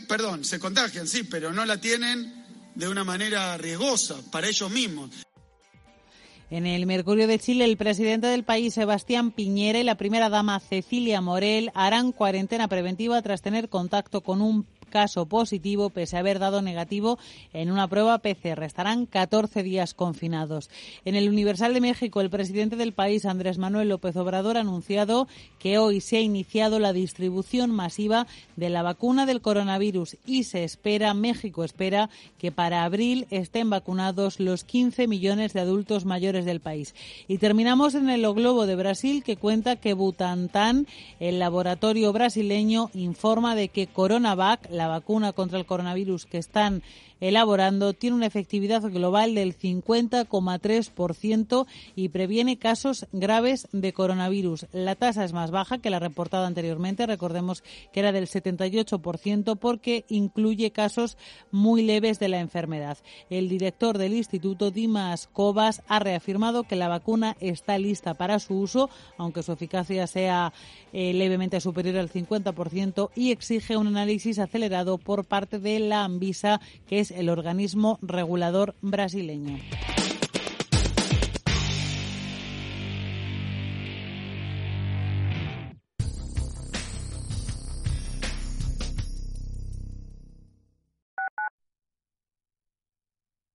Perdón, 0.08 0.42
se 0.42 0.58
contagian, 0.58 1.06
sí, 1.06 1.24
pero 1.24 1.52
no 1.52 1.66
la 1.66 1.78
tienen 1.78 2.35
de 2.76 2.88
una 2.88 3.02
manera 3.04 3.56
riesgosa 3.56 4.16
para 4.30 4.46
ellos 4.46 4.70
mismos. 4.70 5.10
En 6.48 6.64
el 6.64 6.86
Mercurio 6.86 7.26
de 7.26 7.40
Chile, 7.40 7.64
el 7.64 7.76
presidente 7.76 8.28
del 8.28 8.44
país, 8.44 8.74
Sebastián 8.74 9.32
Piñera, 9.32 9.80
y 9.80 9.82
la 9.82 9.96
primera 9.96 10.28
dama, 10.28 10.60
Cecilia 10.60 11.20
Morel, 11.20 11.72
harán 11.74 12.12
cuarentena 12.12 12.68
preventiva 12.68 13.20
tras 13.22 13.42
tener 13.42 13.68
contacto 13.68 14.20
con 14.20 14.40
un 14.40 14.64
caso 14.96 15.26
positivo 15.26 15.90
pese 15.90 16.16
a 16.16 16.20
haber 16.20 16.38
dado 16.38 16.62
negativo 16.62 17.18
en 17.52 17.70
una 17.70 17.86
prueba 17.86 18.16
PCR. 18.16 18.62
Estarán 18.62 19.04
14 19.04 19.62
días 19.62 19.92
confinados. 19.92 20.70
En 21.04 21.16
el 21.16 21.28
Universal 21.28 21.74
de 21.74 21.82
México, 21.82 22.22
el 22.22 22.30
presidente 22.30 22.76
del 22.76 22.94
país, 22.94 23.26
Andrés 23.26 23.58
Manuel 23.58 23.90
López 23.90 24.16
Obrador, 24.16 24.56
ha 24.56 24.60
anunciado 24.60 25.28
que 25.58 25.76
hoy 25.76 26.00
se 26.00 26.16
ha 26.16 26.20
iniciado 26.20 26.78
la 26.78 26.94
distribución 26.94 27.72
masiva 27.72 28.26
de 28.56 28.70
la 28.70 28.82
vacuna 28.82 29.26
del 29.26 29.42
coronavirus 29.42 30.16
y 30.24 30.44
se 30.44 30.64
espera, 30.64 31.12
México 31.12 31.62
espera, 31.62 32.08
que 32.38 32.50
para 32.50 32.84
abril 32.84 33.26
estén 33.28 33.68
vacunados 33.68 34.40
los 34.40 34.64
15 34.64 35.08
millones 35.08 35.52
de 35.52 35.60
adultos 35.60 36.06
mayores 36.06 36.46
del 36.46 36.60
país. 36.60 36.94
Y 37.28 37.36
terminamos 37.36 37.94
en 37.94 38.08
el 38.08 38.22
Globo 38.32 38.64
de 38.64 38.76
Brasil, 38.76 39.22
que 39.22 39.36
cuenta 39.36 39.76
que 39.76 39.92
Butantan, 39.92 40.86
el 41.20 41.38
laboratorio 41.38 42.14
brasileño, 42.14 42.88
informa 42.94 43.54
de 43.54 43.68
que 43.68 43.88
Coronavac, 43.88 44.70
la 44.70 44.85
vacuna 44.88 45.32
contra 45.32 45.58
el 45.58 45.66
coronavirus 45.66 46.26
que 46.26 46.38
están 46.38 46.82
elaborando 47.20 47.92
tiene 47.92 48.16
una 48.16 48.26
efectividad 48.26 48.82
global 48.82 49.34
del 49.34 49.56
50,3% 49.56 51.66
y 51.94 52.08
previene 52.08 52.58
casos 52.58 53.06
graves 53.12 53.68
de 53.72 53.92
coronavirus. 53.92 54.66
La 54.72 54.94
tasa 54.94 55.24
es 55.24 55.32
más 55.32 55.50
baja 55.50 55.78
que 55.78 55.90
la 55.90 55.98
reportada 55.98 56.46
anteriormente, 56.46 57.06
recordemos 57.06 57.62
que 57.92 58.00
era 58.00 58.12
del 58.12 58.28
78% 58.28 59.58
porque 59.58 60.04
incluye 60.08 60.70
casos 60.70 61.16
muy 61.50 61.82
leves 61.82 62.18
de 62.18 62.28
la 62.28 62.40
enfermedad. 62.40 62.98
El 63.30 63.48
director 63.48 63.98
del 63.98 64.14
instituto, 64.14 64.70
Dimas 64.70 65.28
Cobas, 65.32 65.82
ha 65.88 65.98
reafirmado 65.98 66.64
que 66.64 66.76
la 66.76 66.88
vacuna 66.88 67.36
está 67.40 67.78
lista 67.78 68.14
para 68.14 68.38
su 68.38 68.54
uso, 68.54 68.90
aunque 69.16 69.42
su 69.42 69.52
eficacia 69.52 70.06
sea 70.06 70.52
eh, 70.92 71.12
levemente 71.14 71.60
superior 71.60 71.96
al 71.96 72.10
50% 72.10 73.10
y 73.14 73.30
exige 73.30 73.76
un 73.76 73.88
análisis 73.88 74.38
acelerado 74.38 74.98
por 74.98 75.24
parte 75.24 75.58
de 75.58 75.80
la 75.80 76.04
Anvisa, 76.04 76.60
que 76.86 77.00
es 77.00 77.05
el 77.10 77.28
organismo 77.28 77.98
regulador 78.02 78.74
brasileño. 78.80 79.58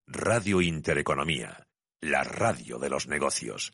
Radio 0.08 0.62
Intereconomía, 0.62 1.68
la 2.00 2.24
radio 2.24 2.78
de 2.78 2.90
los 2.90 3.08
negocios. 3.08 3.74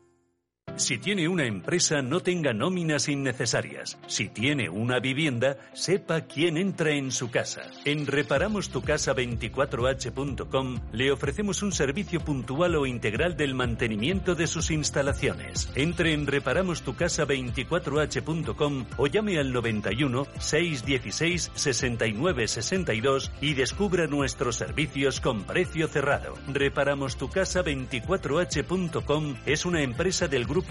Si 0.81 0.97
tiene 0.97 1.27
una 1.27 1.45
empresa, 1.45 2.01
no 2.01 2.21
tenga 2.21 2.53
nóminas 2.53 3.07
innecesarias. 3.07 3.99
Si 4.07 4.29
tiene 4.29 4.67
una 4.67 4.99
vivienda, 4.99 5.57
sepa 5.73 6.21
quién 6.21 6.57
entra 6.57 6.89
en 6.89 7.11
su 7.11 7.29
casa. 7.29 7.69
En 7.85 8.07
reparamostucasa24h.com 8.07 10.79
le 10.91 11.11
ofrecemos 11.11 11.61
un 11.61 11.71
servicio 11.71 12.21
puntual 12.21 12.77
o 12.77 12.87
integral 12.87 13.37
del 13.37 13.53
mantenimiento 13.53 14.33
de 14.33 14.47
sus 14.47 14.71
instalaciones. 14.71 15.71
Entre 15.75 16.13
en 16.13 16.25
reparamostucasa24h.com 16.25 18.85
o 18.97 19.05
llame 19.05 19.37
al 19.37 19.53
91 19.53 20.25
616 20.39 21.51
69 21.53 22.47
62 22.47 23.31
y 23.39 23.53
descubra 23.53 24.07
nuestros 24.07 24.55
servicios 24.55 25.21
con 25.21 25.43
precio 25.43 25.87
cerrado. 25.87 26.33
Reparamostucasa24h.com 26.47 29.35
es 29.45 29.67
una 29.67 29.83
empresa 29.83 30.27
del 30.27 30.47
grupo 30.47 30.70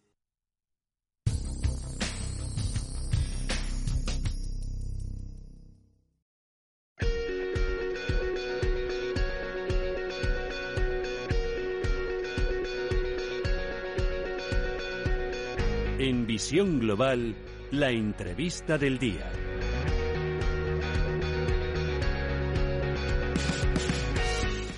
Global, 16.51 17.33
la 17.71 17.91
entrevista 17.91 18.77
del 18.77 18.99
día. 18.99 19.31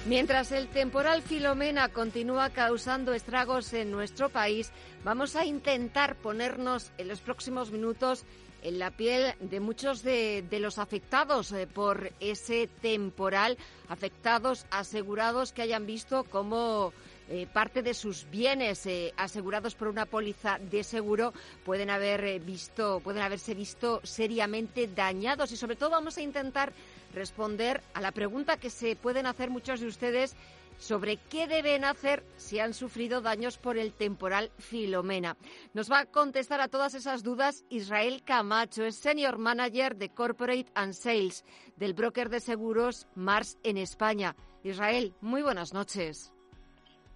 Mientras 0.06 0.52
el 0.52 0.68
temporal 0.68 1.24
Filomena 1.24 1.90
continúa 1.90 2.52
causando 2.52 3.14
estragos 3.14 3.74
en 3.74 3.90
nuestro 3.90 4.30
país, 4.30 4.72
vamos 5.04 5.36
a 5.36 5.46
intentar 5.46 6.16
ponernos 6.18 6.92
en 7.00 7.08
los 7.08 7.22
próximos 7.22 7.72
minutos 7.72 8.24
en 8.62 8.78
la 8.78 8.92
piel 8.92 9.34
de 9.40 9.60
muchos 9.60 10.04
de, 10.04 10.46
los 10.52 10.78
afectados 10.78 11.52
eh, 11.54 11.66
por 11.66 12.14
ese 12.20 12.70
temporal, 12.84 13.58
afectados 13.90 14.68
asegurados 14.70 15.52
que 15.52 15.64
hayan 15.64 15.88
visto 15.88 16.24
cómo 16.26 16.94
eh, 17.30 17.48
parte 17.52 17.82
de 17.82 17.94
sus 17.94 18.30
bienes 18.30 18.86
eh, 18.86 19.14
asegurados 19.18 19.76
por 19.76 19.88
una 19.88 20.06
póliza 20.06 20.60
de 20.60 20.84
seguro 20.84 21.34
pueden 21.64 21.90
haber 21.90 22.40
visto, 22.40 23.00
pueden 23.00 23.22
haberse 23.22 23.54
visto 23.54 24.02
seriamente 24.04 24.88
dañados 24.88 25.52
y 25.52 25.58
sobre 25.58 25.76
todo 25.76 25.92
vamos 25.92 26.18
a 26.18 26.22
intentar 26.22 26.74
responder 27.14 27.82
a 27.94 28.02
la 28.02 28.12
pregunta 28.12 28.58
que 28.58 28.70
se 28.70 28.96
pueden 28.96 29.26
hacer 29.26 29.50
muchos 29.50 29.80
de 29.80 29.88
ustedes 29.88 30.36
sobre 30.78 31.18
qué 31.18 31.48
deben 31.48 31.86
hacer 31.86 32.24
si 32.36 32.60
han 32.60 32.74
sufrido 32.74 33.22
daños 33.22 33.58
por 33.58 33.78
el 33.78 33.94
temporal 33.94 34.52
Filomena. 34.58 35.38
Nos 35.74 35.92
va 35.92 36.00
a 36.00 36.06
contestar 36.06 36.62
a 36.62 36.68
todas 36.68 36.94
esas 36.94 37.24
dudas 37.24 37.64
Israel 37.70 38.24
Camacho, 38.24 38.84
es 38.84 38.96
Senior 38.96 39.38
Manager 39.38 39.96
de 39.96 40.10
Corporate 40.10 40.72
and 40.76 40.94
Sales 40.94 41.46
del 41.78 41.94
broker 41.94 42.30
de 42.30 42.40
seguros 42.40 43.08
Mars 43.16 43.58
en 43.64 43.78
España. 43.78 44.36
Israel, 44.64 45.14
muy 45.22 45.42
buenas 45.42 45.74
noches. 45.74 46.34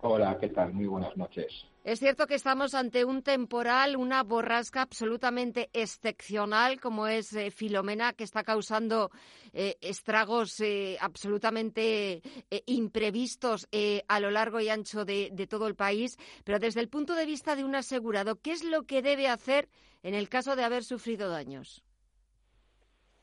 Hola, 0.02 0.38
¿qué 0.40 0.50
tal? 0.50 0.74
Muy 0.74 0.86
buenas 0.86 1.18
noches. 1.18 1.66
Es 1.84 2.00
cierto 2.00 2.28
que 2.28 2.36
estamos 2.36 2.76
ante 2.76 3.04
un 3.04 3.24
temporal, 3.24 3.96
una 3.96 4.22
borrasca 4.22 4.82
absolutamente 4.82 5.70
excepcional 5.74 6.80
como 6.80 7.08
es 7.08 7.34
eh, 7.34 7.50
Filomena, 7.50 8.14
que 8.14 8.26
está 8.26 8.44
causando 8.44 9.10
eh, 9.54 9.78
estragos 9.82 10.60
eh, 10.60 10.98
absolutamente 11.00 12.22
imprevistos 12.66 13.68
a 14.08 14.20
lo 14.20 14.30
largo 14.30 14.60
y 14.60 14.70
ancho 14.70 15.06
de, 15.06 15.30
de, 15.32 15.48
todo 15.48 15.68
el 15.68 15.76
país. 15.76 16.18
Pero 16.44 16.60
desde 16.60 16.82
el 16.82 16.90
punto 16.90 17.16
de 17.16 17.26
vista 17.26 17.56
de 17.56 17.64
un 17.64 17.74
asegurado, 17.74 18.36
¿qué 18.36 18.52
es 18.52 18.64
lo 18.64 18.84
que 18.84 19.02
debe 19.02 19.28
hacer 19.28 19.70
en 20.04 20.14
el 20.14 20.30
caso 20.30 20.56
de 20.56 20.64
haber 20.64 20.84
sufrido 20.84 21.30
daños? 21.30 21.84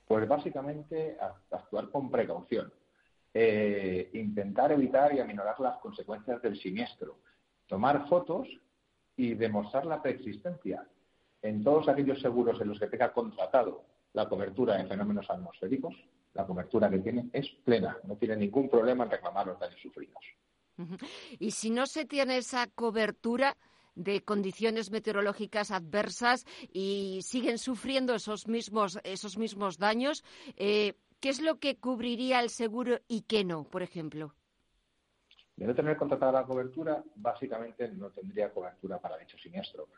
Pues 0.07 0.27
básicamente 0.27 1.17
actuar 1.51 1.91
con 1.91 2.11
precaución, 2.11 2.73
intentar 3.35 4.73
evitar 4.73 5.15
y 5.15 5.21
aminorar 5.21 5.59
las 5.61 5.79
consecuencias 5.79 6.41
del 6.41 6.57
siniestro 6.59 7.19
tomar 7.67 8.09
fotos 8.09 8.49
y 9.17 9.35
demostrar 9.35 9.87
la 9.87 10.03
preexistencia. 10.03 10.87
En 11.43 11.63
todos 11.63 11.89
aquellos 11.89 12.21
seguros 12.21 12.61
en 12.61 12.69
los 12.69 12.79
que 12.79 12.87
tenga 12.87 13.13
contratado 13.13 13.85
la 14.13 14.29
cobertura 14.29 14.81
en 14.81 14.89
fenómenos 14.89 15.29
atmosféricos, 15.29 15.95
la 16.35 16.47
cobertura 16.47 16.91
que 16.91 16.99
tiene 16.99 17.29
es 17.33 17.49
plena, 17.65 17.99
no 18.05 18.17
tiene 18.17 18.37
ningún 18.37 18.69
problema 18.69 19.05
en 19.05 19.11
reclamar 19.11 19.47
los 19.47 19.59
daños 19.59 19.81
sufridos. 19.81 20.23
Y 21.39 21.53
si 21.53 21.71
no 21.71 21.87
se 21.87 22.05
tiene 22.05 22.39
esa 22.39 22.67
cobertura 22.67 23.57
de 23.95 24.23
condiciones 24.23 24.91
meteorológicas 24.91 25.71
adversas 25.71 26.45
y 26.73 27.21
siguen 27.23 27.59
sufriendo 27.59 28.15
esos 28.15 28.49
mismos, 28.49 28.99
esos 29.05 29.39
mismos 29.39 29.79
daños, 29.79 30.25
eh, 30.57 30.95
¿qué 31.25 31.31
es 31.31 31.41
lo 31.41 31.59
que 31.59 31.79
cubriría 31.79 32.41
el 32.41 32.51
seguro 32.51 32.99
y 33.09 33.23
qué 33.23 33.47
no, 33.47 33.65
por 33.65 33.83
ejemplo? 33.83 34.35
De 35.57 35.67
no 35.67 35.75
tener 35.75 35.97
contratada 35.97 36.33
la 36.33 36.45
cobertura, 36.45 37.03
básicamente 37.17 37.89
no 37.89 38.11
tendría 38.11 38.53
cobertura 38.53 39.01
para 39.01 39.17
dicho 39.17 39.39
siniestro. 39.39 39.89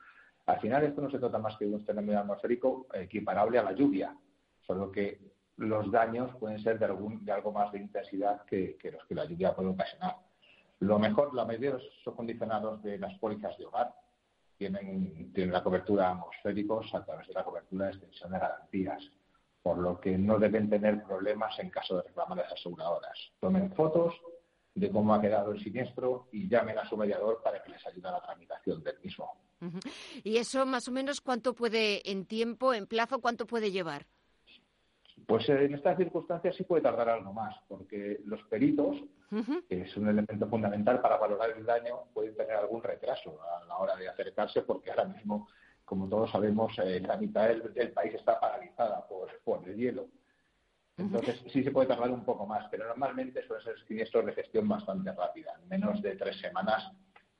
Al 0.46 0.60
final 0.60 0.84
esto 0.84 1.00
no 1.00 1.10
se 1.10 1.18
trata 1.18 1.38
más 1.38 1.56
que 1.56 1.64
de 1.64 1.74
un 1.74 1.84
fenómeno 1.84 2.20
atmosférico 2.20 2.86
equiparable 2.94 3.58
a 3.58 3.64
la 3.64 3.72
lluvia, 3.72 4.16
solo 4.64 4.92
que 4.92 5.18
los 5.56 5.90
daños 5.90 6.30
pueden 6.36 6.62
ser 6.62 6.78
de, 6.78 6.84
algún, 6.84 7.24
de 7.24 7.32
algo 7.32 7.50
más 7.50 7.72
de 7.72 7.80
intensidad 7.80 8.44
que, 8.44 8.78
los 8.84 9.04
que 9.06 9.14
la 9.16 9.24
lluvia 9.24 9.52
puede 9.52 9.70
ocasionar. 9.70 10.18
Lo 10.78 11.00
mejor, 11.00 11.34
la 11.34 11.44
mayoría 11.44 11.72
de 11.72 11.82
los 12.04 12.14
condicionados 12.14 12.84
de 12.84 12.98
las 12.98 13.18
pólizas 13.18 13.58
de 13.58 13.66
hogar 13.66 13.92
tienen, 14.56 15.32
tienen 15.32 15.52
la 15.52 15.64
cobertura 15.64 16.10
atmosféricos 16.10 16.94
a 16.94 17.04
través 17.04 17.26
de 17.26 17.34
la 17.34 17.42
cobertura 17.42 17.86
de 17.86 17.90
extensión 17.90 18.30
de 18.30 18.38
garantías, 18.38 19.10
por 19.66 19.78
lo 19.78 20.00
que 20.00 20.16
no 20.16 20.38
deben 20.38 20.70
tener 20.70 21.02
problemas 21.02 21.58
en 21.58 21.70
caso 21.70 21.96
de 21.96 22.02
reclamar 22.02 22.38
a 22.38 22.42
las 22.42 22.52
aseguradoras. 22.52 23.18
Tomen 23.40 23.72
fotos, 23.72 24.14
de 24.72 24.92
cómo 24.92 25.12
ha 25.12 25.20
quedado 25.20 25.50
el 25.50 25.60
siniestro 25.60 26.28
y 26.30 26.48
llamen 26.48 26.78
a 26.78 26.88
su 26.88 26.96
mediador 26.96 27.42
para 27.42 27.60
que 27.60 27.72
les 27.72 27.84
ayude 27.84 28.06
a 28.06 28.12
la 28.12 28.22
tramitación 28.22 28.80
del 28.84 28.96
mismo. 29.00 29.28
¿Y 30.22 30.36
eso 30.36 30.64
más 30.66 30.86
o 30.86 30.92
menos 30.92 31.20
cuánto 31.20 31.52
puede, 31.52 32.08
en 32.08 32.26
tiempo, 32.26 32.74
en 32.74 32.86
plazo, 32.86 33.18
cuánto 33.18 33.44
puede 33.44 33.72
llevar? 33.72 34.06
Pues 35.26 35.48
en 35.48 35.74
estas 35.74 35.96
circunstancias 35.96 36.54
sí 36.54 36.62
puede 36.62 36.82
tardar 36.82 37.08
algo 37.08 37.32
más, 37.32 37.56
porque 37.66 38.20
los 38.24 38.40
peritos, 38.44 38.96
que 39.68 39.80
es 39.82 39.96
un 39.96 40.08
elemento 40.08 40.46
fundamental 40.48 41.00
para 41.00 41.16
valorar 41.16 41.50
el 41.50 41.66
daño, 41.66 42.04
pueden 42.14 42.36
tener 42.36 42.54
algún 42.54 42.84
retraso 42.84 43.36
a 43.42 43.64
la 43.64 43.78
hora 43.78 43.96
de 43.96 44.06
acercarse, 44.06 44.62
porque 44.62 44.90
ahora 44.92 45.06
mismo, 45.06 45.48
como 45.86 46.08
todos 46.08 46.30
sabemos, 46.30 46.78
eh, 46.78 47.00
la 47.00 47.16
mitad 47.16 47.48
del, 47.48 47.92
país 47.92 48.12
está 48.14 48.38
paralizada 48.38 49.06
por 49.06 49.66
el 49.66 49.76
hielo. 49.76 50.08
Entonces 50.98 51.42
sí 51.52 51.62
se 51.62 51.70
puede 51.70 51.88
tardar 51.88 52.10
un 52.10 52.24
poco 52.24 52.46
más, 52.46 52.66
pero 52.70 52.86
normalmente 52.86 53.46
suelen 53.46 53.64
ser 53.64 53.78
siniestros 53.86 54.26
de 54.26 54.32
gestión 54.32 54.66
bastante 54.66 55.12
rápida. 55.12 55.52
En 55.62 55.68
menos 55.68 56.00
de 56.00 56.16
tres 56.16 56.38
semanas 56.40 56.90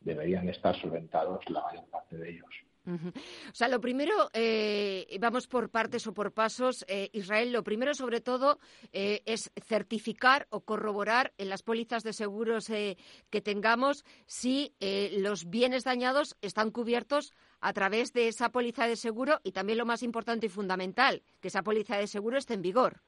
deberían 0.00 0.48
estar 0.48 0.76
solventados 0.76 1.48
la 1.48 1.62
mayor 1.62 1.86
parte 1.86 2.16
de 2.16 2.30
ellos. 2.30 2.50
O 2.86 3.54
sea, 3.54 3.68
lo 3.68 3.80
primero, 3.80 4.30
eh, 4.32 5.06
vamos 5.20 5.48
por 5.48 5.70
partes 5.70 6.06
o 6.06 6.14
por 6.14 6.32
pasos, 6.32 6.84
eh, 6.88 7.10
Israel, 7.12 7.52
lo 7.52 7.64
primero 7.64 7.94
sobre 7.94 8.20
todo 8.20 8.58
eh, 8.92 9.22
es 9.26 9.50
certificar 9.64 10.46
o 10.50 10.60
corroborar 10.60 11.32
en 11.38 11.48
las 11.48 11.62
pólizas 11.62 12.04
de 12.04 12.12
seguros 12.12 12.66
que 12.66 13.40
tengamos 13.42 14.04
si 14.26 14.74
los 15.18 15.48
bienes 15.48 15.84
dañados 15.84 16.36
están 16.42 16.70
cubiertos 16.70 17.32
a 17.60 17.72
través 17.72 18.12
de 18.12 18.28
esa 18.28 18.50
póliza 18.50 18.86
de 18.86 18.96
seguro 18.96 19.40
y 19.42 19.52
también 19.52 19.78
lo 19.78 19.86
más 19.86 20.02
importante 20.02 20.46
y 20.46 20.48
fundamental, 20.48 21.22
que 21.40 21.48
esa 21.48 21.62
póliza 21.62 21.96
de 21.96 22.06
seguro 22.06 22.38
esté 22.38 22.54
en 22.54 22.62
vigor. 22.62 23.00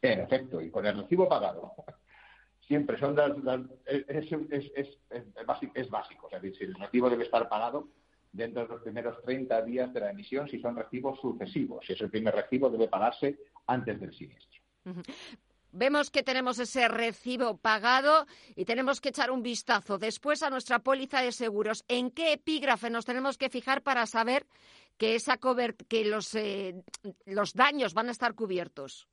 En 0.00 0.20
efecto, 0.20 0.60
y 0.60 0.70
con 0.70 0.86
el 0.86 0.96
recibo 0.96 1.28
pagado. 1.28 1.74
Siempre 2.60 2.98
son 2.98 3.16
es, 3.86 4.06
es, 4.48 4.98
es, 5.10 5.90
básico, 5.90 6.28
es 6.30 6.42
decir, 6.42 6.56
si 6.56 6.64
el 6.64 6.74
recibo 6.74 7.10
debe 7.10 7.24
estar 7.24 7.48
pagado 7.48 7.88
dentro 8.32 8.62
de 8.62 8.68
los 8.68 8.82
primeros 8.82 9.22
30 9.22 9.62
días 9.62 9.92
de 9.92 10.00
la 10.00 10.10
emisión 10.10 10.48
si 10.48 10.58
son 10.60 10.74
recibos 10.74 11.20
sucesivos. 11.20 11.84
Si 11.86 11.92
es 11.92 12.00
el 12.00 12.10
primer 12.10 12.34
recibo, 12.34 12.70
debe 12.70 12.88
pagarse 12.88 13.38
antes 13.66 14.00
del 14.00 14.12
siniestro. 14.14 14.60
vemos 15.72 16.10
que 16.10 16.22
tenemos 16.22 16.58
ese 16.58 16.88
recibo 16.88 17.56
pagado 17.56 18.26
y 18.56 18.64
tenemos 18.64 19.00
que 19.00 19.10
echar 19.10 19.30
un 19.30 19.42
vistazo 19.42 19.98
después 19.98 20.42
a 20.42 20.50
nuestra 20.50 20.80
póliza 20.80 21.22
de 21.22 21.32
seguros. 21.32 21.84
¿En 21.88 22.10
qué 22.10 22.32
epígrafe 22.32 22.90
nos 22.90 23.04
tenemos 23.04 23.36
que 23.38 23.50
fijar 23.50 23.82
para 23.82 24.06
saber 24.06 24.46
que, 24.96 25.14
esa 25.14 25.38
que 25.88 26.04
los, 26.04 26.34
eh, 26.34 26.82
los 27.26 27.54
daños 27.54 27.94
van 27.94 28.08
a 28.08 28.12
estar 28.12 28.34
cubiertos? 28.34 29.08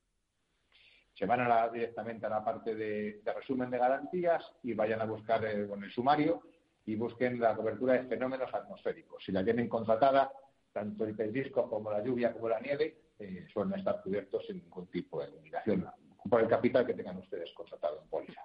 Se 1.13 1.25
van 1.25 1.41
a 1.41 1.67
directamente 1.67 2.25
a 2.25 2.29
la 2.29 2.43
parte 2.43 2.73
de, 2.75 3.21
resumen 3.35 3.69
de 3.69 3.77
garantías 3.77 4.41
y 4.63 4.73
vayan 4.73 5.01
a 5.01 5.05
buscar 5.05 5.43
eh, 5.43 5.67
con 5.67 5.83
el 5.83 5.91
sumario 5.91 6.41
y 6.89 6.95
busquen 6.95 7.39
la 7.39 7.55
cobertura 7.55 7.93
de 7.93 8.05
fenómenos 8.05 8.51
atmosféricos. 8.51 9.23
Si 9.23 9.31
la 9.31 9.43
tienen 9.43 9.69
contratada, 9.69 10.31
tanto 10.73 11.05
el 11.05 11.15
pedrisco 11.15 11.69
como 11.69 11.91
la 11.91 12.03
lluvia 12.03 12.33
como 12.33 12.49
la 12.49 12.59
nieve 12.59 12.97
eh, 13.19 13.45
suelen 13.53 13.77
estar 13.77 14.01
cubiertos 14.01 14.43
sin 14.47 14.57
ningún 14.57 14.87
tipo 14.87 15.21
de 15.21 15.29
limitación 15.29 15.85
por 16.27 16.41
el 16.41 16.47
capital 16.47 16.87
que 16.87 16.95
tengan 16.95 17.17
ustedes 17.17 17.51
contratado 17.53 18.01
en 18.01 18.09
póliza. 18.09 18.41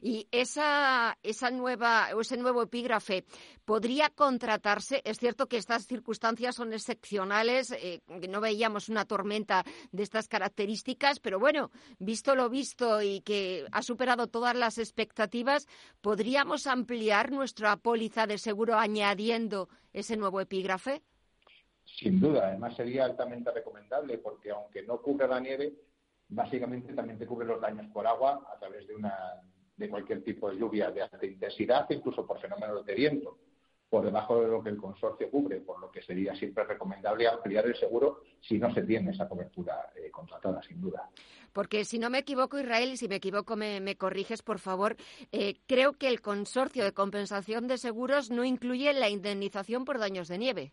Y 0.00 0.28
esa, 0.30 1.18
esa 1.22 1.50
nueva, 1.50 2.08
ese 2.18 2.36
nuevo 2.36 2.62
epígrafe 2.62 3.24
podría 3.64 4.10
contratarse. 4.10 5.02
Es 5.04 5.18
cierto 5.18 5.48
que 5.48 5.56
estas 5.56 5.86
circunstancias 5.86 6.54
son 6.54 6.72
excepcionales, 6.72 7.72
eh, 7.72 8.02
no 8.28 8.40
veíamos 8.40 8.88
una 8.88 9.04
tormenta 9.04 9.64
de 9.90 10.02
estas 10.02 10.28
características, 10.28 11.20
pero 11.20 11.38
bueno, 11.38 11.70
visto 11.98 12.34
lo 12.34 12.48
visto 12.48 13.02
y 13.02 13.20
que 13.20 13.66
ha 13.72 13.82
superado 13.82 14.28
todas 14.28 14.54
las 14.54 14.78
expectativas, 14.78 15.66
¿podríamos 16.00 16.66
ampliar 16.66 17.32
nuestra 17.32 17.76
póliza 17.76 18.26
de 18.26 18.38
seguro 18.38 18.76
añadiendo 18.76 19.68
ese 19.92 20.16
nuevo 20.16 20.40
epígrafe? 20.40 21.02
Sin 21.84 22.20
duda, 22.20 22.48
además 22.48 22.74
sería 22.76 23.04
altamente 23.04 23.50
recomendable 23.50 24.18
porque 24.18 24.50
aunque 24.50 24.82
no 24.82 25.00
cubra 25.02 25.26
la 25.26 25.40
nieve, 25.40 25.74
básicamente 26.32 26.94
también 26.94 27.18
te 27.18 27.26
cubre 27.26 27.46
los 27.46 27.60
daños 27.60 27.86
por 27.92 28.06
agua 28.06 28.46
a 28.52 28.58
través 28.58 28.86
de 28.86 28.94
una 28.94 29.14
de 29.76 29.88
cualquier 29.88 30.22
tipo 30.22 30.50
de 30.50 30.58
lluvia 30.58 30.90
de 30.90 31.02
alta 31.02 31.26
intensidad, 31.26 31.86
incluso 31.90 32.26
por 32.26 32.40
fenómenos 32.40 32.84
de 32.84 32.94
viento, 32.94 33.38
por 33.88 34.04
debajo 34.04 34.40
de 34.40 34.48
lo 34.48 34.62
que 34.62 34.70
el 34.70 34.76
consorcio 34.76 35.30
cubre, 35.30 35.60
por 35.60 35.80
lo 35.80 35.90
que 35.90 36.02
sería 36.02 36.34
siempre 36.34 36.64
recomendable 36.64 37.28
ampliar 37.28 37.66
el 37.66 37.76
seguro 37.76 38.22
si 38.40 38.58
no 38.58 38.72
se 38.72 38.82
tiene 38.82 39.10
esa 39.10 39.28
cobertura 39.28 39.92
eh, 39.96 40.10
contratada, 40.10 40.62
sin 40.62 40.80
duda. 40.80 41.10
Porque 41.52 41.84
si 41.84 41.98
no 41.98 42.08
me 42.08 42.18
equivoco, 42.18 42.58
Israel, 42.58 42.92
y 42.92 42.96
si 42.96 43.08
me 43.08 43.16
equivoco 43.16 43.56
me, 43.56 43.96
corriges, 43.96 44.42
por 44.42 44.58
favor, 44.58 44.96
eh, 45.30 45.56
creo 45.66 45.94
que 45.94 46.08
el 46.08 46.22
consorcio 46.22 46.84
de 46.84 46.92
compensación 46.92 47.66
de 47.66 47.76
seguros 47.76 48.30
no 48.30 48.44
incluye 48.44 48.92
la 48.94 49.10
indemnización 49.10 49.84
por 49.84 49.98
daños 49.98 50.28
de 50.28 50.38
nieve. 50.38 50.72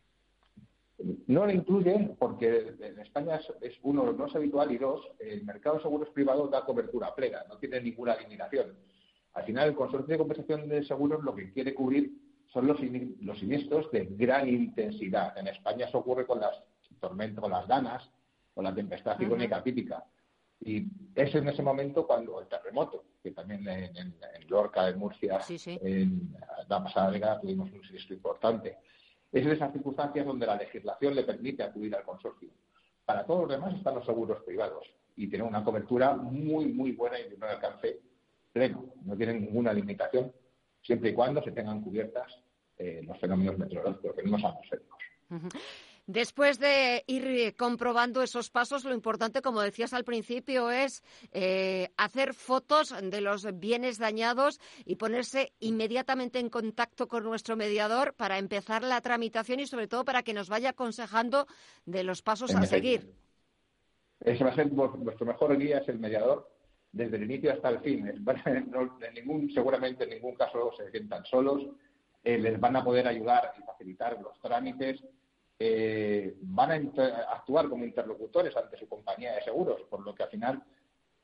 No 1.28 1.46
lo 1.46 1.52
incluye 1.52 2.16
porque 2.20 2.76
en 2.80 3.00
España 3.00 3.40
es, 3.62 3.80
uno, 3.84 4.12
no 4.12 4.26
es 4.26 4.36
habitual 4.36 4.72
y 4.72 4.78
dos, 4.78 5.08
el 5.20 5.46
mercado 5.46 5.78
de 5.78 5.84
seguros 5.84 6.10
privados 6.10 6.52
da 6.52 6.66
cobertura 6.66 7.16
plena, 7.16 7.44
no 7.48 7.58
tiene 7.58 7.80
ninguna 7.82 8.18
limitación. 8.18 8.76
Al 9.34 9.46
final, 9.46 9.70
el 9.70 9.76
consorcio 9.76 10.14
de 10.14 10.18
compensación 10.18 10.68
de 10.68 10.84
seguros 10.84 11.24
lo 11.24 11.34
que 11.34 11.54
quiere 11.54 11.74
cubrir 11.74 12.12
son 12.52 12.68
los, 12.68 12.80
siniestros 12.80 13.90
de 13.92 14.06
gran 14.12 14.50
intensidad. 14.50 15.38
En 15.38 15.48
España 15.48 15.86
eso 15.86 16.00
ocurre 16.00 16.26
con 16.26 16.40
las 16.40 16.62
tormentas, 17.00 17.42
con 17.42 17.52
las 17.52 17.68
danas, 17.68 18.10
con 18.54 18.64
la 18.64 18.74
tempestad 18.74 19.18
ciclónica 19.18 19.64
típica. 19.64 20.04
Y 20.62 20.86
es 21.16 21.34
en 21.36 21.48
ese 21.48 21.62
momento 21.62 22.06
cuando 22.06 22.42
el 22.42 22.48
terremoto, 22.48 23.06
que 23.24 23.32
también 23.32 23.66
en, 23.68 24.16
Lorca, 24.50 24.90
en 24.90 25.00
Murcia, 25.00 25.40
en 25.48 26.36
la 26.68 26.84
pasada 26.84 27.12
década 27.12 27.40
tuvimos 27.40 27.72
un 27.72 27.84
siniestro 27.84 28.16
importante. 28.16 28.78
Es 29.32 29.46
en 29.46 29.52
esas 29.52 29.72
circunstancias 29.72 30.26
donde 30.26 30.46
la 30.46 30.56
legislación 30.56 31.15
le 31.15 31.24
permite 31.24 31.63
acudir 31.63 31.96
al 31.96 32.04
consorcio. 32.04 32.50
Para 33.06 33.26
todos 33.26 33.42
los 33.42 33.50
demás 33.50 33.76
están 33.76 33.96
los 33.96 34.06
seguros 34.06 34.42
privados 34.44 34.88
y 35.15 35.28
tienen 35.28 35.48
una 35.48 35.63
cobertura 35.63 36.15
muy, 36.15 36.65
muy 36.68 36.94
buena 36.94 37.20
y 37.20 37.30
de 37.30 37.36
un 37.36 37.44
alcance 37.44 38.00
pleno. 38.52 38.86
No 39.04 39.15
tienen 39.15 39.42
ninguna 39.42 39.74
limitación 39.74 40.32
siempre 40.82 41.10
y 41.10 41.13
cuando 41.13 41.44
se 41.44 41.52
tengan 41.52 41.82
cubiertas 41.82 42.39
eh, 42.78 43.02
los 43.06 43.20
fenómenos 43.20 43.58
meteorológicos, 43.58 44.06
los 44.06 44.15
fenómenos 44.15 44.52
atmosféricos. 44.52 44.98
Después 46.10 46.58
de 46.58 47.04
ir 47.06 47.56
comprobando 47.56 48.24
esos 48.24 48.50
pasos, 48.50 48.84
lo 48.84 48.95
importante, 48.95 49.43
como 49.43 49.62
decías 49.62 49.93
al 49.93 50.04
principio, 50.04 50.72
es 50.72 51.04
eh, 51.34 51.89
hacer 51.98 52.34
fotos 52.34 52.95
de 53.00 53.22
los 53.22 53.48
bienes 53.60 54.00
dañados 54.00 54.60
y 54.86 54.95
ponerse 54.95 55.54
inmediatamente 55.60 56.39
en 56.39 56.50
contacto 56.50 57.08
con 57.08 57.24
nuestro 57.26 57.56
mediador 57.56 58.15
para 58.15 58.39
empezar 58.39 58.82
la 58.82 59.02
tramitación 59.02 59.60
y, 59.60 59.67
sobre 59.67 59.88
todo, 59.88 60.04
para 60.04 60.24
que 60.24 60.34
nos 60.34 60.50
vaya 60.50 60.72
aconsejando 60.72 61.45
de 61.86 62.04
los 62.04 62.24
pasos 62.24 62.56
a 62.56 62.65
seguir. 62.65 63.13
Ese 64.19 64.43
va 64.43 64.50
a 64.50 64.56
ser 64.56 64.67
vuestro 64.69 65.28
mejor 65.28 65.56
guía, 65.60 65.78
es 65.78 65.89
el 65.89 66.00
mediador, 66.00 66.50
desde 66.91 67.17
el 67.17 67.26
inicio 67.26 67.54
hasta 67.54 67.69
el 67.69 67.82
fin. 67.82 68.08
en 68.08 69.13
ningún, 69.13 69.52
seguramente 69.52 70.06
en 70.06 70.10
ningún 70.10 70.34
caso 70.34 70.72
se 70.76 70.89
sientan 70.89 71.24
solos. 71.26 71.67
Eh, 72.24 72.39
les 72.39 72.60
van 72.60 72.76
a 72.78 72.84
poder 72.84 73.08
ayudar 73.08 73.54
y 73.60 73.62
facilitar 73.62 74.19
los 74.19 74.41
trámites 74.41 75.04
eh, 75.60 76.38
van 76.41 76.72
a 76.72 77.34
actuar 77.34 77.67
como 77.67 77.84
interlocutores 77.84 78.56
ante 78.56 78.78
su 78.78 78.88
compañía 78.88 79.34
de 79.34 79.43
seguros, 79.43 79.82
por 79.89 80.00
lo 80.06 80.15
que 80.15 80.24
al 80.24 80.30
final 80.30 80.63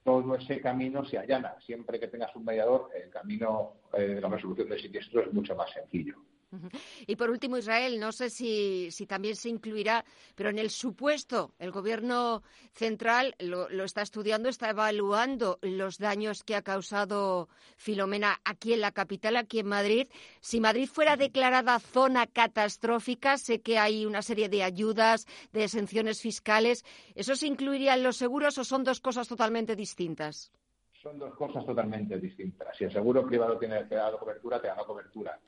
todo 0.04 0.36
ese 0.36 0.62
camino 0.62 1.06
se 1.06 1.18
allana. 1.18 1.56
Siempre 1.66 2.00
que 2.00 2.10
tengas 2.10 2.36
un 2.36 2.46
mediador, 2.46 2.90
el 2.94 3.10
camino 3.10 3.78
eh, 3.94 4.02
de 4.02 4.22
la 4.22 4.30
resolución 4.30 4.70
de 4.70 4.80
siniestro 4.80 5.22
es 5.22 5.34
mucho 5.34 5.56
más 5.56 5.72
sencillo. 5.72 6.16
Y 7.08 7.16
por 7.16 7.30
último, 7.30 7.58
Israel, 7.58 8.00
no 8.00 8.12
sé 8.12 8.30
si, 8.30 8.90
también 9.08 9.36
se 9.36 9.50
incluirá, 9.50 10.06
pero 10.36 10.50
en 10.50 10.60
el 10.60 10.70
supuesto, 10.70 11.54
el 11.60 11.72
Gobierno 11.72 12.44
central 12.74 13.36
lo, 13.40 13.68
está 13.84 14.02
estudiando, 14.02 14.50
está 14.50 14.70
evaluando 14.70 15.60
los 15.62 15.98
daños 15.98 16.44
que 16.44 16.56
ha 16.56 16.62
causado 16.62 17.50
Filomena 17.78 18.40
aquí 18.44 18.74
en 18.74 18.82
la 18.82 18.92
capital, 18.92 19.38
aquí 19.38 19.60
en 19.60 19.68
Madrid. 19.68 20.08
Si 20.40 20.60
Madrid 20.60 20.88
fuera 20.88 21.18
declarada 21.18 21.80
zona 21.80 22.28
catastrófica, 22.28 23.38
sé 23.38 23.62
que 23.62 23.78
hay 23.78 24.06
una 24.06 24.22
serie 24.22 24.50
de 24.50 24.64
ayudas, 24.64 25.28
de 25.54 25.64
exenciones 25.64 26.22
fiscales. 26.22 26.84
¿Eso 27.16 27.36
se 27.36 27.48
incluiría 27.48 27.94
en 27.94 28.04
los 28.04 28.18
seguros 28.18 28.58
o 28.58 28.64
son 28.64 28.84
dos 28.84 29.00
cosas 29.00 29.28
totalmente 29.28 29.76
distintas? 29.76 30.52
Son 30.94 31.20
dos 31.20 31.36
cosas 31.36 31.64
totalmente 31.66 32.18
distintas. 32.18 32.76
Si 32.76 32.86
el 32.86 32.92
seguro 32.92 33.26
privado 33.26 33.60
tiene 33.60 33.88
que 33.88 33.96
dar 33.96 34.18
cobertura, 34.18 34.60
te 34.60 34.68
da 34.68 34.78
cobertura 34.78 35.40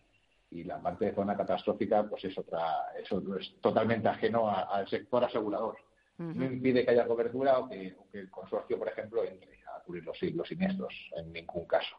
y 0.52 0.64
la 0.64 0.82
parte 0.82 1.06
de 1.06 1.16
zona 1.16 1.36
catastrófica 1.36 2.04
pues 2.04 2.24
es 2.26 2.38
otra 2.38 2.94
eso 3.00 3.22
es 3.38 3.56
totalmente 3.62 4.08
ajeno 4.08 4.50
al 4.50 4.88
sector 4.88 5.24
asegurador 5.24 5.78
no 6.18 6.46
impide 6.46 6.84
que 6.84 6.92
haya 6.92 7.06
cobertura 7.06 7.60
o 7.60 7.70
que, 7.70 7.96
el 8.14 8.30
consorcio 8.32 8.78
por 8.80 8.88
ejemplo 8.88 9.24
entre 9.24 9.60
a 9.76 9.82
cubrir 9.84 10.04
los, 10.04 10.22
los 10.22 10.48
siniestros 10.48 10.94
en 11.18 11.32
ningún 11.34 11.66
caso 11.66 11.96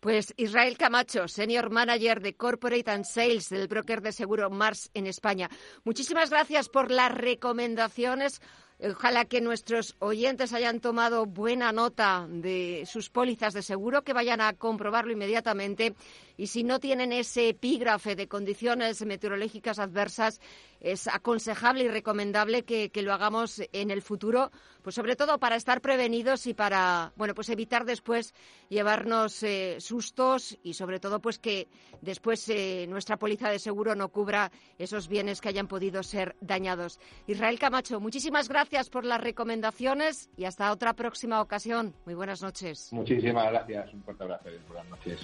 pues 0.00 0.34
Israel 0.36 0.76
Camacho, 0.76 1.28
Senior 1.28 1.70
Manager 1.70 2.20
de 2.20 2.34
Corporate 2.34 2.90
and 2.90 3.04
Sales 3.04 3.48
del 3.48 3.68
broker 3.68 4.02
de 4.02 4.12
seguro 4.12 4.50
Mars 4.50 4.90
en 4.94 5.06
España. 5.06 5.48
Muchísimas 5.84 6.30
gracias 6.30 6.68
por 6.68 6.90
las 6.90 7.12
recomendaciones. 7.12 8.42
Ojalá 8.84 9.26
que 9.26 9.40
nuestros 9.40 9.94
oyentes 10.00 10.52
hayan 10.52 10.80
tomado 10.80 11.24
buena 11.24 11.70
nota 11.70 12.26
de 12.28 12.82
sus 12.84 13.10
pólizas 13.10 13.54
de 13.54 13.62
seguro, 13.62 14.02
que 14.02 14.12
vayan 14.12 14.40
a 14.40 14.54
comprobarlo 14.54 15.12
inmediatamente. 15.12 15.94
Y 16.42 16.48
si 16.48 16.64
no 16.64 16.80
tienen 16.80 17.12
ese 17.12 17.50
epígrafe 17.50 18.16
de 18.16 18.26
condiciones 18.26 19.06
meteorológicas 19.06 19.78
adversas, 19.78 20.40
es 20.80 21.06
aconsejable 21.06 21.84
y 21.84 21.88
recomendable 21.88 22.64
que, 22.64 22.90
lo 23.00 23.12
hagamos 23.12 23.62
en 23.72 23.92
el 23.92 24.02
futuro, 24.02 24.50
pues 24.82 24.96
sobre 24.96 25.14
todo 25.14 25.38
para 25.38 25.54
estar 25.54 25.80
prevenidos 25.80 26.48
y 26.48 26.54
para, 26.54 27.12
bueno, 27.14 27.36
pues 27.36 27.48
evitar 27.48 27.84
después 27.84 28.34
llevarnos 28.68 29.44
eh, 29.44 29.76
sustos 29.78 30.58
y 30.64 30.74
sobre 30.74 30.98
todo 30.98 31.20
pues 31.20 31.38
que 31.38 31.68
después 32.00 32.48
eh, 32.48 32.86
nuestra 32.88 33.18
póliza 33.18 33.48
de 33.48 33.60
seguro 33.60 33.94
no 33.94 34.08
cubra 34.08 34.50
esos 34.78 35.06
bienes 35.06 35.40
que 35.40 35.48
hayan 35.48 35.68
podido 35.68 36.02
ser 36.02 36.34
dañados. 36.40 36.98
Israel 37.28 37.60
Camacho, 37.60 38.00
muchísimas 38.00 38.48
gracias 38.48 38.90
por 38.90 39.04
las 39.04 39.20
recomendaciones 39.20 40.28
y 40.36 40.46
hasta 40.46 40.72
otra 40.72 40.94
próxima 40.94 41.40
ocasión. 41.40 41.94
Muy 42.04 42.14
buenas 42.14 42.42
noches. 42.42 42.92
Muchísimas 42.92 43.48
gracias. 43.48 43.94
Un 43.94 44.02
fuerte 44.02 44.24
abrazo 44.24 44.50
y 44.50 44.58
buenas 44.66 44.88
noches. 44.88 45.20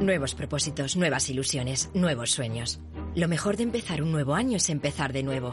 Nuevos 0.00 0.34
propósitos, 0.36 0.96
nuevas 0.96 1.28
ilusiones, 1.28 1.90
nuevos 1.92 2.30
sueños. 2.30 2.80
Lo 3.16 3.26
mejor 3.26 3.56
de 3.56 3.64
empezar 3.64 4.00
un 4.00 4.12
nuevo 4.12 4.36
año 4.36 4.56
es 4.56 4.70
empezar 4.70 5.12
de 5.12 5.24
nuevo. 5.24 5.52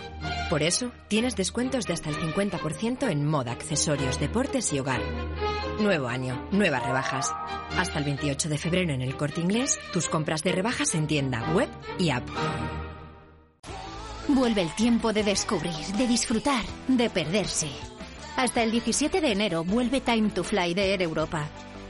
Por 0.51 0.61
eso, 0.61 0.91
tienes 1.07 1.35
descuentos 1.35 1.85
de 1.85 1.93
hasta 1.93 2.09
el 2.09 2.15
50% 2.15 3.09
en 3.09 3.25
moda, 3.25 3.51
accesorios, 3.51 4.19
deportes 4.19 4.71
y 4.71 4.79
hogar. 4.79 5.01
Nuevo 5.79 6.07
año, 6.07 6.47
nuevas 6.51 6.85
rebajas. 6.85 7.33
Hasta 7.77 7.97
el 7.97 8.05
28 8.05 8.47
de 8.47 8.57
febrero 8.59 8.93
en 8.93 9.01
el 9.01 9.17
corte 9.17 9.41
inglés, 9.41 9.79
tus 9.91 10.07
compras 10.07 10.43
de 10.43 10.51
rebajas 10.51 10.93
en 10.93 11.07
tienda, 11.07 11.51
web 11.53 11.69
y 11.97 12.11
app. 12.11 12.29
Vuelve 14.27 14.61
el 14.61 14.75
tiempo 14.75 15.11
de 15.11 15.23
descubrir, 15.23 15.85
de 15.97 16.07
disfrutar, 16.07 16.63
de 16.87 17.09
perderse. 17.09 17.94
Hasta 18.37 18.63
el 18.63 18.71
17 18.71 19.21
de 19.21 19.31
enero 19.31 19.63
vuelve 19.63 20.01
Time 20.01 20.29
to 20.29 20.43
Fly 20.43 20.73
de 20.73 20.93
Air 20.93 21.01
Europa. 21.01 21.47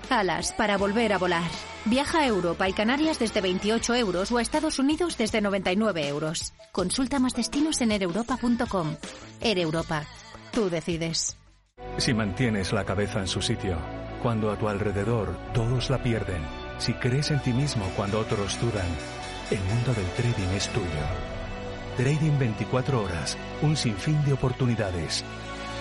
Alas 0.10 0.54
para 0.54 0.78
volver 0.78 1.14
a 1.14 1.18
volar 1.18 1.50
Viaja 1.88 2.22
a 2.22 2.26
Europa 2.26 2.68
y 2.68 2.74
Canarias 2.74 3.20
desde 3.20 3.42
28 3.42 3.94
euros 3.94 4.32
o 4.32 4.40
a 4.40 4.42
Estados 4.42 4.80
Unidos 4.80 5.18
desde 5.20 5.40
99 5.40 6.08
euros. 6.08 6.54
Consulta 6.72 7.20
más 7.20 7.36
destinos 7.36 7.80
en 7.82 7.92
ereuropa.com. 7.92 8.96
Air 9.40 9.60
Europa. 9.60 10.04
Tú 10.52 10.68
decides. 10.72 11.38
Si 11.98 12.16
mantienes 12.16 12.74
la 12.74 12.86
cabeza 12.86 13.20
en 13.20 13.28
su 13.28 13.40
sitio, 13.40 13.78
cuando 14.24 14.50
a 14.50 14.58
tu 14.58 14.68
alrededor 14.68 15.38
todos 15.54 15.92
la 15.92 16.02
pierden, 16.02 16.42
si 16.80 16.94
crees 16.94 17.30
en 17.30 17.40
ti 17.44 17.54
mismo 17.54 17.86
cuando 17.96 18.20
otros 18.20 18.60
dudan, 18.60 18.88
el 19.52 19.60
mundo 19.60 19.94
del 19.94 20.10
trading 20.18 20.56
es 20.56 20.68
tuyo. 20.70 20.88
Trading 21.98 22.40
24 22.40 23.04
horas, 23.04 23.38
un 23.62 23.78
sinfín 23.78 24.26
de 24.26 24.34
oportunidades. 24.34 25.24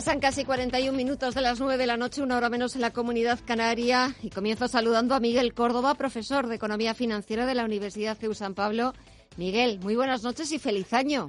Pasan 0.00 0.18
casi 0.18 0.46
41 0.46 0.96
minutos 0.96 1.34
de 1.34 1.42
las 1.42 1.60
9 1.60 1.76
de 1.76 1.86
la 1.86 1.98
noche, 1.98 2.22
una 2.22 2.38
hora 2.38 2.48
menos 2.48 2.74
en 2.74 2.80
la 2.80 2.90
comunidad 2.90 3.38
canaria, 3.44 4.14
y 4.22 4.30
comienzo 4.30 4.66
saludando 4.66 5.14
a 5.14 5.20
Miguel 5.20 5.52
Córdoba, 5.52 5.94
profesor 5.94 6.46
de 6.46 6.54
Economía 6.54 6.94
Financiera 6.94 7.44
de 7.44 7.54
la 7.54 7.66
Universidad 7.66 8.16
CEU 8.16 8.32
San 8.32 8.54
Pablo. 8.54 8.94
Miguel, 9.36 9.78
muy 9.80 9.96
buenas 9.96 10.22
noches 10.22 10.50
y 10.52 10.58
feliz 10.58 10.90
año. 10.94 11.28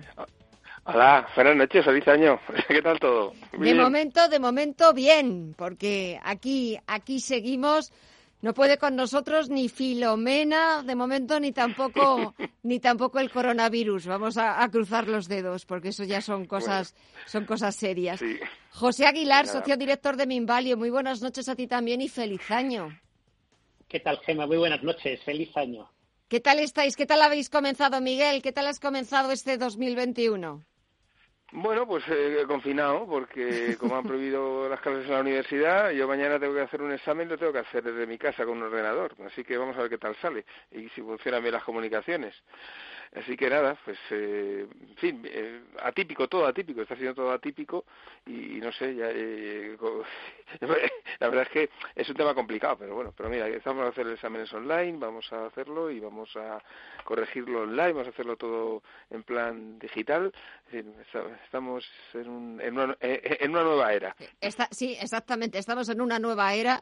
Hola, 0.85 1.27
buenas 1.35 1.57
noches, 1.57 1.83
feliz 1.83 2.07
año. 2.07 2.39
¿Qué 2.69 2.81
tal 2.81 2.97
todo? 2.97 3.33
De 3.51 3.75
momento, 3.75 4.29
de 4.29 4.39
momento 4.39 4.93
bien, 4.93 5.53
porque 5.57 6.17
aquí, 6.23 6.79
aquí 6.87 7.19
seguimos 7.19 7.91
no 8.41 8.53
puede 8.53 8.77
con 8.77 8.95
nosotros 8.95 9.49
ni 9.49 9.69
Filomena, 9.69 10.83
de 10.83 10.95
momento, 10.95 11.39
ni 11.39 11.51
tampoco, 11.51 12.33
ni 12.63 12.79
tampoco 12.79 13.19
el 13.19 13.29
coronavirus. 13.29 14.07
Vamos 14.07 14.37
a, 14.37 14.67
cruzar 14.69 15.07
los 15.07 15.27
dedos, 15.27 15.65
porque 15.65 15.89
eso 15.89 16.03
ya 16.03 16.21
son 16.21 16.45
cosas, 16.45 16.95
son 17.25 17.45
cosas 17.45 17.75
serias. 17.75 18.21
José 18.71 19.05
Aguilar, 19.05 19.47
socio 19.47 19.77
director 19.77 20.17
de 20.17 20.27
Minvalio, 20.27 20.77
muy 20.77 20.89
buenas 20.89 21.21
noches 21.21 21.47
a 21.49 21.55
ti 21.55 21.67
también 21.67 22.01
y 22.01 22.09
feliz 22.09 22.49
año. 22.49 22.99
¿Qué 23.87 23.99
tal, 23.99 24.19
Gema? 24.19 24.47
Muy 24.47 24.57
buenas 24.57 24.81
noches, 24.83 25.21
feliz 25.23 25.55
año. 25.55 25.89
¿Qué 26.27 26.39
tal 26.39 26.59
estáis? 26.59 26.95
¿Qué 26.95 27.05
tal 27.05 27.21
habéis 27.21 27.49
comenzado, 27.49 27.99
Miguel? 27.99 28.41
¿Qué 28.41 28.53
tal 28.53 28.67
has 28.67 28.79
comenzado 28.79 29.31
este 29.31 29.57
2021? 29.57 30.63
Bueno, 31.53 31.85
pues 31.85 32.05
eh, 32.07 32.45
confinado, 32.47 33.05
porque 33.05 33.75
como 33.77 33.97
han 33.97 34.03
prohibido 34.03 34.69
las 34.69 34.79
clases 34.79 35.05
en 35.05 35.11
la 35.11 35.19
universidad, 35.19 35.91
yo 35.91 36.07
mañana 36.07 36.39
tengo 36.39 36.53
que 36.53 36.61
hacer 36.61 36.81
un 36.81 36.93
examen, 36.93 37.27
lo 37.27 37.37
tengo 37.37 37.51
que 37.51 37.59
hacer 37.59 37.83
desde 37.83 38.07
mi 38.07 38.17
casa 38.17 38.45
con 38.45 38.57
un 38.57 38.63
ordenador. 38.63 39.15
Así 39.25 39.43
que 39.43 39.57
vamos 39.57 39.75
a 39.75 39.81
ver 39.81 39.89
qué 39.89 39.97
tal 39.97 40.15
sale 40.21 40.45
y 40.71 40.87
si 40.89 41.01
funcionan 41.01 41.41
bien 41.41 41.53
las 41.53 41.63
comunicaciones. 41.63 42.33
Así 43.13 43.35
que 43.35 43.49
nada, 43.49 43.77
pues, 43.83 43.97
eh, 44.11 44.65
en 44.71 44.95
fin, 44.95 45.21
eh, 45.25 45.61
atípico, 45.81 46.29
todo 46.29 46.45
atípico, 46.45 46.81
está 46.81 46.95
siendo 46.95 47.13
todo 47.13 47.31
atípico 47.31 47.83
y, 48.25 48.61
no 48.61 48.71
sé, 48.71 48.95
ya, 48.95 49.09
eh, 49.09 49.75
la 51.19 51.27
verdad 51.27 51.43
es 51.43 51.49
que 51.49 51.69
es 51.93 52.07
un 52.07 52.15
tema 52.15 52.33
complicado, 52.33 52.77
pero 52.77 52.95
bueno, 52.95 53.13
pero 53.15 53.29
mira, 53.29 53.49
estamos 53.49 53.85
a 53.85 53.89
hacer 53.89 54.07
exámenes 54.07 54.53
online, 54.53 54.97
vamos 54.97 55.31
a 55.33 55.47
hacerlo 55.47 55.91
y 55.91 55.99
vamos 55.99 56.33
a 56.37 56.63
corregirlo 57.03 57.63
online, 57.63 57.91
vamos 57.91 58.07
a 58.07 58.11
hacerlo 58.11 58.37
todo 58.37 58.81
en 59.09 59.23
plan 59.23 59.77
digital, 59.77 60.31
estamos 61.43 61.85
en, 62.13 62.29
un, 62.29 62.61
en, 62.61 62.79
una, 62.79 62.95
en 63.01 63.51
una 63.51 63.63
nueva 63.63 63.93
era. 63.93 64.15
sí, 64.71 64.95
exactamente, 64.97 65.57
estamos 65.59 65.89
en 65.89 65.99
una 65.99 66.17
nueva 66.17 66.53
era 66.53 66.79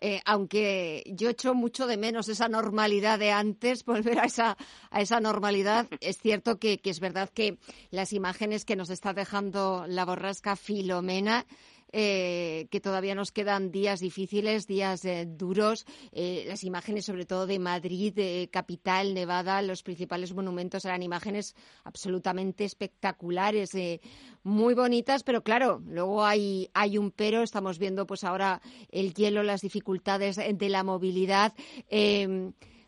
eh, 0.00 0.20
aunque 0.24 1.04
yo 1.06 1.30
echo 1.30 1.54
mucho 1.54 1.86
de 1.86 1.96
menos 1.96 2.28
esa 2.28 2.48
normalidad 2.48 3.18
de 3.18 3.32
antes, 3.32 3.84
volver 3.84 4.18
a 4.18 4.24
esa, 4.24 4.56
a 4.90 5.00
esa 5.00 5.20
normalidad. 5.20 5.86
Es 6.00 6.18
cierto 6.18 6.58
que, 6.58 6.78
que 6.78 6.90
es 6.90 7.00
verdad 7.00 7.30
que 7.32 7.58
las 7.90 8.12
imágenes 8.12 8.64
que 8.64 8.76
nos 8.76 8.90
está 8.90 9.12
dejando 9.12 9.84
la 9.86 10.04
borrasca 10.04 10.56
Filomena 10.56 11.46
eh, 11.92 12.68
que 12.70 12.80
todavía 12.80 13.14
nos 13.14 13.32
quedan 13.32 13.70
días 13.70 14.00
difíciles, 14.00 14.66
días 14.66 15.04
eh, 15.04 15.26
duros. 15.26 15.86
Eh, 16.12 16.44
las 16.46 16.64
imágenes, 16.64 17.04
sobre 17.04 17.26
todo 17.26 17.46
de 17.46 17.58
Madrid, 17.58 18.48
capital, 18.50 19.14
Nevada, 19.14 19.62
los 19.62 19.82
principales 19.82 20.32
monumentos 20.34 20.84
eran 20.84 21.02
imágenes 21.02 21.54
absolutamente 21.84 22.64
espectaculares, 22.64 23.70
muy 24.42 24.74
bonitas, 24.74 25.22
pero 25.22 25.42
claro, 25.42 25.82
luego 25.86 26.24
hay, 26.24 26.70
hay 26.74 26.98
un 26.98 27.10
pero. 27.10 27.42
Estamos 27.42 27.78
viendo, 27.78 28.06
pues 28.06 28.24
ahora 28.24 28.60
el 28.90 29.14
hielo, 29.14 29.42
las 29.42 29.60
dificultades 29.60 30.36
de 30.36 30.68
la 30.68 30.82
movilidad. 30.82 31.54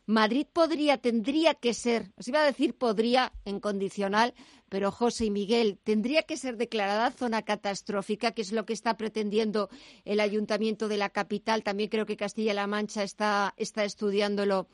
Madrid 0.06 0.46
podría, 0.52 0.98
tendría 0.98 1.54
que 1.54 1.74
ser, 1.74 2.10
os 2.16 2.26
iba 2.26 2.42
a 2.42 2.46
decir 2.46 2.76
podría 2.76 3.32
en 3.44 3.60
condicional, 3.60 4.34
pero 4.72 4.90
José 4.90 5.26
y 5.26 5.30
Miguel, 5.30 5.78
tendría 5.84 6.22
que 6.22 6.38
ser 6.38 6.56
declarada 6.56 7.10
zona 7.10 7.42
catastrófica, 7.42 8.32
que 8.32 8.40
es 8.40 8.52
lo 8.52 8.64
que 8.64 8.72
está 8.72 8.96
pretendiendo 8.96 9.68
el 10.06 10.18
ayuntamiento 10.18 10.88
de 10.88 10.96
la 10.96 11.10
capital. 11.10 11.62
También 11.62 11.90
creo 11.90 12.06
que 12.06 12.16
Castilla-La 12.16 12.66
Mancha 12.66 13.02
está, 13.02 13.52
está 13.58 13.84
estudiándolo. 13.84 14.68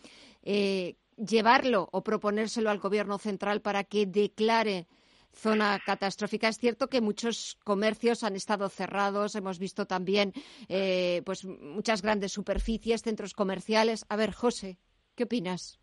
Eh, 0.44 0.94
llevarlo 1.16 1.88
o 1.90 2.05
proponérselo 2.05 2.70
al 2.70 2.78
gobierno 2.78 3.18
central 3.18 3.61
para 3.61 3.82
que 3.82 4.07
declare 4.07 4.86
zona 5.32 5.80
catastrófica. 5.84 6.46
Es 6.46 6.59
cierto 6.59 6.86
que 6.86 7.01
muchos 7.01 7.59
comercios 7.64 8.22
han 8.22 8.36
estado 8.36 8.68
cerrados. 8.68 9.34
Hemos 9.34 9.59
visto 9.59 9.86
también 9.86 10.32
eh, 10.68 11.22
pues 11.26 11.44
muchas 11.44 12.03
grandes 12.03 12.30
superficies, 12.30 13.03
centros 13.03 13.34
comerciales. 13.34 14.07
A 14.09 14.14
ver, 14.14 14.30
José. 14.32 14.78
¿Qué 15.16 15.24
opinas? 15.24 15.80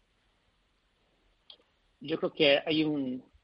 Yo 1.99 2.18
creo 2.18 2.32
que 2.32 2.59
hay 2.66 2.86
un 2.86 3.34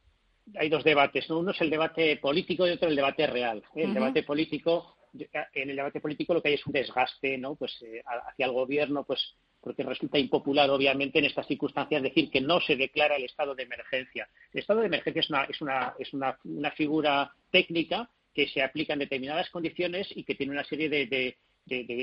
hay 0.56 0.70
dos 0.70 0.84
debates, 0.84 1.30
uno 1.30 1.52
es 1.52 1.62
el 1.62 1.70
debate 1.70 2.18
político 2.18 2.68
y 2.68 2.72
otro 2.72 2.90
el 2.90 2.96
debate 2.96 3.28
real. 3.28 3.64
El 3.76 3.94
debate 3.94 4.24
político, 4.24 4.98
en 5.54 5.70
el 5.70 5.76
debate 5.76 6.00
político 6.00 6.34
lo 6.34 6.42
que 6.42 6.50
hay 6.50 6.54
es 6.56 6.66
un 6.66 6.74
desgaste, 6.74 7.38
¿no? 7.38 7.56
Pues 7.56 7.82
eh, 7.82 8.02
hacia 8.06 8.46
el 8.46 8.52
gobierno, 8.52 9.04
pues 9.04 9.36
porque 9.62 9.84
resulta 9.84 10.18
impopular, 10.18 10.70
obviamente, 10.72 11.20
en 11.20 11.26
estas 11.26 11.48
circunstancias 11.48 12.02
decir 12.02 12.32
que 12.32 12.42
no 12.42 12.60
se 12.60 12.76
declara 12.76 13.16
el 13.16 13.26
estado 13.26 13.54
de 13.54 13.64
emergencia. 13.64 14.28
El 14.54 14.60
estado 14.60 14.80
de 14.80 14.88
emergencia 14.88 15.20
es 15.20 15.30
una, 15.30 15.44
es 15.44 15.62
una, 15.62 15.94
es 16.00 16.14
una, 16.14 16.38
una 16.46 16.72
figura 16.72 17.32
técnica 17.52 18.10
que 18.34 18.48
se 18.48 18.64
aplica 18.64 18.94
en 18.94 19.00
determinadas 19.00 19.50
condiciones 19.52 20.08
y 20.16 20.24
que 20.24 20.36
tiene 20.36 20.54
una 20.54 20.64
serie 20.64 20.90
de, 20.90 21.06
de, 21.06 21.38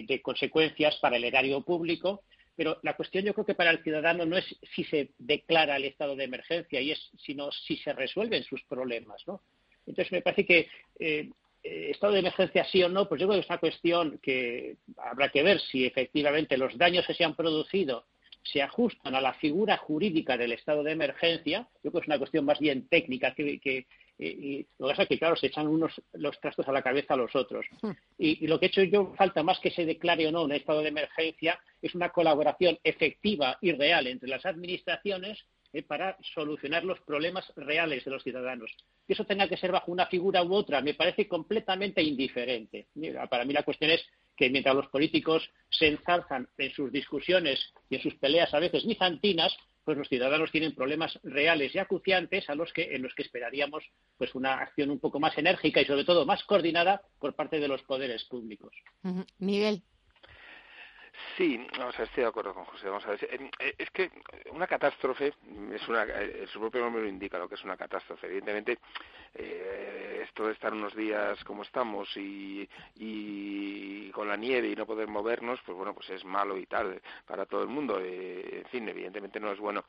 de 0.07 0.23
consecuencias 0.23 0.97
para 0.97 1.17
el 1.17 1.25
erario 1.25 1.63
público 1.63 2.23
pero 2.59 2.81
la 2.83 2.97
cuestión 2.97 3.25
yo 3.25 3.35
creo 3.35 3.47
que 3.47 3.55
para 3.55 3.71
el 3.71 3.85
ciudadano 3.85 4.27
no 4.27 4.37
es 4.37 4.45
si 4.75 4.83
se 4.83 5.11
declara 5.17 5.77
el 5.77 5.85
estado 5.85 6.17
de 6.17 6.25
emergencia, 6.25 6.81
y 6.81 6.91
es 6.91 7.11
sino 7.25 7.53
si 7.53 7.77
se 7.77 7.93
resuelven 7.93 8.43
sus 8.43 8.65
problemas, 8.65 9.23
¿no? 9.29 9.41
Entonces 9.87 10.11
me 10.11 10.23
parece 10.23 10.45
que 10.45 10.69
eh, 10.99 11.31
eh, 11.63 11.91
estado 11.93 12.15
de 12.15 12.19
emergencia 12.19 12.65
sí 12.65 12.83
o 12.83 12.89
no, 12.89 13.09
pues 13.09 13.21
yo 13.21 13.29
creo 13.29 13.39
que 13.39 13.45
es 13.45 13.49
una 13.49 13.61
cuestión 13.61 14.19
que 14.21 14.75
habrá 14.97 15.29
que 15.29 15.45
ver 15.45 15.61
si 15.61 15.87
efectivamente 15.87 16.59
los 16.59 16.77
daños 16.77 17.07
que 17.07 17.15
se 17.15 17.23
han 17.23 17.37
producido 17.37 18.07
se 18.43 18.61
ajustan 18.61 19.15
a 19.15 19.21
la 19.21 19.35
figura 19.35 19.77
jurídica 19.77 20.37
del 20.37 20.51
estado 20.51 20.83
de 20.83 20.91
emergencia. 20.91 21.69
Yo 21.85 21.93
creo 21.93 22.01
que 22.01 22.07
es 22.07 22.09
una 22.09 22.19
cuestión 22.19 22.45
más 22.45 22.59
bien 22.59 22.89
técnica 22.89 23.35
que, 23.35 23.87
y, 24.19 24.67
lo 24.79 24.89
que 24.89 24.93
pasa 24.93 25.03
es 25.03 25.09
que, 25.09 25.19
claro, 25.19 25.37
se 25.37 25.47
echan 25.47 25.69
unos 25.69 25.93
los 26.15 26.41
trastos 26.41 26.67
a 26.67 26.73
la 26.73 26.83
cabeza 26.83 27.15
a 27.15 27.17
los 27.17 27.35
otros. 27.37 27.67
Hmm. 27.81 27.93
Y, 28.19 28.47
lo 28.47 28.59
que 28.59 28.67
he 28.67 28.69
hecho 28.69 28.83
yo, 28.83 29.15
falta 29.17 29.43
más 29.43 29.61
que 29.61 29.71
se 29.71 29.87
declare 29.87 30.27
o 30.27 30.33
no 30.33 30.43
un 30.43 30.53
estado 30.53 30.83
de 30.83 30.89
emergencia, 30.89 31.59
es 31.81 31.95
una 31.95 32.11
colaboración 32.11 32.79
efectiva 32.83 33.59
y 33.61 33.73
real 33.73 34.07
entre 34.07 34.29
las 34.29 34.45
administraciones 34.45 35.45
eh, 35.73 35.83
para 35.83 36.17
solucionar 36.35 36.83
los 36.85 37.01
problemas 37.01 37.45
reales 37.55 38.05
de 38.05 38.11
los 38.11 38.23
ciudadanos. 38.23 38.75
Que 39.07 39.13
eso 39.13 39.25
tenga 39.25 39.49
que 39.49 39.57
ser 39.57 39.71
bajo 39.71 39.93
una 39.93 40.07
figura 40.07 40.43
u 40.43 40.55
otra 40.55 40.81
me 40.81 40.95
parece 40.95 41.29
completamente 41.29 42.03
indiferente. 42.03 42.87
para 43.31 43.45
mí 43.45 43.53
la 43.53 43.63
cuestión 43.63 43.91
es 43.91 44.05
que 44.37 44.51
mientras 44.51 44.75
los 44.75 44.87
políticos 44.89 45.49
se 45.69 45.89
enzarzan 45.89 46.49
en 46.57 46.71
sus 46.71 46.91
discusiones 46.91 47.73
y 47.91 47.97
en 47.97 48.03
sus 48.03 48.15
peleas 48.15 48.55
a 48.55 48.61
veces 48.61 48.87
bizantinas, 48.87 49.55
pues 49.89 49.97
los 49.97 50.09
ciudadanos 50.11 50.51
tienen 50.51 50.75
problemas 50.75 51.19
reales 51.23 51.75
y 51.75 51.79
acuciantes 51.79 52.51
a 52.51 52.55
los 52.55 52.71
que 52.75 52.95
en 52.95 53.01
los 53.01 53.15
que 53.15 53.23
esperaríamos 53.23 53.83
pues 54.19 54.35
una 54.35 54.59
acción 54.59 54.91
un 54.91 55.01
poco 55.01 55.19
más 55.19 55.39
enérgica 55.39 55.81
y 55.81 55.87
sobre 55.87 56.05
todo 56.05 56.27
más 56.27 56.45
coordinada 56.45 57.01
por 57.19 57.35
parte 57.35 57.59
de 57.59 57.69
los 57.69 57.83
poderes 57.85 58.23
públicos. 58.25 58.75
Miguel. 59.39 59.83
Sí, 61.37 61.67
o 61.81 61.93
sea, 61.93 62.05
estoy 62.05 62.23
de 62.23 62.29
acuerdo 62.29 62.55
con 62.55 62.65
José. 62.65 62.89
Vamos 62.89 63.05
a 63.07 63.11
ver, 63.11 63.25
eh, 63.59 63.75
es 63.79 63.91
que 63.91 64.11
una 64.53 64.67
catástrofe 64.67 65.35
es 65.73 65.89
una, 65.89 66.05
eh, 66.05 66.47
su 66.53 66.61
propio 66.61 66.81
nombre 66.81 67.03
lo 67.03 67.09
indica 67.09 67.39
lo 67.39 67.49
que 67.49 67.57
es 67.57 67.65
una 67.65 67.77
catástrofe. 67.77 68.27
Evidentemente, 68.27 68.79
eh, 69.35 70.23
esto 70.25 70.47
de 70.47 70.53
estar 70.53 70.73
unos 70.73 70.95
días 70.95 71.43
como 71.45 71.63
estamos 71.63 72.09
y, 72.17 72.69
y 72.97 74.11
con 74.11 74.29
la 74.29 74.37
nieve 74.37 74.69
y 74.69 74.77
no 74.77 74.87
poder 74.87 75.09
movernos, 75.09 75.61
pues 75.65 75.77
bueno, 75.77 75.95
pues 75.95 76.09
es 76.11 76.25
malo 76.25 76.57
y 76.57 76.67
tal 76.67 77.01
para 77.27 77.47
todo 77.47 77.63
el 77.63 77.69
mundo. 77.69 77.99
en 78.01 78.65
fin, 78.71 78.89
evidentemente 78.89 79.41
no 79.41 79.53
es 79.53 79.59
bueno 79.59 79.85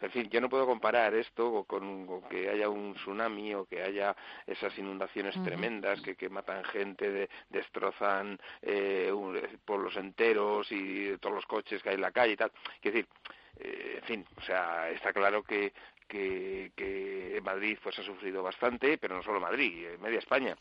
En 0.00 0.10
fin, 0.10 0.28
yo 0.30 0.40
no 0.40 0.48
puedo 0.48 0.66
comparar 0.66 1.14
esto 1.14 1.64
con, 1.64 2.22
que 2.28 2.48
haya 2.48 2.68
un 2.68 2.94
tsunami 2.94 3.54
o 3.54 3.66
que 3.66 3.82
haya 3.82 4.16
esas 4.46 4.76
inundaciones 4.78 5.34
tremendas 5.42 6.00
que, 6.00 6.16
que 6.16 6.28
matan 6.28 6.64
gente, 6.64 7.28
destrozan 7.48 8.38
eh, 8.62 9.12
pueblos 9.64 9.96
enteros 9.96 10.70
y 10.70 11.16
todos 11.18 11.34
los 11.34 11.46
coches 11.46 11.82
que 11.82 11.90
hay 11.90 11.94
en 11.96 12.00
la 12.02 12.12
calle 12.12 12.32
y 12.32 12.36
tal. 12.36 12.52
Es 12.82 12.92
decir, 12.92 13.06
eh, 13.58 13.96
en 13.98 14.04
fin, 14.04 14.26
o 14.36 14.42
sea, 14.42 14.90
está 14.90 15.12
claro 15.12 15.42
que, 15.42 15.72
que, 16.08 16.72
que 16.74 17.40
Madrid 17.44 17.78
pues 17.82 17.98
ha 17.98 18.02
sufrido 18.02 18.42
bastante, 18.42 18.98
pero 18.98 19.16
no 19.16 19.22
solo 19.22 19.40
Madrid, 19.40 19.86
eh, 19.86 19.98
media 19.98 20.18
España. 20.18 20.56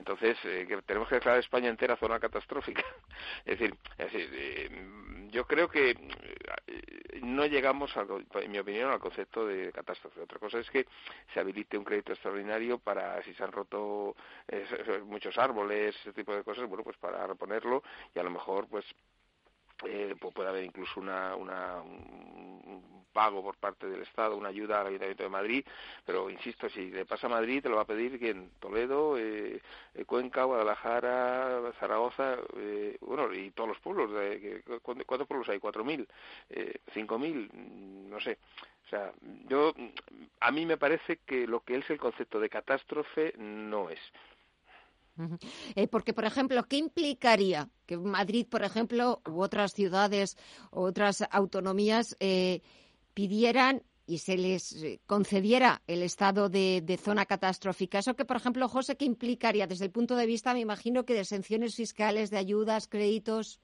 Entonces, 0.00 0.38
eh, 0.44 0.64
que 0.66 0.80
tenemos 0.82 1.08
que 1.08 1.16
declarar 1.16 1.40
España 1.40 1.68
entera 1.68 1.94
zona 1.96 2.18
catastrófica. 2.18 2.82
es 3.44 3.58
decir, 3.58 3.74
eh, 3.98 4.70
yo 5.30 5.46
creo 5.46 5.68
que 5.68 5.90
eh, 5.90 6.99
no 7.22 7.46
llegamos, 7.46 7.92
en 7.96 8.50
mi 8.50 8.58
opinión, 8.58 8.90
al 8.90 8.98
concepto 8.98 9.46
de 9.46 9.72
catástrofe. 9.72 10.20
Otra 10.20 10.38
cosa 10.38 10.58
es 10.58 10.70
que 10.70 10.86
se 11.32 11.40
habilite 11.40 11.78
un 11.78 11.84
crédito 11.84 12.12
extraordinario 12.12 12.78
para, 12.78 13.22
si 13.22 13.34
se 13.34 13.44
han 13.44 13.52
roto 13.52 14.14
muchos 15.06 15.36
árboles, 15.38 15.94
ese 16.00 16.12
tipo 16.12 16.34
de 16.34 16.42
cosas, 16.42 16.68
bueno, 16.68 16.84
pues 16.84 16.96
para 16.96 17.26
reponerlo 17.26 17.82
y 18.14 18.18
a 18.18 18.22
lo 18.22 18.30
mejor, 18.30 18.66
pues 18.68 18.84
eh, 19.86 20.14
puede 20.34 20.48
haber 20.48 20.64
incluso 20.64 21.00
una, 21.00 21.34
una, 21.36 21.80
un 21.80 23.00
pago 23.12 23.42
por 23.42 23.56
parte 23.56 23.88
del 23.88 24.02
Estado, 24.02 24.36
una 24.36 24.48
ayuda 24.48 24.80
al 24.80 24.88
Ayuntamiento 24.88 25.22
de 25.22 25.28
Madrid, 25.28 25.66
pero 26.04 26.30
insisto, 26.30 26.68
si 26.68 26.90
le 26.90 27.04
pasa 27.04 27.26
a 27.26 27.30
Madrid, 27.30 27.62
te 27.62 27.68
lo 27.68 27.76
va 27.76 27.82
a 27.82 27.86
pedir 27.86 28.18
quién, 28.18 28.50
Toledo, 28.60 29.18
eh, 29.18 29.60
eh 29.94 30.04
Cuenca, 30.04 30.44
Guadalajara, 30.44 31.72
Zaragoza, 31.78 32.36
eh, 32.56 32.96
bueno, 33.00 33.32
y 33.32 33.50
todos 33.50 33.70
los 33.70 33.80
pueblos. 33.80 34.12
De, 34.12 34.62
¿Cuántos 34.82 35.26
pueblos 35.26 35.48
hay? 35.48 35.58
¿Cuatro 35.58 35.84
mil? 35.84 36.06
Eh, 36.48 36.74
¿Cinco 36.94 37.18
mil? 37.18 37.50
No 38.08 38.20
sé. 38.20 38.38
O 38.86 38.88
sea, 38.90 39.12
yo, 39.48 39.72
a 40.40 40.50
mí 40.50 40.66
me 40.66 40.76
parece 40.76 41.18
que 41.18 41.46
lo 41.46 41.60
que 41.60 41.76
es 41.76 41.88
el 41.90 41.98
concepto 41.98 42.40
de 42.40 42.48
catástrofe 42.48 43.34
no 43.38 43.88
es. 43.88 44.00
Eh, 45.74 45.88
porque, 45.88 46.12
por 46.12 46.24
ejemplo, 46.24 46.64
¿qué 46.64 46.76
implicaría 46.76 47.68
que 47.86 47.96
Madrid, 47.96 48.46
por 48.48 48.62
ejemplo, 48.62 49.20
u 49.26 49.40
otras 49.40 49.72
ciudades, 49.72 50.36
u 50.72 50.80
otras 50.80 51.24
autonomías 51.30 52.16
eh, 52.20 52.60
pidieran 53.14 53.82
y 54.06 54.18
se 54.18 54.36
les 54.36 54.82
eh, 54.82 55.00
concediera 55.06 55.82
el 55.86 56.02
estado 56.02 56.48
de, 56.48 56.98
zona 57.02 57.26
catastrófica? 57.26 57.98
Eso 57.98 58.16
que, 58.16 58.24
por 58.24 58.36
ejemplo, 58.36 58.68
José, 58.68 58.96
¿qué 58.96 59.04
implicaría 59.04 59.66
desde 59.66 59.86
el 59.86 59.90
punto 59.90 60.16
de 60.16 60.26
vista, 60.26 60.54
me 60.54 60.60
imagino, 60.60 61.04
que 61.04 61.14
de 61.14 61.20
exenciones 61.20 61.76
fiscales, 61.76 62.30
de 62.30 62.38
ayudas, 62.38 62.88
créditos? 62.88 63.60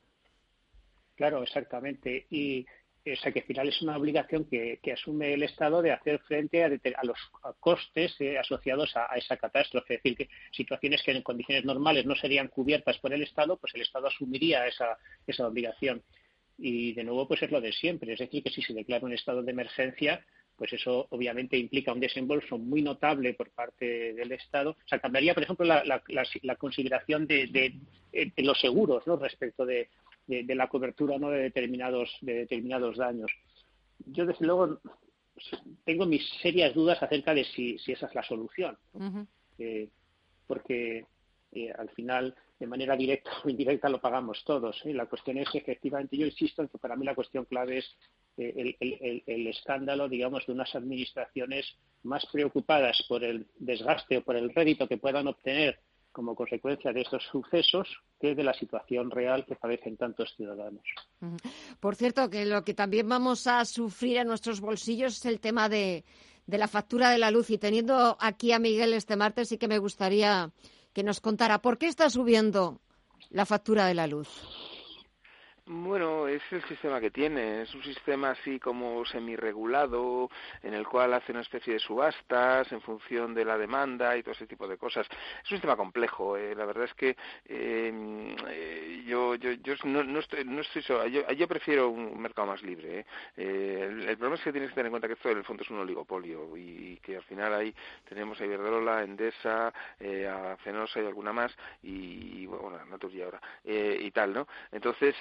Claro, 1.16 1.42
exactamente. 1.42 2.26
Y 2.30 2.66
o 3.12 3.16
sea 3.16 3.32
que 3.32 3.40
al 3.40 3.46
final 3.46 3.68
es 3.68 3.82
una 3.82 3.96
obligación 3.96 4.44
que, 4.44 4.80
asume 4.92 5.34
el 5.34 5.42
Estado 5.42 5.80
de 5.82 5.92
hacer 5.92 6.18
frente 6.20 6.64
a, 6.64 7.04
los 7.04 7.18
costes 7.60 8.14
eh, 8.20 8.38
asociados 8.38 8.96
a, 8.96 9.06
esa 9.16 9.36
catástrofe. 9.36 9.94
Es 9.94 10.02
decir, 10.02 10.16
que 10.16 10.28
situaciones 10.50 11.02
que 11.02 11.12
en 11.12 11.22
condiciones 11.22 11.64
normales 11.64 12.04
no 12.04 12.16
serían 12.16 12.48
cubiertas 12.48 12.98
por 12.98 13.12
el 13.12 13.22
Estado, 13.22 13.56
pues 13.58 13.74
el 13.74 13.82
Estado 13.82 14.08
asumiría 14.08 14.66
esa, 14.66 14.98
esa 15.26 15.46
obligación. 15.46 16.02
Y 16.58 16.94
de 16.94 17.04
nuevo, 17.04 17.28
pues 17.28 17.42
es 17.42 17.50
lo 17.50 17.60
de 17.60 17.72
siempre. 17.72 18.12
Es 18.12 18.18
decir, 18.18 18.42
que 18.42 18.50
si 18.50 18.62
se 18.62 18.74
declara 18.74 19.04
un 19.04 19.12
estado 19.12 19.42
de 19.42 19.52
emergencia, 19.52 20.24
pues 20.56 20.72
eso 20.72 21.06
obviamente 21.10 21.58
implica 21.58 21.92
un 21.92 22.00
desembolso 22.00 22.58
muy 22.58 22.82
notable 22.82 23.34
por 23.34 23.50
parte 23.50 24.14
del 24.14 24.32
Estado. 24.32 24.70
O 24.70 24.88
sea, 24.88 24.98
cambiaría, 24.98 25.34
por 25.34 25.42
ejemplo, 25.42 25.66
la, 25.66 26.56
consideración 26.56 27.26
de, 27.26 27.46
de, 28.12 28.42
los 28.42 28.58
seguros 28.58 29.06
¿no? 29.06 29.16
respecto 29.16 29.66
de, 29.66 29.90
de, 30.26 30.54
la 30.54 30.68
cobertura 30.68 31.18
no 31.18 31.30
de 31.30 31.42
determinados 31.42 32.10
de 32.20 32.34
determinados 32.34 32.96
daños. 32.96 33.30
Yo 34.06 34.26
desde 34.26 34.46
luego 34.46 34.80
tengo 35.84 36.06
mis 36.06 36.26
serias 36.42 36.74
dudas 36.74 37.02
acerca 37.02 37.34
de 37.34 37.44
si, 37.44 37.78
si 37.78 37.92
esa 37.92 38.06
es 38.06 38.14
la 38.14 38.22
solución, 38.22 38.76
eh, 39.58 39.88
porque 40.46 41.04
eh, 41.52 41.72
al 41.76 41.90
final 41.90 42.34
de 42.58 42.66
manera 42.66 42.96
directa 42.96 43.30
o 43.44 43.48
indirecta 43.50 43.88
lo 43.88 44.00
pagamos 44.00 44.42
todos. 44.44 44.80
¿eh? 44.84 44.94
La 44.94 45.06
cuestión 45.06 45.38
es 45.38 45.48
efectivamente, 45.54 46.16
yo 46.16 46.26
insisto 46.26 46.62
en 46.62 46.68
que 46.68 46.78
para 46.78 46.96
mí 46.96 47.04
la 47.04 47.14
cuestión 47.14 47.44
clave 47.44 47.78
es 47.78 47.96
el, 48.36 48.76
el, 48.80 49.22
el, 49.24 49.46
escándalo, 49.46 50.10
digamos, 50.10 50.46
de 50.46 50.52
unas 50.52 50.74
administraciones 50.74 51.74
más 52.02 52.26
preocupadas 52.26 53.02
por 53.08 53.24
el 53.24 53.46
desgaste 53.58 54.18
o 54.18 54.22
por 54.22 54.36
el 54.36 54.54
rédito 54.54 54.86
que 54.86 54.98
puedan 54.98 55.26
obtener 55.26 55.78
como 56.16 56.34
consecuencia 56.34 56.94
de 56.94 57.02
estos 57.02 57.24
sucesos 57.30 57.86
que 58.18 58.34
de 58.34 58.42
la 58.42 58.54
situación 58.54 59.10
real 59.10 59.44
que 59.44 59.54
padecen 59.54 59.98
tantos 59.98 60.32
ciudadanos. 60.34 60.82
Por 61.78 61.94
cierto, 61.94 62.30
que 62.30 62.46
lo 62.46 62.64
que 62.64 62.72
también 62.72 63.06
vamos 63.06 63.46
a 63.46 63.62
sufrir 63.66 64.16
en 64.16 64.26
nuestros 64.26 64.62
bolsillos 64.62 65.18
es 65.18 65.26
el 65.26 65.40
tema 65.40 65.68
de, 65.68 66.06
de 66.46 66.56
la 66.56 66.68
factura 66.68 67.10
de 67.10 67.18
la 67.18 67.30
luz. 67.30 67.50
Y 67.50 67.58
teniendo 67.58 68.16
aquí 68.18 68.52
a 68.52 68.58
Miguel 68.58 68.94
este 68.94 69.14
martes, 69.14 69.50
sí 69.50 69.58
que 69.58 69.68
me 69.68 69.76
gustaría 69.76 70.50
que 70.94 71.02
nos 71.02 71.20
contara 71.20 71.60
por 71.60 71.76
qué 71.76 71.86
está 71.86 72.08
subiendo 72.08 72.80
la 73.28 73.44
factura 73.44 73.84
de 73.84 73.92
la 73.92 74.06
luz. 74.06 74.30
Bueno, 75.68 76.28
es 76.28 76.42
el 76.52 76.62
sistema 76.68 77.00
que 77.00 77.10
tiene. 77.10 77.62
Es 77.62 77.74
un 77.74 77.82
sistema 77.82 78.30
así 78.30 78.60
como 78.60 79.04
semi-regulado, 79.04 80.30
en 80.62 80.74
el 80.74 80.86
cual 80.86 81.12
hace 81.12 81.32
una 81.32 81.40
especie 81.40 81.72
de 81.72 81.80
subastas 81.80 82.70
en 82.70 82.80
función 82.80 83.34
de 83.34 83.44
la 83.44 83.58
demanda 83.58 84.16
y 84.16 84.22
todo 84.22 84.30
ese 84.32 84.46
tipo 84.46 84.68
de 84.68 84.78
cosas. 84.78 85.08
Es 85.10 85.50
un 85.50 85.56
sistema 85.56 85.74
complejo. 85.76 86.36
Eh. 86.36 86.54
La 86.54 86.66
verdad 86.66 86.84
es 86.84 86.94
que 86.94 87.16
em, 87.46 88.36
eh, 88.48 89.02
yo, 89.08 89.34
yo, 89.34 89.54
yo 89.54 89.74
no, 89.86 90.04
no, 90.04 90.20
estoy, 90.20 90.44
no 90.44 90.60
estoy 90.60 90.82
yo, 90.82 91.04
yo, 91.32 91.48
prefiero 91.48 91.88
un 91.88 92.20
mercado 92.20 92.46
más 92.46 92.62
libre. 92.62 93.00
¿eh? 93.00 93.06
eh 93.36 94.04
el, 94.06 94.16
problema 94.18 94.36
es 94.36 94.42
que 94.42 94.52
tienes 94.52 94.68
que 94.70 94.76
tener 94.76 94.86
en 94.86 94.92
cuenta 94.92 95.08
que 95.08 95.14
esto 95.14 95.30
en 95.30 95.38
el 95.38 95.44
fondo 95.44 95.64
es 95.64 95.70
un 95.70 95.80
oligopolio 95.80 96.56
y, 96.56 96.96
que 97.02 97.16
al 97.16 97.24
final 97.24 97.52
ahí 97.52 97.74
tenemos 98.08 98.40
a 98.40 98.44
Iberdrola, 98.44 99.02
Endesa, 99.02 99.72
eh, 99.98 100.28
a 100.28 100.56
Fenosa 100.58 101.02
y 101.02 101.06
alguna 101.06 101.32
más 101.32 101.52
y, 101.82 102.46
bueno, 102.46 102.84
Naturgy 102.86 103.22
ahora 103.22 103.40
y 103.64 104.10
tal, 104.12 104.32
¿no? 104.32 104.46
Entonces 104.70 105.14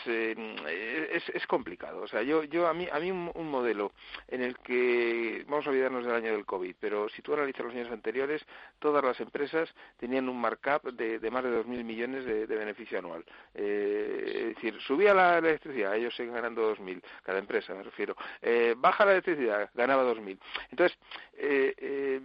es, 0.67 1.29
es, 1.29 1.47
complicado. 1.47 2.01
O 2.01 2.07
sea, 2.07 2.21
yo, 2.21 2.43
yo 2.43 2.67
a 2.67 2.73
mí, 2.73 2.87
a 2.91 2.99
mí 2.99 3.11
un, 3.11 3.49
modelo 3.49 3.91
en 4.27 4.41
el 4.41 4.57
que, 4.59 5.45
vamos 5.47 5.65
a 5.65 5.69
olvidarnos 5.69 6.05
del 6.05 6.15
año 6.15 6.31
del 6.31 6.45
COVID, 6.45 6.75
pero 6.79 7.09
si 7.09 7.21
tú 7.21 7.33
analizas 7.33 7.65
los 7.65 7.73
años 7.73 7.91
anteriores, 7.91 8.45
todas 8.79 9.03
las 9.03 9.19
empresas 9.19 9.73
tenían 9.97 10.27
un 10.29 10.39
markup 10.39 10.91
de, 10.93 11.19
de 11.19 11.31
más 11.31 11.43
de 11.43 11.63
2.000 11.63 11.83
millones 11.83 12.25
de, 12.25 12.45
beneficio 12.45 12.99
anual. 12.99 13.23
Eh, 13.53 14.49
es 14.49 14.55
decir, 14.55 14.79
subía 14.81 15.13
la 15.13 15.37
electricidad, 15.37 15.95
ellos 15.95 16.15
siguen 16.15 16.33
ganando 16.33 16.75
2.000, 16.75 17.01
cada 17.23 17.39
empresa 17.39 17.73
me 17.73 17.83
refiero. 17.83 18.15
Eh, 18.41 18.75
baja 18.77 19.05
la 19.05 19.11
electricidad, 19.11 19.69
ganaba 19.73 20.03
2.000. 20.03 20.37
Entonces, 20.71 20.97
eh, 21.37 21.73
eh, 21.77 22.21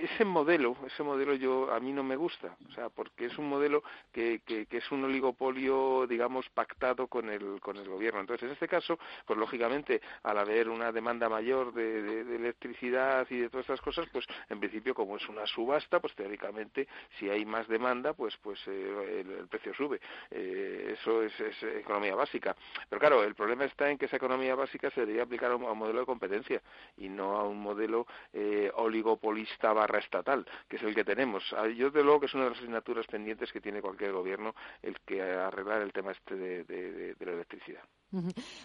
ese 0.00 0.24
modelo, 0.24 0.76
ese 0.86 1.02
modelo 1.02 1.34
yo 1.34 1.72
a 1.72 1.80
mí 1.80 1.92
no 1.92 2.02
me 2.02 2.16
gusta, 2.16 2.56
o 2.68 2.72
sea, 2.72 2.90
porque 2.90 3.26
es 3.26 3.38
un 3.38 3.48
modelo 3.48 3.82
que, 4.12 4.40
que, 4.44 4.66
que, 4.66 4.76
es 4.76 4.92
un 4.92 5.04
oligopolio, 5.04 6.06
digamos, 6.06 6.48
pactado 6.50 7.06
con 7.06 7.25
el 7.30 7.60
con 7.60 7.76
el 7.76 7.88
gobierno. 7.88 8.20
Entonces, 8.20 8.46
en 8.46 8.52
este 8.52 8.68
caso, 8.68 8.98
pues 9.24 9.38
lógicamente, 9.38 10.00
al 10.22 10.38
haber 10.38 10.68
una 10.68 10.92
demanda 10.92 11.28
mayor 11.28 11.72
de, 11.72 12.02
de, 12.24 12.36
electricidad 12.36 13.26
y 13.30 13.38
de 13.38 13.48
todas 13.48 13.64
estas 13.64 13.80
cosas, 13.80 14.06
pues 14.12 14.26
en 14.48 14.60
principio, 14.60 14.94
como 14.94 15.16
es 15.16 15.28
una 15.28 15.46
subasta, 15.46 16.00
pues 16.00 16.14
teóricamente, 16.14 16.86
si 17.18 17.28
hay 17.28 17.44
más 17.44 17.68
demanda, 17.68 18.12
pues 18.12 18.36
pues 18.38 18.60
eh, 18.68 19.24
el, 19.26 19.48
precio 19.48 19.74
sube. 19.74 20.00
Eh, 20.30 20.94
eso 20.98 21.22
es, 21.22 21.38
es, 21.40 21.62
economía 21.62 22.14
básica. 22.14 22.54
Pero 22.88 23.00
claro, 23.00 23.24
el 23.24 23.34
problema 23.34 23.64
está 23.64 23.90
en 23.90 23.98
que 23.98 24.06
esa 24.06 24.16
economía 24.16 24.54
básica 24.54 24.90
se 24.90 25.00
debería 25.00 25.24
aplicar 25.24 25.50
a 25.50 25.56
un, 25.56 25.76
modelo 25.76 26.00
de 26.00 26.06
competencia 26.06 26.62
y 26.96 27.08
no 27.08 27.36
a 27.36 27.44
un 27.44 27.60
modelo 27.60 28.06
eh, 28.32 28.70
oligopolista 28.74 29.72
barra 29.72 29.98
estatal, 29.98 30.46
que 30.68 30.76
es 30.76 30.82
el 30.82 30.94
que 30.94 31.04
tenemos. 31.04 31.44
Ah, 31.56 31.66
yo, 31.68 31.90
de 31.90 32.02
luego, 32.02 32.20
que 32.20 32.26
es 32.26 32.34
una 32.34 32.44
de 32.44 32.50
las 32.50 32.58
asignaturas 32.58 33.06
pendientes 33.06 33.52
que 33.52 33.60
tiene 33.60 33.82
cualquier 33.82 34.12
gobierno 34.12 34.54
el 34.82 35.00
que 35.00 35.22
arreglar 35.22 35.82
el 35.82 35.92
tema 35.92 36.12
este 36.12 36.36
de, 36.36 37.15
la 37.24 37.32
electricidad. 37.32 37.82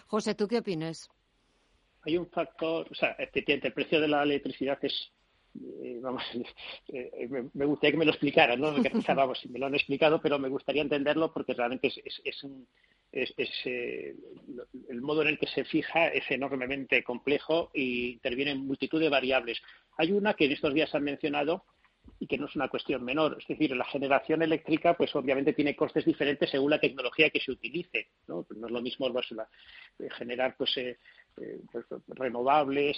José, 0.06 0.34
¿tú 0.34 0.46
qué 0.46 0.58
opinas? 0.58 1.08
Hay 2.02 2.18
un 2.18 2.28
factor, 2.28 2.86
o 2.90 2.94
sea, 2.94 3.12
efectivamente, 3.12 3.68
el 3.68 3.74
precio 3.74 4.00
de 4.00 4.08
la 4.08 4.22
electricidad 4.22 4.78
es 4.82 5.12
eh, 5.54 5.98
vamos, 6.00 6.22
eh, 6.88 7.28
me, 7.52 7.64
gustaría 7.66 7.92
que 7.92 7.98
me 7.98 8.04
lo 8.04 8.12
explicara, 8.12 8.56
¿no? 8.56 8.72
vamos, 9.14 9.44
me 9.48 9.58
lo 9.58 9.66
han 9.66 9.74
explicado, 9.74 10.20
pero 10.20 10.38
me 10.38 10.48
gustaría 10.48 10.82
entenderlo 10.82 11.32
porque 11.32 11.54
realmente 11.54 11.88
es, 11.88 12.20
es, 12.24 12.44
un, 12.44 12.66
es, 13.10 13.32
eh, 13.64 14.14
el 14.88 15.00
modo 15.02 15.22
en 15.22 15.28
el 15.28 15.38
que 15.38 15.46
se 15.46 15.64
fija 15.64 16.08
es 16.08 16.24
enormemente 16.30 17.02
complejo 17.04 17.70
y 17.74 18.12
intervienen 18.12 18.66
multitud 18.66 19.00
de 19.00 19.10
variables. 19.10 19.60
Hay 19.98 20.12
una 20.12 20.34
que 20.34 20.46
en 20.46 20.52
estos 20.52 20.72
días 20.72 20.94
han 20.94 21.04
mencionado 21.04 21.64
y 22.18 22.26
que 22.26 22.38
no 22.38 22.46
es 22.46 22.56
una 22.56 22.68
cuestión 22.68 23.04
menor. 23.04 23.36
Es 23.40 23.46
decir, 23.46 23.74
la 23.76 23.84
generación 23.84 24.42
eléctrica, 24.42 24.94
pues 24.96 25.14
obviamente 25.16 25.52
tiene 25.52 25.74
costes 25.74 26.04
diferentes 26.04 26.50
según 26.50 26.70
la 26.70 26.80
tecnología 26.80 27.30
que 27.30 27.40
se 27.40 27.52
utilice. 27.52 28.08
No, 28.28 28.46
no 28.56 28.66
es 28.66 28.72
lo 28.72 28.80
mismo 28.80 29.12
pues, 29.12 29.32
eh, 29.32 30.08
generar 30.16 30.56
pues, 30.56 30.76
eh, 30.76 30.98
pues, 31.70 31.84
renovables. 32.08 32.96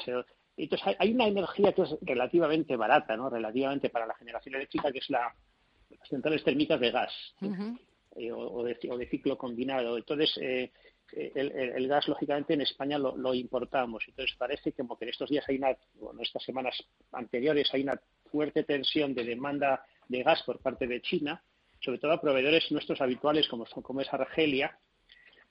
entonces, 0.56 0.96
hay, 0.98 1.12
una 1.12 1.26
energía 1.26 1.72
que 1.72 1.82
es 1.82 1.96
relativamente 2.02 2.76
barata, 2.76 3.16
¿no? 3.16 3.30
relativamente 3.30 3.90
para 3.90 4.06
la 4.06 4.14
generación 4.14 4.56
eléctrica, 4.56 4.92
que 4.92 4.98
es 4.98 5.10
la, 5.10 5.34
las 5.90 6.08
centrales 6.08 6.44
térmicas 6.44 6.80
de 6.80 6.90
gas. 6.90 7.12
Eh, 8.16 8.30
o, 8.30 8.62
de, 8.62 9.08
ciclo 9.10 9.36
combinado. 9.36 9.96
Entonces, 9.96 10.38
eh, 10.40 10.70
el, 11.34 11.88
gas, 11.88 12.06
lógicamente, 12.06 12.54
en 12.54 12.60
España 12.60 12.98
lo, 12.98 13.34
importamos. 13.34 14.04
Entonces, 14.06 14.36
parece 14.36 14.72
como 14.72 14.96
que 14.96 15.04
en 15.04 15.10
estos 15.10 15.30
días 15.30 15.44
hay 15.48 15.56
una, 15.56 15.76
bueno, 15.94 16.22
estas 16.22 16.42
semanas 16.44 16.76
anteriores 17.12 17.68
hay 17.72 17.82
una 17.82 18.00
fuerte 18.34 18.64
tensión 18.64 19.14
de 19.14 19.22
demanda 19.22 19.86
de 20.08 20.24
gas 20.24 20.42
por 20.42 20.58
parte 20.58 20.88
de 20.88 21.00
China, 21.00 21.40
sobre 21.78 21.98
todo 21.98 22.10
a 22.10 22.20
proveedores 22.20 22.68
nuestros 22.72 23.00
habituales 23.00 23.46
como, 23.46 23.64
son, 23.64 23.80
como 23.80 24.00
es 24.00 24.12
Argelia, 24.12 24.76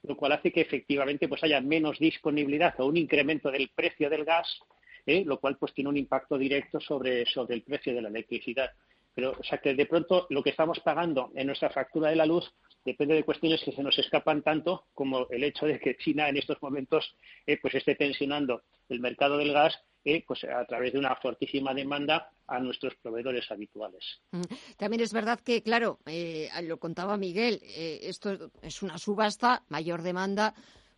lo 0.01 0.17
cual 0.17 0.34
hace 0.34 0.51
que 0.51 0.59
efectivamente 0.59 1.29
pues 1.29 1.41
haya 1.45 1.61
menos 1.61 1.97
disponibilidad 1.97 2.77
o 2.79 2.88
un 2.88 2.97
incremento 2.97 3.49
del 3.49 3.69
precio 3.73 4.09
del 4.09 4.25
gas, 4.25 4.59
¿eh? 5.05 5.23
lo 5.25 5.39
cual 5.39 5.57
pues 5.57 5.73
tiene 5.73 5.91
un 5.91 5.95
impacto 5.95 6.38
directo 6.38 6.81
sobre, 6.81 7.25
sobre 7.25 7.55
el 7.55 7.61
precio 7.61 7.95
de 7.95 8.01
la 8.01 8.09
electricidad. 8.09 8.69
Pero, 9.15 9.31
o 9.39 9.43
sea, 9.43 9.59
que 9.59 9.75
de 9.75 9.86
pronto 9.86 10.27
lo 10.29 10.43
que 10.43 10.49
estamos 10.49 10.81
pagando 10.81 11.31
en 11.36 11.47
nuestra 11.47 11.69
factura 11.69 12.09
de 12.09 12.17
la 12.17 12.25
luz 12.25 12.53
depende 12.84 13.15
de 13.15 13.23
cuestiones 13.23 13.63
que 13.63 13.71
se 13.71 13.81
nos 13.81 13.97
escapan 13.97 14.41
tanto 14.41 14.88
como 14.93 15.29
el 15.29 15.45
hecho 15.45 15.67
de 15.67 15.79
que 15.79 15.95
China 15.95 16.27
en 16.27 16.36
estos 16.36 16.61
momentos 16.61 17.15
eh, 17.47 17.57
pues 17.61 17.75
esté 17.75 17.95
tensionando 17.95 18.63
el 18.89 18.99
mercado 18.99 19.38
del 19.38 19.53
gas 19.53 19.79
eh, 20.06 20.24
pues 20.28 20.43
a 20.43 20.66
través 20.66 20.93
de 20.93 20.99
una 20.99 21.16
fortísima 21.16 21.74
demanda 21.74 22.32
a 22.47 22.60
nuestros 22.60 22.95
proveedores 22.95 23.49
habituales. 23.51 24.22
Mm. 24.32 24.41
También 24.78 25.01
es 25.01 25.14
verdad 25.14 25.39
que, 25.39 25.64
claro, 25.64 25.99
eh, 26.06 26.49
lo 26.64 26.78
contaba 26.78 27.18
Miguel, 27.18 27.62
esto 27.64 28.51
es 28.62 28.82
una 28.84 28.97
subasta, 28.97 29.64
mayor 29.70 30.01
demanda 30.01 30.54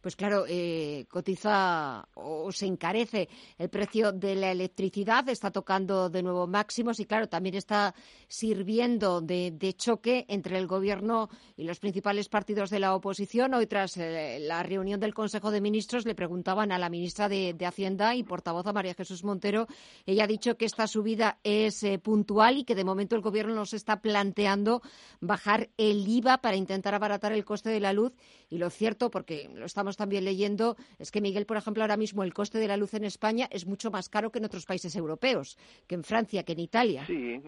pues 0.06 0.16
claro, 0.16 0.46
eh, 0.48 1.08
cotiza 1.10 2.08
o 2.14 2.52
se 2.52 2.68
encarece 2.68 3.28
el 3.58 3.70
precio 3.70 4.12
de 4.12 4.36
la 4.36 4.52
electricidad, 4.52 5.28
está 5.30 5.50
tocando 5.50 6.12
de 6.12 6.22
nuevo 6.22 6.46
máximos 6.46 7.00
y 7.00 7.06
claro, 7.06 7.28
también 7.28 7.56
está 7.56 7.96
sirviendo 8.28 9.20
de, 9.20 9.74
choque 9.76 10.28
entre 10.28 10.60
el 10.60 10.68
Gobierno 10.68 11.30
y 11.58 11.64
los 11.64 11.80
principales 11.80 12.30
partidos 12.30 12.70
de 12.70 12.80
la 12.80 12.94
oposición. 12.94 13.56
Hoy, 13.56 13.66
tras 13.66 13.98
eh, 13.98 14.38
la 14.42 14.62
reunión 14.62 15.00
del 15.00 15.16
Consejo 15.16 15.50
de 15.50 15.60
Ministros, 15.60 16.06
le 16.06 16.14
preguntaban 16.14 16.72
a 16.72 16.78
la 16.78 16.90
ministra 16.90 17.28
de, 17.28 17.56
Hacienda 17.66 18.14
y 18.14 18.22
portavoz 18.22 18.68
a 18.68 18.74
María 18.74 18.94
Jesús 18.94 19.24
Montero. 19.24 19.66
Ella 20.06 20.26
ha 20.26 20.28
dicho 20.28 20.56
que 20.56 20.66
esta 20.66 20.86
subida 20.86 21.40
es 21.44 21.82
eh, 21.82 21.98
puntual 21.98 22.60
y 22.60 22.64
que 22.64 22.76
de 22.76 22.84
momento 22.84 23.16
el 23.16 23.24
Gobierno 23.24 23.56
nos 23.56 23.74
está 23.74 24.02
planteando 24.02 24.84
bajar 25.20 25.72
el 25.78 26.08
IVA 26.08 26.38
para 26.38 26.58
intentar 26.58 26.94
abaratar 26.94 27.32
el 27.32 27.44
coste 27.44 27.72
de 27.72 27.80
la 27.80 27.92
luz. 27.92 28.14
Y 28.52 28.60
lo 28.60 28.70
cierto, 28.70 29.10
porque 29.10 29.50
lo 29.52 29.66
estamos 29.66 29.95
también 29.98 30.26
leyendo 30.26 30.76
es 31.00 31.12
que, 31.12 31.22
Miguel, 31.22 31.46
por 31.46 31.58
ejemplo, 31.58 31.84
ahora 31.84 31.98
mismo 31.98 32.24
el 32.24 32.34
coste 32.34 32.58
de 32.58 32.68
la 32.68 32.78
luz 32.78 32.94
en 32.94 33.04
España 33.04 33.48
es 33.52 33.66
mucho 33.66 33.92
más 33.92 34.10
caro 34.10 34.32
que 34.32 34.40
en 34.40 34.46
otros 34.46 34.66
países 34.66 34.96
europeos, 34.96 35.58
que 35.88 35.96
en 35.96 36.04
Francia, 36.04 36.44
que 36.44 36.54
en 36.54 36.60
Italia. 36.60 37.06
Sí, 37.06 37.42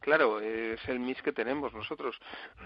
Claro, 0.00 0.40
es 0.40 0.80
el 0.88 1.00
mix 1.00 1.22
que 1.22 1.32
tenemos 1.32 1.72
nosotros. 1.74 2.18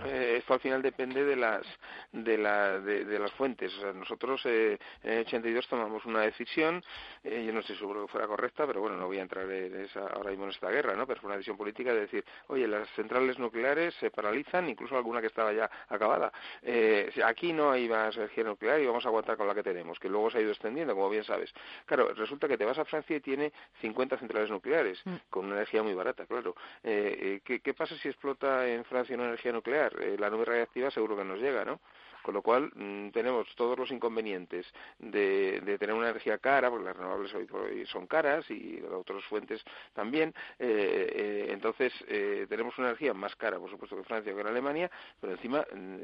Eh, 0.07 0.37
esto 0.39 0.55
al 0.55 0.61
final 0.61 0.83
depende 0.83 1.25
de 1.25 1.37
las 1.37 1.67
de, 2.13 2.39
la, 2.39 2.81
de, 2.81 3.19
las 3.19 3.33
fuentes. 3.33 3.73
O 3.77 3.81
sea, 3.81 3.93
nosotros 3.93 4.41
eh, 4.45 4.79
en 5.03 5.13
el 5.13 5.21
82 5.21 5.69
tomamos 5.69 6.05
una 6.05 6.21
decisión, 6.23 6.83
eh, 7.23 7.45
yo 7.47 7.53
no 7.53 7.61
estoy 7.61 7.77
seguro 7.77 8.07
que 8.07 8.13
fuera 8.13 8.27
correcta, 8.27 8.67
pero 8.67 8.81
bueno, 8.81 8.97
no 8.97 9.07
voy 9.07 9.19
a 9.19 9.23
entrar 9.23 9.51
en 9.51 9.81
esa, 9.81 10.07
ahora 10.07 10.31
mismo 10.31 10.45
en 10.45 10.51
esta 10.51 10.71
guerra, 10.71 10.95
¿no? 10.95 11.07
Pero 11.07 11.21
fue 11.21 11.29
una 11.29 11.37
decisión 11.37 11.57
política 11.57 11.93
de 11.95 12.01
decir, 12.01 12.25
oye, 12.49 12.67
las 12.67 12.89
centrales 12.91 13.39
nucleares 13.39 13.95
se 13.95 14.11
paralizan, 14.11 14.69
incluso 14.69 14.97
alguna 14.97 15.21
que 15.21 15.29
estaba 15.29 15.53
ya 15.53 15.71
acabada. 15.89 16.33
Eh, 16.63 17.11
aquí 17.25 17.53
no 17.53 17.71
hay 17.71 17.89
más 17.89 18.17
energía 18.17 18.45
nuclear 18.45 18.81
y 18.81 18.87
vamos 18.87 19.05
a 19.05 19.09
aguantar 19.09 19.37
con 19.37 19.47
la 19.47 19.55
que 19.55 19.63
tenemos, 19.63 19.99
que 19.99 20.09
luego 20.09 20.31
se 20.31 20.39
ha 20.39 20.41
ido 20.41 20.51
extendiendo, 20.51 20.95
como 20.95 21.11
bien 21.11 21.25
sabes. 21.25 21.53
Claro, 21.87 22.13
resulta 22.15 22.49
que 22.49 22.59
te 22.59 22.65
vas 22.65 22.79
a 22.79 22.85
Francia 22.85 23.17
y 23.17 23.21
tiene 23.21 23.53
50 23.81 24.19
centrales 24.19 24.51
nucleares, 24.51 25.01
mm. 25.05 25.15
con 25.29 25.47
una 25.47 25.57
energía 25.57 25.83
muy 25.83 25.95
barata, 25.95 26.27
claro. 26.27 26.55
Eh, 27.23 27.43
eh, 27.47 27.61
¿qué, 27.61 27.75
pasa 27.75 27.95
si 27.99 28.09
explota 28.09 28.67
en 28.67 28.83
Francia 28.87 29.15
una 29.15 29.27
energía 29.27 29.53
nuclear? 29.53 29.93
Eh, 30.01 30.17
la 30.19 30.31
nube 30.31 30.47
radiactiva 30.47 30.91
seguro 30.91 31.17
que 31.19 31.25
nos 31.25 31.39
llega, 31.39 31.67
¿no? 31.67 31.79
Con 32.23 32.35
lo 32.35 32.43
cual 32.43 32.71
mm, 32.75 33.11
tenemos 33.11 33.47
todos 33.55 33.79
los 33.79 33.91
inconvenientes 33.91 34.67
de, 34.99 35.77
tener 35.79 35.95
una 35.95 36.11
energía 36.11 36.39
cara, 36.39 36.71
porque 36.71 36.85
las 36.85 36.97
renovables 36.97 37.35
hoy 37.35 37.87
son 37.87 38.07
caras 38.07 38.51
y 38.51 38.81
otras 38.93 39.25
fuentes 39.25 39.63
también. 39.95 40.35
Eh, 40.59 41.13
eh, 41.15 41.47
entonces 41.51 41.93
eh, 42.09 42.47
tenemos 42.49 42.77
una 42.79 42.89
energía 42.89 43.15
más 43.15 43.35
cara, 43.37 43.59
por 43.59 43.71
supuesto, 43.71 43.97
que 43.97 44.05
Francia 44.05 44.33
o 44.33 44.35
que 44.35 44.43
en 44.43 44.49
Alemania, 44.49 44.91
pero 45.21 45.33
encima, 45.33 45.61
mm, 45.73 45.97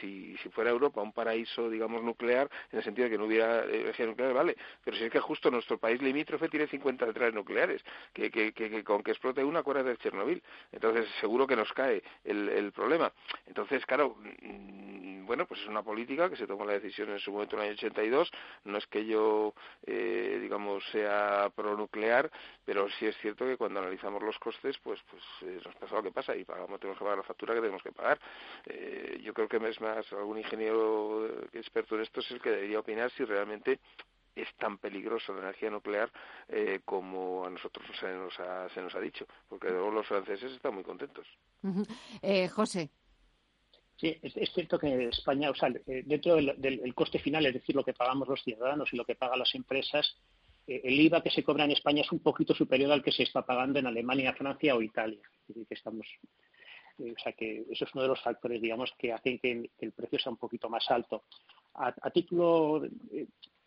si, 0.00 0.36
si 0.38 0.48
fuera 0.50 0.70
Europa 0.70 1.00
un 1.00 1.12
paraíso, 1.12 1.68
digamos, 1.68 2.02
nuclear, 2.02 2.50
en 2.70 2.78
el 2.78 2.84
sentido 2.84 3.04
de 3.04 3.10
que 3.10 3.18
no 3.18 3.26
hubiera 3.26 3.64
energía 3.64 4.06
nuclear, 4.06 4.32
vale. 4.32 4.56
Pero 4.84 4.96
si 4.96 5.04
es 5.04 5.10
que 5.10 5.20
justo 5.20 5.50
nuestro 5.50 5.78
país 5.78 6.00
limítrofe 6.02 6.48
tiene 6.48 6.66
50 6.66 7.06
centrales 7.06 7.34
nucleares, 7.34 7.82
que, 8.12 8.30
que, 8.30 8.52
que, 8.52 8.84
con 8.84 9.02
que 9.02 9.12
explote 9.12 9.44
una, 9.44 9.60
acuérdate 9.60 9.90
de 9.90 9.96
Chernobyl. 9.98 10.42
Entonces 10.72 11.08
seguro 11.20 11.46
que 11.46 11.56
nos 11.56 11.72
cae 11.72 12.02
el, 12.24 12.48
el 12.48 12.72
problema. 12.72 13.12
Entonces, 13.46 13.84
claro, 13.86 14.16
mm, 14.42 15.19
bueno, 15.30 15.46
pues 15.46 15.60
es 15.60 15.68
una 15.68 15.84
política 15.84 16.28
que 16.28 16.34
se 16.34 16.48
tomó 16.48 16.64
la 16.64 16.72
decisión 16.72 17.08
en 17.10 17.20
su 17.20 17.30
momento 17.30 17.54
en 17.54 17.62
el 17.62 17.68
año 17.68 17.74
82. 17.74 18.32
No 18.64 18.78
es 18.78 18.86
que 18.88 19.06
yo, 19.06 19.54
eh, 19.86 20.40
digamos, 20.42 20.82
sea 20.90 21.52
pro-nuclear, 21.54 22.28
pero 22.64 22.90
sí 22.98 23.06
es 23.06 23.16
cierto 23.18 23.44
que 23.44 23.56
cuando 23.56 23.78
analizamos 23.78 24.24
los 24.24 24.36
costes, 24.40 24.76
pues, 24.82 24.98
pues 25.08 25.22
eh, 25.42 25.60
nos 25.64 25.76
pasa 25.76 25.94
lo 25.94 26.02
que 26.02 26.10
pasa 26.10 26.34
y 26.34 26.42
pagamos, 26.42 26.80
tenemos 26.80 26.98
que 26.98 27.04
pagar 27.04 27.18
la 27.18 27.22
factura 27.22 27.54
que 27.54 27.60
tenemos 27.60 27.80
que 27.80 27.92
pagar. 27.92 28.18
Eh, 28.66 29.20
yo 29.22 29.32
creo 29.32 29.46
que 29.46 29.58
es 29.68 29.80
más 29.80 30.12
algún 30.14 30.38
ingeniero 30.38 31.28
experto 31.52 31.94
en 31.94 32.00
esto 32.00 32.18
es 32.18 32.30
el 32.32 32.40
que 32.40 32.50
debería 32.50 32.80
opinar 32.80 33.08
si 33.12 33.24
realmente 33.24 33.78
es 34.34 34.52
tan 34.56 34.78
peligroso 34.78 35.32
la 35.32 35.42
energía 35.42 35.70
nuclear 35.70 36.10
como 36.84 37.44
a 37.46 37.50
nosotros 37.50 37.86
se 38.00 38.12
nos 38.14 38.36
ha, 38.40 38.68
se 38.70 38.82
nos 38.82 38.92
ha 38.96 39.00
dicho, 39.00 39.26
porque 39.48 39.68
luego 39.68 39.92
los 39.92 40.08
franceses 40.08 40.50
están 40.50 40.74
muy 40.74 40.82
contentos. 40.82 41.28
José. 42.52 42.90
Sí, 44.00 44.16
es, 44.22 44.50
cierto 44.54 44.78
que 44.78 45.08
España, 45.08 45.50
o 45.50 45.54
sea, 45.54 45.68
eh, 45.68 46.02
dentro 46.06 46.36
del, 46.36 46.94
coste 46.94 47.18
final, 47.18 47.44
es 47.44 47.52
decir, 47.52 47.76
lo 47.76 47.84
que 47.84 47.92
pagamos 47.92 48.26
los 48.28 48.42
ciudadanos 48.42 48.90
y 48.92 48.96
lo 48.96 49.04
que 49.04 49.14
pagan 49.14 49.40
las 49.40 49.54
empresas, 49.54 50.16
eh, 50.66 50.80
el 50.84 50.98
IVA 50.98 51.22
que 51.22 51.28
se 51.28 51.44
cobra 51.44 51.64
en 51.64 51.72
España 51.72 52.00
es 52.00 52.10
un 52.10 52.20
poquito 52.20 52.54
superior 52.54 52.90
al 52.92 53.02
que 53.02 53.12
se 53.12 53.24
está 53.24 53.44
pagando 53.44 53.78
en 53.78 53.86
Alemania, 53.86 54.32
Francia 54.32 54.74
o 54.74 54.80
Italia. 54.80 55.20
Es 55.42 55.48
decir, 55.48 55.66
que 55.66 55.74
estamos, 55.74 56.06
eh, 56.98 57.12
o 57.14 57.22
sea, 57.22 57.32
que 57.32 57.66
eso 57.70 57.84
es 57.84 57.94
uno 57.94 58.04
de 58.04 58.08
los 58.08 58.22
factores, 58.22 58.62
digamos, 58.62 58.90
que 58.98 59.12
hacen 59.12 59.38
que, 59.38 59.70
el 59.80 59.92
precio 59.92 60.18
sea 60.18 60.32
un 60.32 60.38
poquito 60.38 60.70
más 60.70 60.90
alto. 60.90 61.24
A, 61.74 62.10
título, 62.10 62.82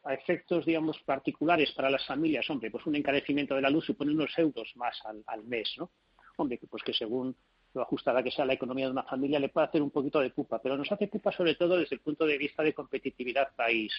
a 0.04 0.14
efectos, 0.16 0.66
digamos, 0.66 0.98
particulares 1.06 1.72
para 1.74 1.92
las 1.92 2.08
familias, 2.08 2.50
hombre, 2.50 2.72
pues 2.72 2.88
un 2.88 2.96
encarecimiento 2.96 3.54
de 3.54 3.62
la 3.62 3.70
luz 3.70 3.86
supone 3.86 4.12
unos 4.12 4.36
euros 4.40 4.72
más 4.78 5.00
al, 5.06 5.24
al 5.28 5.44
mes, 5.44 5.76
¿no? 5.78 5.92
Hombre, 6.38 6.60
pues 6.68 6.82
que 6.82 6.94
según 6.94 7.36
lo 7.74 7.82
ajustada 7.82 8.24
que 8.24 8.32
sea 8.32 8.46
la 8.46 8.54
economía 8.54 8.86
de 8.86 8.92
una 8.92 9.04
familia, 9.04 9.40
le 9.40 9.50
puede 9.50 9.68
hacer 9.68 9.82
un 9.82 9.92
poquito 9.92 10.20
de 10.20 10.30
pupa, 10.30 10.62
pero 10.62 10.78
nos 10.78 10.92
hace 10.92 11.08
pupa 11.08 11.32
sobre 11.32 11.56
todo 11.56 11.78
desde 11.78 11.96
el 11.96 12.02
punto 12.02 12.26
de 12.26 12.38
vista 12.38 12.64
de 12.64 12.74
competitividad 12.74 13.56
país, 13.56 13.92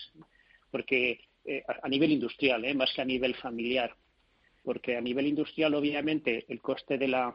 porque 0.71 1.21
eh, 1.45 1.65
a 1.83 1.89
nivel 1.89 2.13
industrial, 2.13 2.65
eh, 2.65 2.75
más 2.75 2.93
que 2.95 3.03
a 3.03 3.05
nivel 3.05 3.35
familiar, 3.35 3.95
porque 4.63 4.97
a 4.97 5.01
nivel 5.01 5.27
industrial 5.27 5.75
obviamente 5.75 6.45
el 6.49 6.61
coste 6.61 6.99
de 6.99 7.09
la 7.09 7.35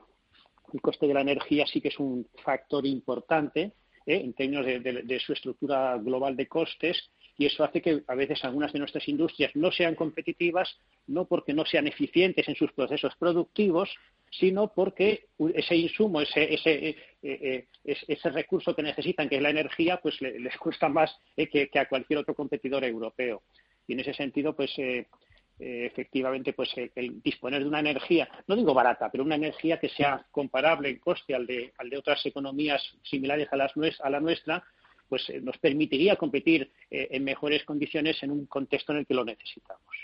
el 0.73 0.81
coste 0.81 1.07
de 1.07 1.13
la 1.13 1.21
energía 1.21 1.65
sí 1.65 1.81
que 1.81 1.87
es 1.87 1.99
un 1.99 2.27
factor 2.43 2.85
importante 2.85 3.73
eh, 4.05 4.21
en 4.23 4.33
términos 4.33 4.65
de, 4.65 5.19
su 5.19 5.33
estructura 5.33 5.97
global 5.97 6.35
de 6.35 6.47
costes 6.47 7.09
y 7.39 7.45
eso 7.45 7.63
hace 7.63 7.81
que 7.81 8.03
a 8.05 8.15
veces 8.15 8.43
algunas 8.43 8.73
de 8.73 8.79
nuestras 8.79 9.07
industrias 9.07 9.55
no 9.55 9.71
sean 9.71 9.95
competitivas, 9.95 10.77
no 11.07 11.23
porque 11.23 11.53
no 11.53 11.65
sean 11.65 11.87
eficientes 11.87 12.45
en 12.49 12.55
sus 12.55 12.73
procesos 12.73 13.15
productivos, 13.17 13.89
sino 14.29 14.73
porque 14.73 15.27
ese 15.55 15.77
insumo, 15.77 16.19
ese, 16.19 16.53
ese, 16.53 16.89
eh, 16.89 16.97
eh, 17.23 17.65
ese 17.85 18.29
recurso 18.29 18.75
que 18.75 18.83
necesitan, 18.83 19.29
que 19.29 19.37
es 19.37 19.41
la 19.41 19.51
energía, 19.51 20.01
pues 20.01 20.19
les 20.21 20.57
cuesta 20.57 20.89
más 20.89 21.17
eh, 21.37 21.47
que, 21.47 21.79
a 21.79 21.87
cualquier 21.87 22.19
otro 22.19 22.35
competidor 22.35 22.83
europeo. 22.83 23.41
Y 23.87 23.93
en 23.93 24.01
ese 24.01 24.13
sentido, 24.13 24.53
pues 24.53 24.73
efectivamente, 25.57 26.51
pues 26.51 26.69
el 26.95 27.21
disponer 27.21 27.61
de 27.61 27.69
una 27.69 27.79
energía, 27.79 28.29
no 28.47 28.55
digo 28.57 28.73
barata, 28.73 29.09
pero 29.09 29.23
una 29.23 29.35
energía 29.35 29.79
que 29.79 29.89
sea 29.89 30.25
comparable 30.31 30.89
en 30.89 30.99
coste 30.99 31.35
al 31.35 31.47
de, 31.47 31.71
al 31.77 31.89
de 31.89 31.97
otras 31.97 32.25
economías 32.25 32.81
similares 33.03 33.47
a, 33.51 33.55
las, 33.55 33.71
a 34.01 34.09
la 34.09 34.19
nuestra, 34.19 34.63
pues 35.09 35.23
nos 35.41 35.57
permitiría 35.57 36.15
competir 36.15 36.71
en 36.89 37.23
mejores 37.23 37.65
condiciones 37.65 38.21
en 38.23 38.31
un 38.31 38.45
contexto 38.45 38.93
en 38.93 38.99
el 38.99 39.05
que 39.05 39.13
lo 39.13 39.25
necesitamos. 39.25 39.95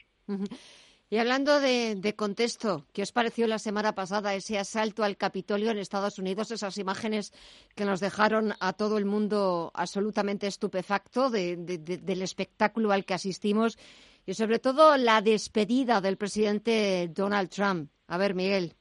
Y 1.07 1.17
hablando 1.17 1.59
de, 1.59 2.13
contexto, 2.17 2.87
¿qué 2.91 3.03
os 3.03 3.11
pareció 3.11 3.45
la 3.45 3.59
semana 3.59 3.93
pasada 3.93 4.33
ese 4.33 4.57
asalto 4.57 5.03
al 5.03 5.17
Capitolio 5.17 5.69
en 5.69 5.77
Estados 5.77 6.17
Unidos, 6.17 6.49
esas 6.49 6.79
imágenes 6.79 7.31
que 7.75 7.85
nos 7.85 7.99
dejaron 7.99 8.53
a 8.59 8.73
todo 8.73 8.97
el 8.97 9.05
mundo 9.05 9.71
absolutamente 9.75 10.47
estupefacto 10.47 11.29
del 11.29 12.21
espectáculo 12.23 12.91
al 12.91 13.05
que 13.05 13.13
asistimos 13.13 13.77
y 14.25 14.33
sobre 14.33 14.57
todo 14.57 14.97
la 14.97 15.21
despedida 15.21 16.01
del 16.01 16.17
presidente 16.17 17.07
Donald 17.13 17.49
Trump? 17.49 17.91
A 18.07 18.17
ver, 18.17 18.33
Miguel. 18.33 18.73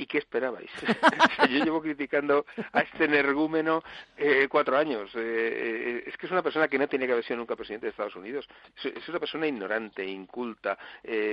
¿Y 0.00 0.06
qué 0.06 0.18
esperabais? 0.18 0.70
yo 1.50 1.64
llevo 1.64 1.82
criticando 1.82 2.46
a 2.72 2.82
este 2.82 3.04
energúmeno 3.06 3.82
eh, 4.16 4.46
cuatro 4.48 4.78
años. 4.78 5.10
Eh, 5.16 5.18
eh, 5.18 6.04
es 6.06 6.16
que 6.16 6.26
es 6.26 6.32
una 6.32 6.42
persona 6.42 6.68
que 6.68 6.78
no 6.78 6.86
tiene 6.86 7.04
que 7.04 7.12
haber 7.12 7.24
sido 7.24 7.38
nunca 7.38 7.56
presidente 7.56 7.86
de 7.86 7.90
Estados 7.90 8.14
Unidos. 8.14 8.48
Es, 8.82 9.08
una 9.08 9.18
persona 9.18 9.48
ignorante, 9.48 10.06
inculta. 10.06 10.78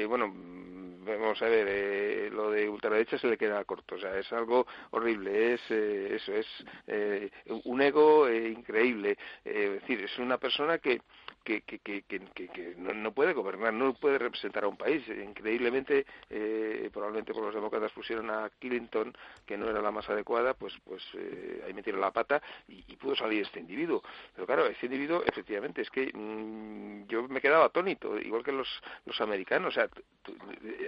bueno, 0.07 0.33
vamos 0.35 1.39
a 1.43 1.45
ver, 1.45 2.33
lo 2.33 2.49
de 2.49 2.67
ultraderecha 2.67 3.19
se 3.19 3.27
le 3.27 3.37
queda 3.37 3.63
corto. 3.65 3.95
O 3.95 3.99
sea, 3.99 4.17
es 4.17 4.33
algo 4.33 4.65
horrible. 4.89 5.53
Es 5.53 5.61
eso, 5.69 6.33
es 6.33 6.47
un 7.65 7.81
ego 7.83 8.27
increíble. 8.31 9.15
es 9.43 9.73
decir, 9.73 10.05
es 10.05 10.17
una 10.17 10.39
persona 10.39 10.79
que 10.79 11.01
que, 11.45 11.61
que, 11.61 11.79
que, 11.79 12.01
que 12.01 12.75
no, 12.77 13.11
puede 13.13 13.33
gobernar, 13.33 13.71
no 13.71 13.93
puede 13.93 14.17
representar 14.17 14.63
a 14.63 14.67
un 14.67 14.77
país. 14.77 15.07
Increíblemente, 15.07 16.05
eh, 16.29 16.89
probablemente 16.91 17.33
por 17.33 17.43
los 17.43 17.53
demócratas 17.53 17.91
pusieron 17.91 18.29
a 18.31 18.49
Clinton, 18.59 19.15
que 19.45 19.55
no 19.55 19.69
era 19.69 19.81
la 19.81 19.91
más 19.91 20.09
adecuada, 20.09 20.55
pues, 20.55 20.73
pues 20.83 21.03
eh, 21.13 21.63
ahí 21.65 21.73
metieron 21.73 22.01
la 22.01 22.11
pata 22.11 22.41
y, 22.67 22.95
pudo 22.95 23.15
salir 23.15 23.43
este 23.43 23.59
individuo. 23.59 24.01
Pero 24.33 24.47
claro, 24.47 24.65
este 24.65 24.87
individuo, 24.87 25.21
efectivamente, 25.25 25.81
es 25.83 25.91
que 25.91 26.11
mm, 26.11 27.05
yo 27.07 27.27
me 27.27 27.37
he 27.37 27.41
quedado 27.41 27.63
atónito, 27.63 28.17
igual 28.17 28.43
que 28.43 28.51
los, 28.51 28.67
los 29.05 29.21
americanos, 29.21 29.77
o 29.77 29.79
sea, 29.79 29.89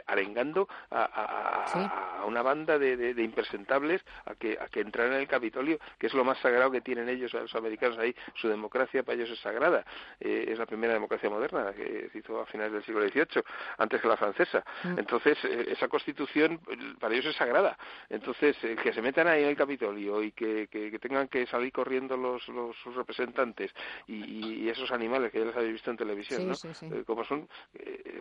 arengando 0.07 0.67
a, 0.89 2.21
a, 2.21 2.25
una 2.25 2.41
banda 2.41 2.79
de, 2.79 2.97
de, 2.97 3.23
impresentables 3.23 4.03
a 4.25 4.33
que, 4.33 4.57
a 4.59 4.67
que 4.67 4.79
entraran 4.79 5.13
en 5.13 5.19
el 5.19 5.27
Capitolio, 5.27 5.77
que 5.99 6.07
es 6.07 6.13
lo 6.15 6.23
más 6.23 6.39
sagrado 6.39 6.71
que 6.71 6.81
tienen 6.81 7.07
ellos, 7.09 7.33
los 7.33 7.53
americanos 7.53 7.99
ahí, 7.99 8.15
su 8.33 8.47
democracia 8.47 9.03
para 9.03 9.17
ellos 9.17 9.29
es 9.29 9.39
sagrada. 9.39 9.85
Eh, 10.19 10.46
es 10.51 10.59
la 10.59 10.65
primera 10.65 10.93
democracia 10.93 11.29
moderna 11.29 11.73
que 11.73 12.09
se 12.11 12.19
hizo 12.19 12.39
a 12.39 12.45
finales 12.45 12.73
del 12.73 12.83
siglo 12.83 13.01
XVIII, 13.01 13.43
antes 13.77 14.01
que 14.01 14.07
la 14.07 14.17
francesa. 14.17 14.63
Mm. 14.83 14.99
Entonces, 14.99 15.37
eh, 15.43 15.65
esa 15.69 15.87
constitución 15.87 16.59
para 16.99 17.13
ellos 17.13 17.27
es 17.27 17.35
sagrada. 17.35 17.77
Entonces, 18.09 18.55
eh, 18.63 18.75
que 18.81 18.93
se 18.93 19.01
metan 19.01 19.27
ahí 19.27 19.43
en 19.43 19.49
el 19.49 19.57
Capitolio 19.57 20.23
y 20.23 20.31
que, 20.31 20.67
tengan 21.01 21.27
que 21.27 21.45
salir 21.47 21.71
corriendo 21.71 22.17
los, 22.17 22.47
los 22.49 22.75
sus 22.77 22.95
representantes 22.95 23.71
y, 24.07 24.67
esos 24.67 24.91
animales 24.91 25.31
que 25.31 25.39
ya 25.39 25.45
les 25.45 25.55
habéis 25.55 25.73
visto 25.73 25.91
en 25.91 25.97
televisión, 25.97 26.47
¿no? 26.47 26.53
Eh, 26.53 27.03
como 27.05 27.23
son, 27.23 27.47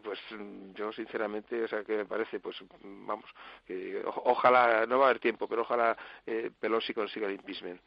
pues 0.02 0.18
yo 0.74 0.92
sinceramente, 0.92 1.64
o 1.64 1.68
sea, 1.68 1.82
que 1.82 1.96
me 1.96 2.04
parece, 2.04 2.38
pues 2.40 2.56
vamos, 2.82 3.26
ojalá, 4.24 4.86
no 4.86 4.98
va 4.98 5.06
a 5.06 5.08
haber 5.10 5.20
tiempo, 5.20 5.48
pero 5.48 5.62
ojalá 5.62 5.96
Pelosi 6.60 6.94
consiga 6.94 7.26
el 7.26 7.34
impeachment. 7.34 7.80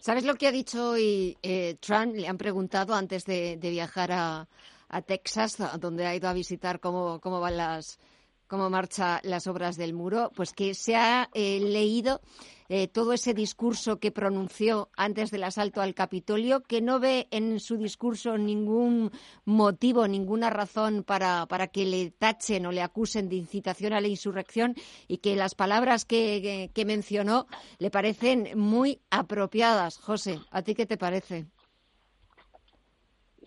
¿Sabes 0.00 0.24
lo 0.24 0.34
que 0.34 0.48
ha 0.48 0.52
dicho 0.52 0.90
hoy 0.90 1.36
Trump? 1.80 2.14
Le 2.14 2.26
han 2.26 2.38
preguntado 2.38 2.94
antes 2.94 3.24
de, 3.24 3.53
de, 3.56 3.70
viajar 3.70 4.12
a, 4.12 4.48
a, 4.88 5.02
Texas, 5.02 5.58
donde 5.80 6.06
ha 6.06 6.14
ido 6.14 6.28
a 6.28 6.32
visitar 6.32 6.80
cómo, 6.80 7.20
cómo 7.20 7.40
van 7.40 7.56
las 7.56 7.98
cómo 8.46 8.70
marchan 8.70 9.20
las 9.22 9.46
obras 9.46 9.76
del 9.76 9.94
muro, 9.94 10.30
pues 10.34 10.52
que 10.52 10.74
se 10.74 10.96
ha 10.96 11.28
eh, 11.34 11.60
leído 11.60 12.20
eh, 12.68 12.88
todo 12.88 13.12
ese 13.12 13.34
discurso 13.34 13.98
que 13.98 14.10
pronunció 14.10 14.88
antes 14.96 15.30
del 15.30 15.44
asalto 15.44 15.82
al 15.82 15.94
Capitolio, 15.94 16.62
que 16.62 16.80
no 16.80 16.98
ve 16.98 17.28
en 17.30 17.60
su 17.60 17.76
discurso 17.76 18.38
ningún 18.38 19.10
motivo, 19.44 20.08
ninguna 20.08 20.50
razón 20.50 21.04
para, 21.04 21.46
para 21.46 21.68
que 21.68 21.84
le 21.84 22.10
tachen 22.10 22.64
o 22.66 22.72
le 22.72 22.82
acusen 22.82 23.28
de 23.28 23.36
incitación 23.36 23.92
a 23.92 24.00
la 24.00 24.08
insurrección 24.08 24.74
y 25.08 25.18
que 25.18 25.36
las 25.36 25.54
palabras 25.54 26.04
que, 26.04 26.70
que 26.72 26.84
mencionó 26.84 27.46
le 27.78 27.90
parecen 27.90 28.58
muy 28.58 29.00
apropiadas. 29.10 29.98
José, 29.98 30.40
¿a 30.50 30.62
ti 30.62 30.74
qué 30.74 30.86
te 30.86 30.96
parece? 30.96 31.46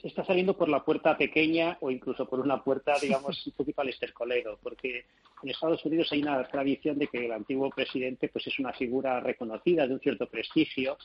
Está 0.03 0.25
saliendo 0.25 0.55
por 0.55 0.69
la 0.69 0.83
puerta 0.83 1.17
pequeña 1.17 1.77
o 1.81 1.91
incluso 1.91 2.27
por 2.27 2.39
una 2.39 2.63
puerta, 2.63 2.95
digamos, 3.01 3.45
un 3.45 3.53
poquito 3.53 3.81
al 3.81 3.89
estercolero, 3.89 4.59
porque 4.61 5.05
en 5.43 5.49
Estados 5.49 5.83
Unidos 5.85 6.09
hay 6.11 6.21
una 6.21 6.43
tradición 6.47 6.97
de 6.97 7.07
que 7.07 7.25
el 7.25 7.31
antiguo 7.31 7.69
presidente 7.69 8.29
pues 8.29 8.47
es 8.47 8.59
una 8.59 8.73
figura 8.73 9.19
reconocida 9.19 9.87
de 9.87 9.93
un 9.93 9.99
cierto 9.99 10.27
prestigio 10.27 10.97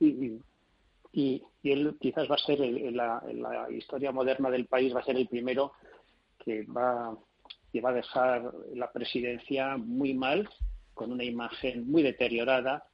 y, 0.00 0.38
y, 1.12 1.42
él 1.62 1.96
quizás 2.00 2.30
va 2.30 2.34
a 2.34 2.38
ser 2.38 2.60
en, 2.60 2.96
la, 2.96 3.22
historia 3.70 4.12
moderna 4.12 4.50
del 4.50 4.66
país 4.66 4.94
va 4.94 5.00
a 5.00 5.04
ser 5.04 5.16
el 5.16 5.28
primero 5.28 5.72
que 6.38 6.64
va 6.64 7.16
que 7.72 7.80
va 7.80 7.90
a 7.90 7.94
dejar 7.94 8.52
la 8.74 8.90
presidencia 8.92 9.76
muy 9.78 10.12
mal 10.12 10.48
con 10.92 11.10
una 11.10 11.24
imagen 11.24 11.90
muy 11.90 12.02
deteriorada 12.02 12.84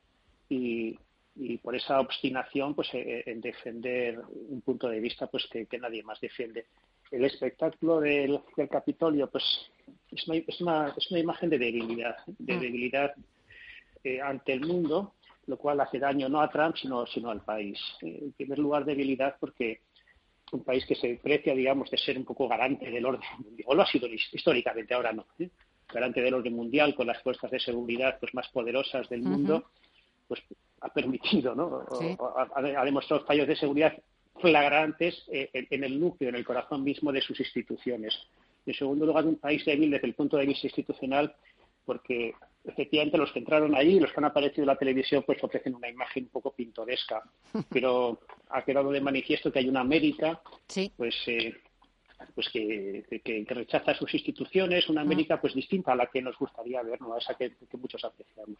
y, 0.48 0.96
y 1.38 1.56
por 1.58 1.76
esa 1.76 2.00
obstinación 2.00 2.74
pues 2.74 2.92
eh, 2.94 2.98
eh, 3.00 3.22
en 3.26 3.40
defender 3.40 4.18
un 4.48 4.60
punto 4.60 4.88
de 4.88 4.98
vista 4.98 5.28
pues 5.28 5.46
que, 5.46 5.66
nadie 5.78 6.02
más 6.02 6.20
defiende. 6.20 6.66
El 7.10 7.24
espectáculo 7.24 8.00
del, 8.00 8.40
Capitolio 8.70 9.30
pues 9.30 9.44
es 10.10 10.26
una, 10.26 10.38
es 10.38 10.60
una, 10.60 10.94
es 10.96 11.10
una 11.10 11.20
imagen 11.20 11.48
de 11.48 11.58
debilidad 11.58 12.16
de 12.26 12.54
mm. 12.54 12.60
debilidad 12.60 13.14
eh, 14.02 14.20
ante 14.20 14.52
el 14.52 14.66
mundo 14.66 15.14
lo 15.46 15.56
cual 15.56 15.80
hace 15.80 15.98
daño 15.98 16.28
no 16.28 16.40
a 16.40 16.50
Trump 16.50 16.76
sino 16.76 17.06
sino 17.06 17.30
al 17.30 17.42
país. 17.42 17.78
En 18.02 18.32
primer 18.32 18.58
lugar 18.58 18.84
debilidad 18.84 19.36
porque 19.38 19.80
un 20.50 20.64
país 20.64 20.84
que 20.86 20.96
se 20.96 21.20
precia 21.22 21.54
digamos 21.54 21.90
de 21.90 21.98
ser 21.98 22.18
un 22.18 22.24
poco 22.24 22.48
garante 22.48 22.90
del 22.90 23.06
orden 23.06 23.28
mundial 23.38 23.66
o 23.68 23.74
lo 23.74 23.82
ha 23.82 23.86
sido 23.86 24.08
históricamente 24.08 24.94
ahora 24.94 25.12
no 25.12 25.26
garante 25.90 26.20
del 26.20 26.34
orden 26.34 26.54
mundial 26.54 26.94
con 26.94 27.06
las 27.06 27.22
fuerzas 27.22 27.50
de 27.50 27.60
seguridad 27.60 28.18
pues 28.18 28.34
más 28.34 28.48
poderosas 28.48 29.08
del 29.08 29.22
mundo 29.22 29.70
pues 30.26 30.42
ha 30.80 30.88
permitido, 30.92 31.54
¿no? 31.54 31.84
Ha, 32.54 32.84
demostrado 32.84 33.24
fallos 33.24 33.48
de 33.48 33.56
seguridad 33.56 33.92
flagrantes 34.40 35.24
eh, 35.32 35.50
en, 35.52 35.84
el 35.84 35.98
núcleo, 35.98 36.30
en 36.30 36.36
el 36.36 36.44
corazón 36.44 36.84
mismo 36.84 37.12
de 37.12 37.20
sus 37.20 37.38
instituciones. 37.40 38.16
En 38.66 38.74
segundo 38.74 39.06
lugar, 39.06 39.26
un 39.26 39.36
país 39.36 39.64
débil 39.64 39.90
desde 39.90 40.06
el 40.06 40.14
punto 40.14 40.36
de 40.36 40.46
vista 40.46 40.66
institucional, 40.66 41.34
porque 41.84 42.34
efectivamente 42.64 43.18
los 43.18 43.32
que 43.32 43.38
entraron 43.38 43.74
ahí, 43.74 43.98
los 43.98 44.12
que 44.12 44.20
han 44.20 44.26
aparecido 44.26 44.62
en 44.62 44.68
la 44.68 44.76
televisión, 44.76 45.24
pues 45.26 45.42
ofrecen 45.42 45.74
una 45.74 45.88
imagen 45.88 46.24
un 46.24 46.30
poco 46.30 46.52
pintoresca, 46.52 47.22
pero 47.70 48.20
ha 48.50 48.62
quedado 48.62 48.90
de 48.90 49.00
manifiesto 49.00 49.50
que 49.50 49.60
hay 49.60 49.68
una 49.68 49.80
América, 49.80 50.40
pues 50.96 51.14
eh, 51.26 51.54
pues 52.34 52.48
que, 52.48 53.04
rechaza 53.48 53.94
sus 53.94 54.12
instituciones, 54.12 54.88
una 54.88 55.02
América 55.02 55.40
pues 55.40 55.54
distinta 55.54 55.92
a 55.92 55.96
la 55.96 56.06
que 56.06 56.20
nos 56.20 56.36
gustaría 56.36 56.82
ver, 56.82 57.00
¿no? 57.00 57.14
a 57.14 57.18
esa 57.18 57.34
que, 57.34 57.52
muchos 57.78 58.04
apreciamos. 58.04 58.58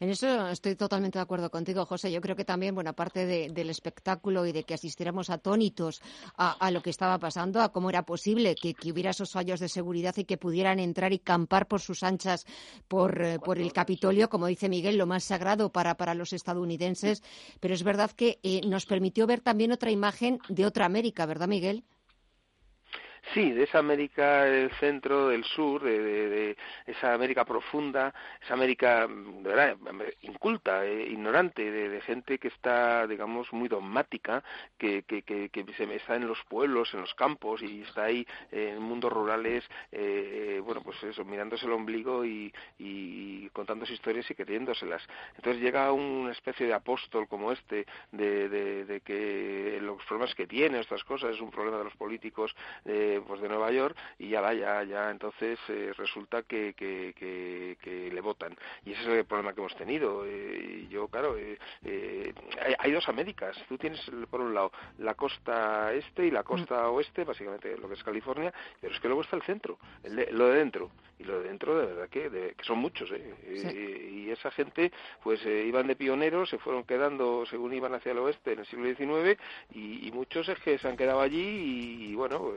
En 0.00 0.08
eso 0.08 0.48
estoy 0.48 0.74
totalmente 0.74 1.18
de 1.18 1.22
acuerdo 1.22 1.50
contigo, 1.50 1.86
José. 1.86 2.10
Yo 2.10 2.20
creo 2.20 2.34
que 2.34 2.44
también, 2.44 2.74
bueno, 2.74 2.90
aparte 2.90 3.26
del 3.26 3.70
espectáculo 3.70 4.46
y 4.46 4.52
de 4.52 4.64
que 4.64 4.74
asistiéramos 4.74 5.30
atónitos 5.30 6.02
a, 6.36 6.70
lo 6.70 6.82
que 6.82 6.90
estaba 6.90 7.18
pasando, 7.18 7.60
a 7.60 7.72
cómo 7.72 7.90
era 7.90 8.04
posible 8.04 8.56
que, 8.56 8.74
hubiera 8.90 9.10
esos 9.10 9.32
fallos 9.32 9.60
de 9.60 9.68
seguridad 9.68 10.16
y 10.16 10.24
que 10.24 10.36
pudieran 10.36 10.80
entrar 10.80 11.12
y 11.12 11.18
campar 11.18 11.68
por 11.68 11.80
sus 11.80 12.02
anchas 12.02 12.46
por, 12.88 13.22
eh, 13.22 13.38
el 13.56 13.72
Capitolio, 13.72 14.28
como 14.28 14.46
dice 14.46 14.68
Miguel, 14.68 14.96
lo 14.96 15.06
más 15.06 15.24
sagrado 15.24 15.70
para, 15.70 16.14
los 16.14 16.32
estadounidenses. 16.32 17.22
Pero 17.60 17.74
es 17.74 17.82
verdad 17.82 18.10
que 18.10 18.38
eh, 18.42 18.60
nos 18.66 18.86
permitió 18.86 19.26
ver 19.26 19.40
también 19.40 19.72
otra 19.72 19.90
imagen 19.90 20.38
de 20.48 20.66
otra 20.66 20.86
América, 20.86 21.26
¿verdad, 21.26 21.48
Miguel? 21.48 21.84
Sí, 23.34 23.50
de 23.52 23.64
esa 23.64 23.78
América 23.78 24.44
del 24.44 24.70
centro, 24.72 25.28
del 25.28 25.44
sur, 25.44 25.82
de, 25.82 26.56
esa 26.86 27.12
América 27.12 27.44
profunda, 27.44 28.14
esa 28.42 28.54
América 28.54 29.06
de 29.08 29.48
verdad 29.48 29.76
inculta, 30.22 30.86
eh, 30.86 31.08
ignorante, 31.08 31.70
de, 31.70 32.00
gente 32.02 32.38
que 32.38 32.48
está, 32.48 33.06
digamos, 33.06 33.52
muy 33.52 33.68
dogmática, 33.68 34.44
que, 34.78 35.02
que, 35.02 35.22
que, 35.22 35.64
se 35.76 35.94
está 35.94 36.16
en 36.16 36.28
los 36.28 36.42
pueblos, 36.44 36.94
en 36.94 37.00
los 37.00 37.14
campos 37.14 37.62
y 37.62 37.82
está 37.82 38.04
ahí 38.04 38.26
en 38.52 38.80
mundos 38.80 39.12
rurales, 39.12 39.64
eh, 39.90 40.60
bueno, 40.64 40.82
pues 40.82 41.02
eso, 41.02 41.24
mirándose 41.24 41.66
el 41.66 41.72
ombligo 41.72 42.24
y, 42.24 42.52
y 42.78 43.48
contando 43.50 43.84
historias 43.84 44.30
y 44.30 44.34
creyéndoselas. 44.34 45.02
Entonces 45.36 45.62
llega 45.62 45.92
una 45.92 46.32
especie 46.32 46.66
de 46.66 46.74
apóstol 46.74 47.26
como 47.28 47.52
este, 47.52 47.86
de, 48.12 48.48
de, 48.48 49.00
que 49.00 49.78
los 49.82 50.02
problemas 50.04 50.34
que 50.34 50.46
tiene, 50.46 50.80
estas 50.80 51.04
cosas, 51.04 51.34
es 51.34 51.40
un 51.40 51.50
problema 51.50 51.78
de 51.78 51.84
los 51.84 51.96
políticos. 51.96 52.54
Eh, 53.16 53.22
pues 53.26 53.40
de 53.40 53.48
Nueva 53.48 53.70
York 53.70 53.96
y 54.18 54.28
ya 54.28 54.40
va, 54.40 54.52
ya, 54.54 54.82
ya 54.84 55.10
entonces 55.10 55.58
eh, 55.68 55.92
resulta 55.96 56.42
que, 56.42 56.74
que, 56.74 57.14
que, 57.16 58.10
le 58.10 58.20
votan. 58.20 58.56
Y 58.84 58.92
ese 58.92 59.02
es 59.02 59.08
el 59.08 59.24
problema 59.24 59.52
que 59.52 59.60
hemos 59.60 59.76
tenido. 59.76 60.24
Eh, 60.26 60.86
yo, 60.88 61.08
claro, 61.08 61.36
eh, 61.36 61.58
eh, 61.84 62.32
hay, 62.78 62.92
dos 62.92 63.08
Américas. 63.08 63.56
Tú 63.68 63.76
tienes, 63.76 64.00
por 64.30 64.40
un 64.40 64.54
lado, 64.54 64.72
la 64.98 65.14
costa 65.14 65.92
este 65.92 66.26
y 66.26 66.30
la 66.30 66.42
costa 66.42 66.82
mm. 66.82 66.94
oeste, 66.94 67.24
básicamente 67.24 67.76
lo 67.76 67.88
que 67.88 67.94
es 67.94 68.04
California, 68.04 68.52
pero 68.80 68.94
es 68.94 69.00
que 69.00 69.08
luego 69.08 69.22
está 69.22 69.36
el 69.36 69.42
centro, 69.42 69.78
lo 70.04 70.48
de 70.48 70.58
dentro. 70.58 70.90
Y 71.18 71.24
lo 71.24 71.40
de 71.40 71.48
dentro, 71.48 71.78
de 71.78 71.86
verdad 71.86 72.08
que, 72.10 72.30
que 72.30 72.64
son 72.64 72.78
muchos. 72.78 73.10
y 73.10 74.30
esa 74.30 74.50
gente, 74.50 74.92
pues 75.22 75.44
iban 75.46 75.86
de 75.86 75.96
pioneros, 75.96 76.50
se 76.50 76.58
fueron 76.58 76.84
quedando 76.84 77.46
según 77.46 77.72
iban 77.72 77.94
hacia 77.94 78.12
el 78.12 78.18
oeste 78.18 78.52
en 78.52 78.58
el 78.60 78.66
siglo 78.66 78.94
XIX 78.94 79.40
y, 79.74 80.10
muchos 80.12 80.48
es 80.48 80.58
que 80.60 80.78
se 80.78 80.88
han 80.88 80.96
quedado 80.96 81.20
allí 81.20 82.08
y, 82.10 82.14
bueno, 82.14 82.52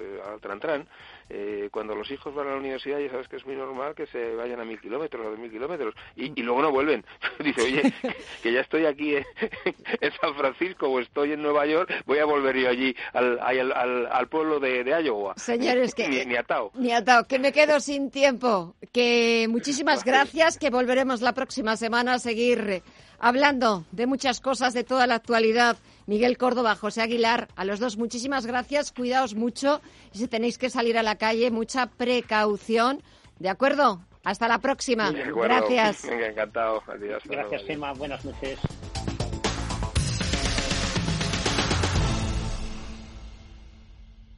entrant, 0.52 0.88
Eh, 1.32 1.70
cuando 1.72 1.94
los 1.94 2.10
hijos 2.10 2.34
van 2.34 2.48
a 2.48 2.52
la 2.52 2.58
universidad 2.58 2.98
ya 2.98 3.12
sabes 3.12 3.28
que 3.28 3.36
es 3.36 3.46
muy 3.46 3.56
normal 3.56 3.94
que 3.94 4.08
se 4.08 4.34
vayan 4.36 4.60
a 4.60 4.66
mil 4.66 4.82
kilómetros, 4.82 5.26
a 5.26 5.30
dos 5.30 5.38
mil 5.38 5.52
kilómetros, 5.52 5.94
y, 6.16 6.30
luego 6.42 6.62
no 6.62 6.72
vuelven. 6.72 7.06
Dice, 7.40 7.62
oye, 7.62 7.94
que 8.42 8.52
ya 8.52 8.62
estoy 8.62 8.86
aquí 8.86 9.16
en, 10.02 10.12
San 10.20 10.34
Francisco 10.36 10.88
o 10.88 11.00
estoy 11.00 11.34
en 11.34 11.44
Nueva 11.44 11.68
York, 11.68 11.92
voy 12.08 12.18
a 12.18 12.26
volver 12.26 12.58
yo 12.58 12.70
allí 12.70 12.96
al, 13.14 13.40
al, 13.40 14.08
al 14.08 14.28
pueblo 14.28 14.60
de, 14.60 14.84
de, 14.84 15.04
Iowa. 15.04 15.36
Señores, 15.38 15.94
que... 15.94 16.10
Ni, 16.10 16.26
ni, 16.26 16.36
atado. 16.36 16.72
Ni 16.74 16.92
atado, 16.92 17.26
que 17.28 17.38
me 17.38 17.52
quedo 17.52 17.80
sin 17.80 18.10
tiempo. 18.10 18.76
Que 18.92 19.48
muchísimas 19.50 20.04
gracias, 20.04 20.58
que 20.58 20.72
volveremos 20.72 21.22
la 21.22 21.34
próxima 21.34 21.78
semana 21.78 22.16
a 22.16 22.20
seguir 22.20 22.82
hablando 23.20 23.86
de 23.92 24.08
muchas 24.08 24.42
cosas 24.42 24.74
de 24.74 24.84
toda 24.84 25.06
la 25.08 25.16
actualidad. 25.16 25.78
Miguel 26.08 26.40
Córdoba, 26.40 26.76
José 26.76 27.04
Aguilar, 27.04 27.50
a 27.56 27.66
los 27.66 27.80
dos 27.80 27.98
muchísimas 27.98 28.48
gracias, 28.48 28.92
cuidaos 28.92 29.36
mucho 29.36 29.80
y 30.12 30.18
si 30.18 30.28
tenéis 30.28 30.58
que 30.58 30.72
salir 30.72 30.98
a 30.98 31.04
la 31.04 31.18
calle, 31.20 31.51
mucha 31.51 31.86
precaución. 31.86 33.03
¿De 33.38 33.49
acuerdo? 33.49 34.01
Hasta 34.24 34.47
la 34.47 34.57
próxima. 34.57 35.11
Gracias. 35.11 36.05
encantado. 36.09 36.82
Adiós. 36.88 37.22
Gracias, 37.26 37.61
Gemma. 37.67 37.93
Buenas 37.93 38.26
noches. 38.26 38.57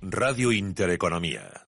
Radio 0.02 0.52
Intereconomía. 0.52 1.68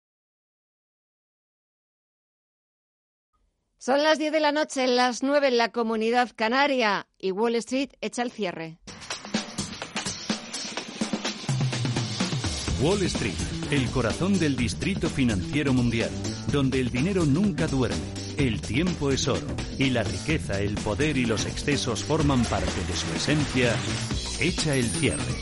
Son 3.78 4.02
las 4.02 4.18
10 4.18 4.32
de 4.32 4.40
la 4.40 4.52
noche, 4.52 4.86
las 4.86 5.22
9 5.22 5.48
en 5.48 5.56
la 5.56 5.70
comunidad 5.70 6.30
canaria 6.36 7.06
y 7.16 7.30
Wall 7.30 7.54
Street 7.54 7.90
echa 8.02 8.22
el 8.22 8.30
cierre. 8.30 8.78
Wall 12.82 13.02
Street, 13.04 13.34
el 13.70 13.90
corazón 13.90 14.38
del 14.38 14.56
distrito 14.56 15.10
financiero 15.10 15.74
mundial, 15.74 16.10
donde 16.50 16.80
el 16.80 16.90
dinero 16.90 17.26
nunca 17.26 17.66
duerme, 17.66 17.98
el 18.38 18.62
tiempo 18.62 19.10
es 19.10 19.28
oro 19.28 19.46
y 19.78 19.90
la 19.90 20.02
riqueza, 20.02 20.60
el 20.60 20.74
poder 20.76 21.18
y 21.18 21.26
los 21.26 21.44
excesos 21.44 22.02
forman 22.02 22.44
parte 22.44 22.80
de 22.86 22.96
su 22.96 23.12
esencia, 23.14 23.76
echa 24.40 24.74
el 24.74 24.86
cierre. 24.86 25.34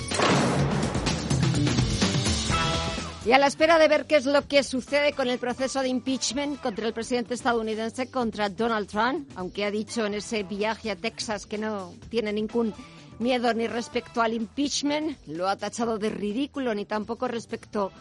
Y 3.24 3.32
a 3.32 3.38
la 3.38 3.46
espera 3.46 3.78
de 3.78 3.88
ver 3.88 4.06
qué 4.06 4.16
es 4.16 4.26
lo 4.26 4.46
que 4.46 4.62
sucede 4.62 5.12
con 5.12 5.28
el 5.28 5.38
proceso 5.38 5.82
de 5.82 5.88
impeachment 5.88 6.60
contra 6.60 6.86
el 6.86 6.92
presidente 6.92 7.34
estadounidense, 7.34 8.08
contra 8.08 8.48
Donald 8.48 8.88
Trump, 8.88 9.28
aunque 9.36 9.64
ha 9.64 9.70
dicho 9.70 10.04
en 10.06 10.14
ese 10.14 10.42
viaje 10.42 10.90
a 10.90 10.96
Texas 10.96 11.46
que 11.46 11.58
no 11.58 11.92
tiene 12.08 12.32
ningún 12.32 12.72
miedo 13.18 13.52
ni 13.54 13.66
respecto 13.66 14.22
al 14.22 14.34
impeachment, 14.34 15.18
lo 15.26 15.48
ha 15.48 15.56
tachado 15.56 15.98
de 15.98 16.10
ridículo, 16.10 16.74
ni 16.74 16.84
tampoco 16.84 17.28
respecto 17.28 17.92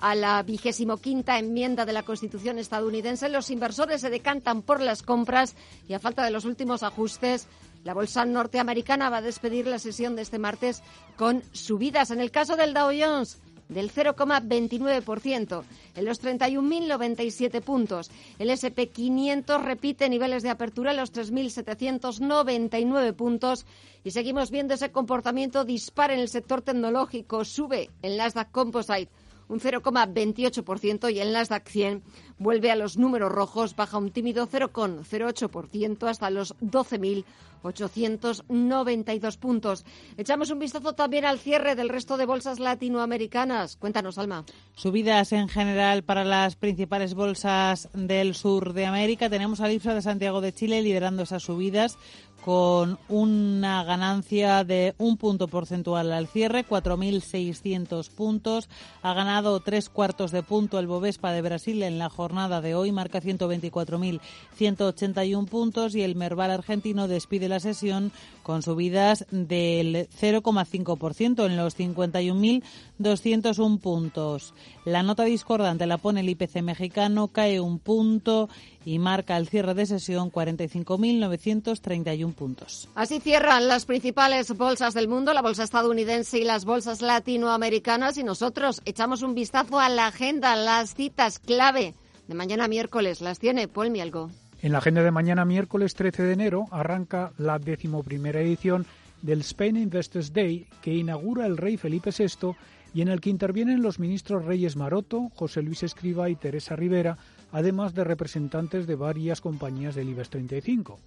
a 0.00 0.14
la 0.16 0.42
vigésimo 0.42 0.96
quinta 0.96 1.38
enmienda 1.38 1.86
de 1.86 1.92
la 1.92 2.02
Constitución 2.02 2.58
estadounidense. 2.58 3.28
Los 3.28 3.50
inversores 3.50 4.00
se 4.00 4.10
decantan 4.10 4.62
por 4.62 4.80
las 4.80 5.02
compras 5.02 5.54
y 5.88 5.94
a 5.94 6.00
falta 6.00 6.24
de 6.24 6.30
los 6.32 6.44
últimos 6.44 6.82
ajustes, 6.82 7.46
la 7.84 7.94
bolsa 7.94 8.24
norteamericana 8.24 9.10
va 9.10 9.18
a 9.18 9.22
despedir 9.22 9.66
la 9.66 9.78
sesión 9.78 10.16
de 10.16 10.22
este 10.22 10.38
martes 10.38 10.82
con 11.16 11.42
subidas. 11.52 12.10
En 12.10 12.20
el 12.20 12.30
caso 12.30 12.56
del 12.56 12.74
Dow 12.74 12.90
Jones, 12.96 13.38
del 13.72 13.92
0,29%, 13.92 15.62
en 15.94 16.04
los 16.04 16.22
31.097 16.22 17.62
puntos. 17.62 18.10
El 18.38 18.50
SP500 18.50 19.62
repite 19.62 20.08
niveles 20.08 20.42
de 20.42 20.50
apertura 20.50 20.92
en 20.92 20.98
los 20.98 21.12
3.799 21.12 23.12
puntos 23.14 23.66
y 24.04 24.10
seguimos 24.10 24.50
viendo 24.50 24.74
ese 24.74 24.90
comportamiento 24.90 25.64
dispar 25.64 26.10
en 26.10 26.20
el 26.20 26.28
sector 26.28 26.62
tecnológico. 26.62 27.44
Sube 27.44 27.90
el 28.02 28.16
Nasdaq 28.16 28.50
Composite 28.50 29.08
un 29.52 29.60
0,28% 29.60 31.12
y 31.12 31.20
el 31.20 31.34
Nasdaq 31.34 31.68
100 31.68 32.02
vuelve 32.38 32.70
a 32.70 32.76
los 32.76 32.96
números 32.96 33.30
rojos, 33.30 33.76
baja 33.76 33.98
un 33.98 34.10
tímido 34.10 34.48
0,08% 34.48 36.08
hasta 36.08 36.30
los 36.30 36.56
12.892 36.60 39.38
puntos. 39.38 39.84
Echamos 40.16 40.48
un 40.50 40.58
vistazo 40.58 40.94
también 40.94 41.26
al 41.26 41.38
cierre 41.38 41.74
del 41.74 41.90
resto 41.90 42.16
de 42.16 42.24
bolsas 42.24 42.60
latinoamericanas. 42.60 43.76
Cuéntanos, 43.76 44.16
Alma. 44.16 44.46
Subidas 44.74 45.32
en 45.32 45.48
general 45.48 46.02
para 46.02 46.24
las 46.24 46.56
principales 46.56 47.12
bolsas 47.12 47.90
del 47.92 48.34
sur 48.34 48.72
de 48.72 48.86
América. 48.86 49.28
Tenemos 49.28 49.60
a 49.60 49.70
IPSA 49.70 49.92
de 49.92 50.00
Santiago 50.00 50.40
de 50.40 50.54
Chile 50.54 50.80
liderando 50.80 51.24
esas 51.24 51.42
subidas 51.42 51.98
con 52.44 52.98
una 53.08 53.84
ganancia 53.84 54.64
de 54.64 54.96
un 54.98 55.16
punto 55.16 55.46
porcentual 55.46 56.12
al 56.12 56.26
cierre, 56.26 56.66
4.600 56.66 58.10
puntos. 58.10 58.68
Ha 59.02 59.14
ganado 59.14 59.60
tres 59.60 59.88
cuartos 59.88 60.32
de 60.32 60.42
punto 60.42 60.80
el 60.80 60.88
Bovespa 60.88 61.30
de 61.32 61.40
Brasil 61.40 61.84
en 61.84 61.98
la 61.98 62.10
jornada 62.10 62.60
de 62.60 62.74
hoy, 62.74 62.90
marca 62.90 63.22
124.181 63.22 65.48
puntos 65.48 65.94
y 65.94 66.02
el 66.02 66.16
Merval 66.16 66.50
argentino 66.50 67.06
despide 67.06 67.48
la 67.48 67.60
sesión 67.60 68.10
con 68.42 68.62
subidas 68.62 69.24
del 69.30 70.08
0,5% 70.20 71.46
en 71.46 71.56
los 71.56 71.78
51.201 71.78 73.78
puntos. 73.78 74.54
La 74.84 75.04
nota 75.04 75.22
discordante 75.24 75.86
la 75.86 75.98
pone 75.98 76.20
el 76.20 76.28
IPC 76.28 76.62
mexicano, 76.62 77.28
cae 77.28 77.60
un 77.60 77.78
punto 77.78 78.48
y 78.84 78.98
marca 78.98 79.36
el 79.36 79.46
cierre 79.48 79.74
de 79.74 79.86
sesión 79.86 80.32
45.931 80.32 82.31
puntos. 82.32 82.88
Así 82.94 83.20
cierran 83.20 83.68
las 83.68 83.86
principales 83.86 84.56
bolsas 84.56 84.94
del 84.94 85.08
mundo, 85.08 85.32
la 85.32 85.42
bolsa 85.42 85.64
estadounidense 85.64 86.38
y 86.38 86.44
las 86.44 86.64
bolsas 86.64 87.02
latinoamericanas 87.02 88.18
y 88.18 88.24
nosotros 88.24 88.82
echamos 88.84 89.22
un 89.22 89.34
vistazo 89.34 89.80
a 89.80 89.88
la 89.88 90.08
agenda, 90.08 90.56
las 90.56 90.94
citas 90.94 91.38
clave 91.38 91.94
de 92.28 92.34
mañana 92.34 92.68
miércoles. 92.68 93.20
Las 93.20 93.38
tiene 93.38 93.68
Paul 93.68 93.90
Mielgo. 93.90 94.30
En 94.60 94.72
la 94.72 94.78
agenda 94.78 95.02
de 95.02 95.10
mañana 95.10 95.44
miércoles 95.44 95.94
13 95.94 96.22
de 96.22 96.32
enero 96.32 96.66
arranca 96.70 97.32
la 97.36 97.58
decimoprimera 97.58 98.40
edición 98.40 98.86
del 99.20 99.40
Spain 99.40 99.76
Investors 99.76 100.32
Day 100.32 100.66
que 100.82 100.94
inaugura 100.94 101.46
el 101.46 101.56
rey 101.56 101.76
Felipe 101.76 102.10
VI 102.16 102.54
y 102.94 103.02
en 103.02 103.08
el 103.08 103.20
que 103.20 103.30
intervienen 103.30 103.82
los 103.82 103.98
ministros 103.98 104.44
Reyes 104.44 104.76
Maroto, 104.76 105.30
José 105.34 105.62
Luis 105.62 105.82
Escriba 105.82 106.28
y 106.28 106.36
Teresa 106.36 106.76
Rivera, 106.76 107.16
además 107.50 107.94
de 107.94 108.04
representantes 108.04 108.86
de 108.86 108.96
varias 108.96 109.40
compañías 109.40 109.94
del 109.94 110.10
IBEX 110.10 110.30
35. 110.30 110.98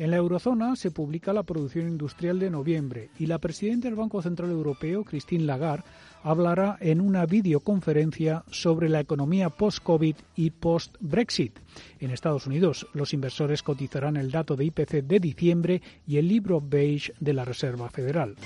En 0.00 0.10
la 0.10 0.16
eurozona 0.16 0.76
se 0.76 0.90
publica 0.90 1.34
la 1.34 1.42
producción 1.42 1.86
industrial 1.86 2.38
de 2.38 2.48
noviembre 2.48 3.10
y 3.18 3.26
la 3.26 3.38
presidenta 3.38 3.86
del 3.86 3.96
Banco 3.96 4.22
Central 4.22 4.50
Europeo, 4.50 5.04
Christine 5.04 5.44
Lagarde, 5.44 5.84
hablará 6.22 6.78
en 6.80 7.02
una 7.02 7.26
videoconferencia 7.26 8.42
sobre 8.50 8.88
la 8.88 9.00
economía 9.00 9.50
post-COVID 9.50 10.16
y 10.36 10.52
post-Brexit. 10.52 11.58
En 11.98 12.12
Estados 12.12 12.46
Unidos, 12.46 12.86
los 12.94 13.12
inversores 13.12 13.62
cotizarán 13.62 14.16
el 14.16 14.30
dato 14.30 14.56
de 14.56 14.64
IPC 14.64 15.02
de 15.02 15.20
diciembre 15.20 15.82
y 16.06 16.16
el 16.16 16.28
libro 16.28 16.62
beige 16.66 17.12
de 17.20 17.34
la 17.34 17.44
Reserva 17.44 17.90
Federal. 17.90 18.36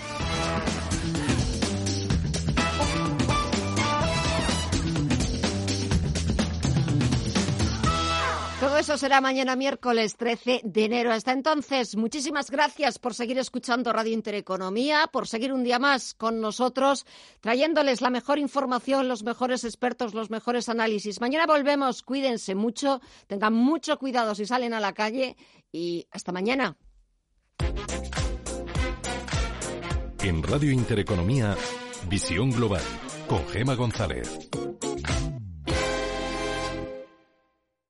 Eso 8.85 8.99
será 8.99 9.23
mañana 9.23 9.57
miércoles 9.57 10.15
13 10.19 10.61
de 10.63 10.85
enero. 10.85 11.11
Hasta 11.11 11.33
entonces, 11.33 11.97
muchísimas 11.97 12.51
gracias 12.51 12.99
por 12.99 13.15
seguir 13.15 13.39
escuchando 13.39 13.95
Radio 13.95 14.13
Intereconomía, 14.13 15.09
por 15.11 15.27
seguir 15.27 15.55
un 15.55 15.65
día 15.65 15.79
más 15.79 16.13
con 16.13 16.43
nosotros, 16.43 17.07
trayéndoles 17.41 18.03
la 18.03 18.11
mejor 18.11 18.39
información, 18.39 19.09
los 19.09 19.23
mejores 19.23 19.65
expertos, 19.65 20.13
los 20.13 20.29
mejores 20.29 20.69
análisis. 20.69 21.23
Mañana 21.23 21.47
volvemos, 21.47 22.03
cuídense 22.03 22.55
mucho, 22.55 23.01
tengan 23.27 23.55
mucho 23.55 23.99
cuidado 23.99 24.35
si 24.35 24.45
salen 24.45 24.75
a 24.75 24.81
la 24.81 24.93
calle 24.93 25.35
y 25.73 26.07
hasta 26.11 26.33
mañana. 26.33 26.77
En 30.23 30.43
Radio 30.43 30.71
Intereconomía, 30.71 31.57
Visión 32.11 32.51
Global, 32.51 32.83
con 33.29 33.49
Gema 33.49 33.77
González. 33.77 34.51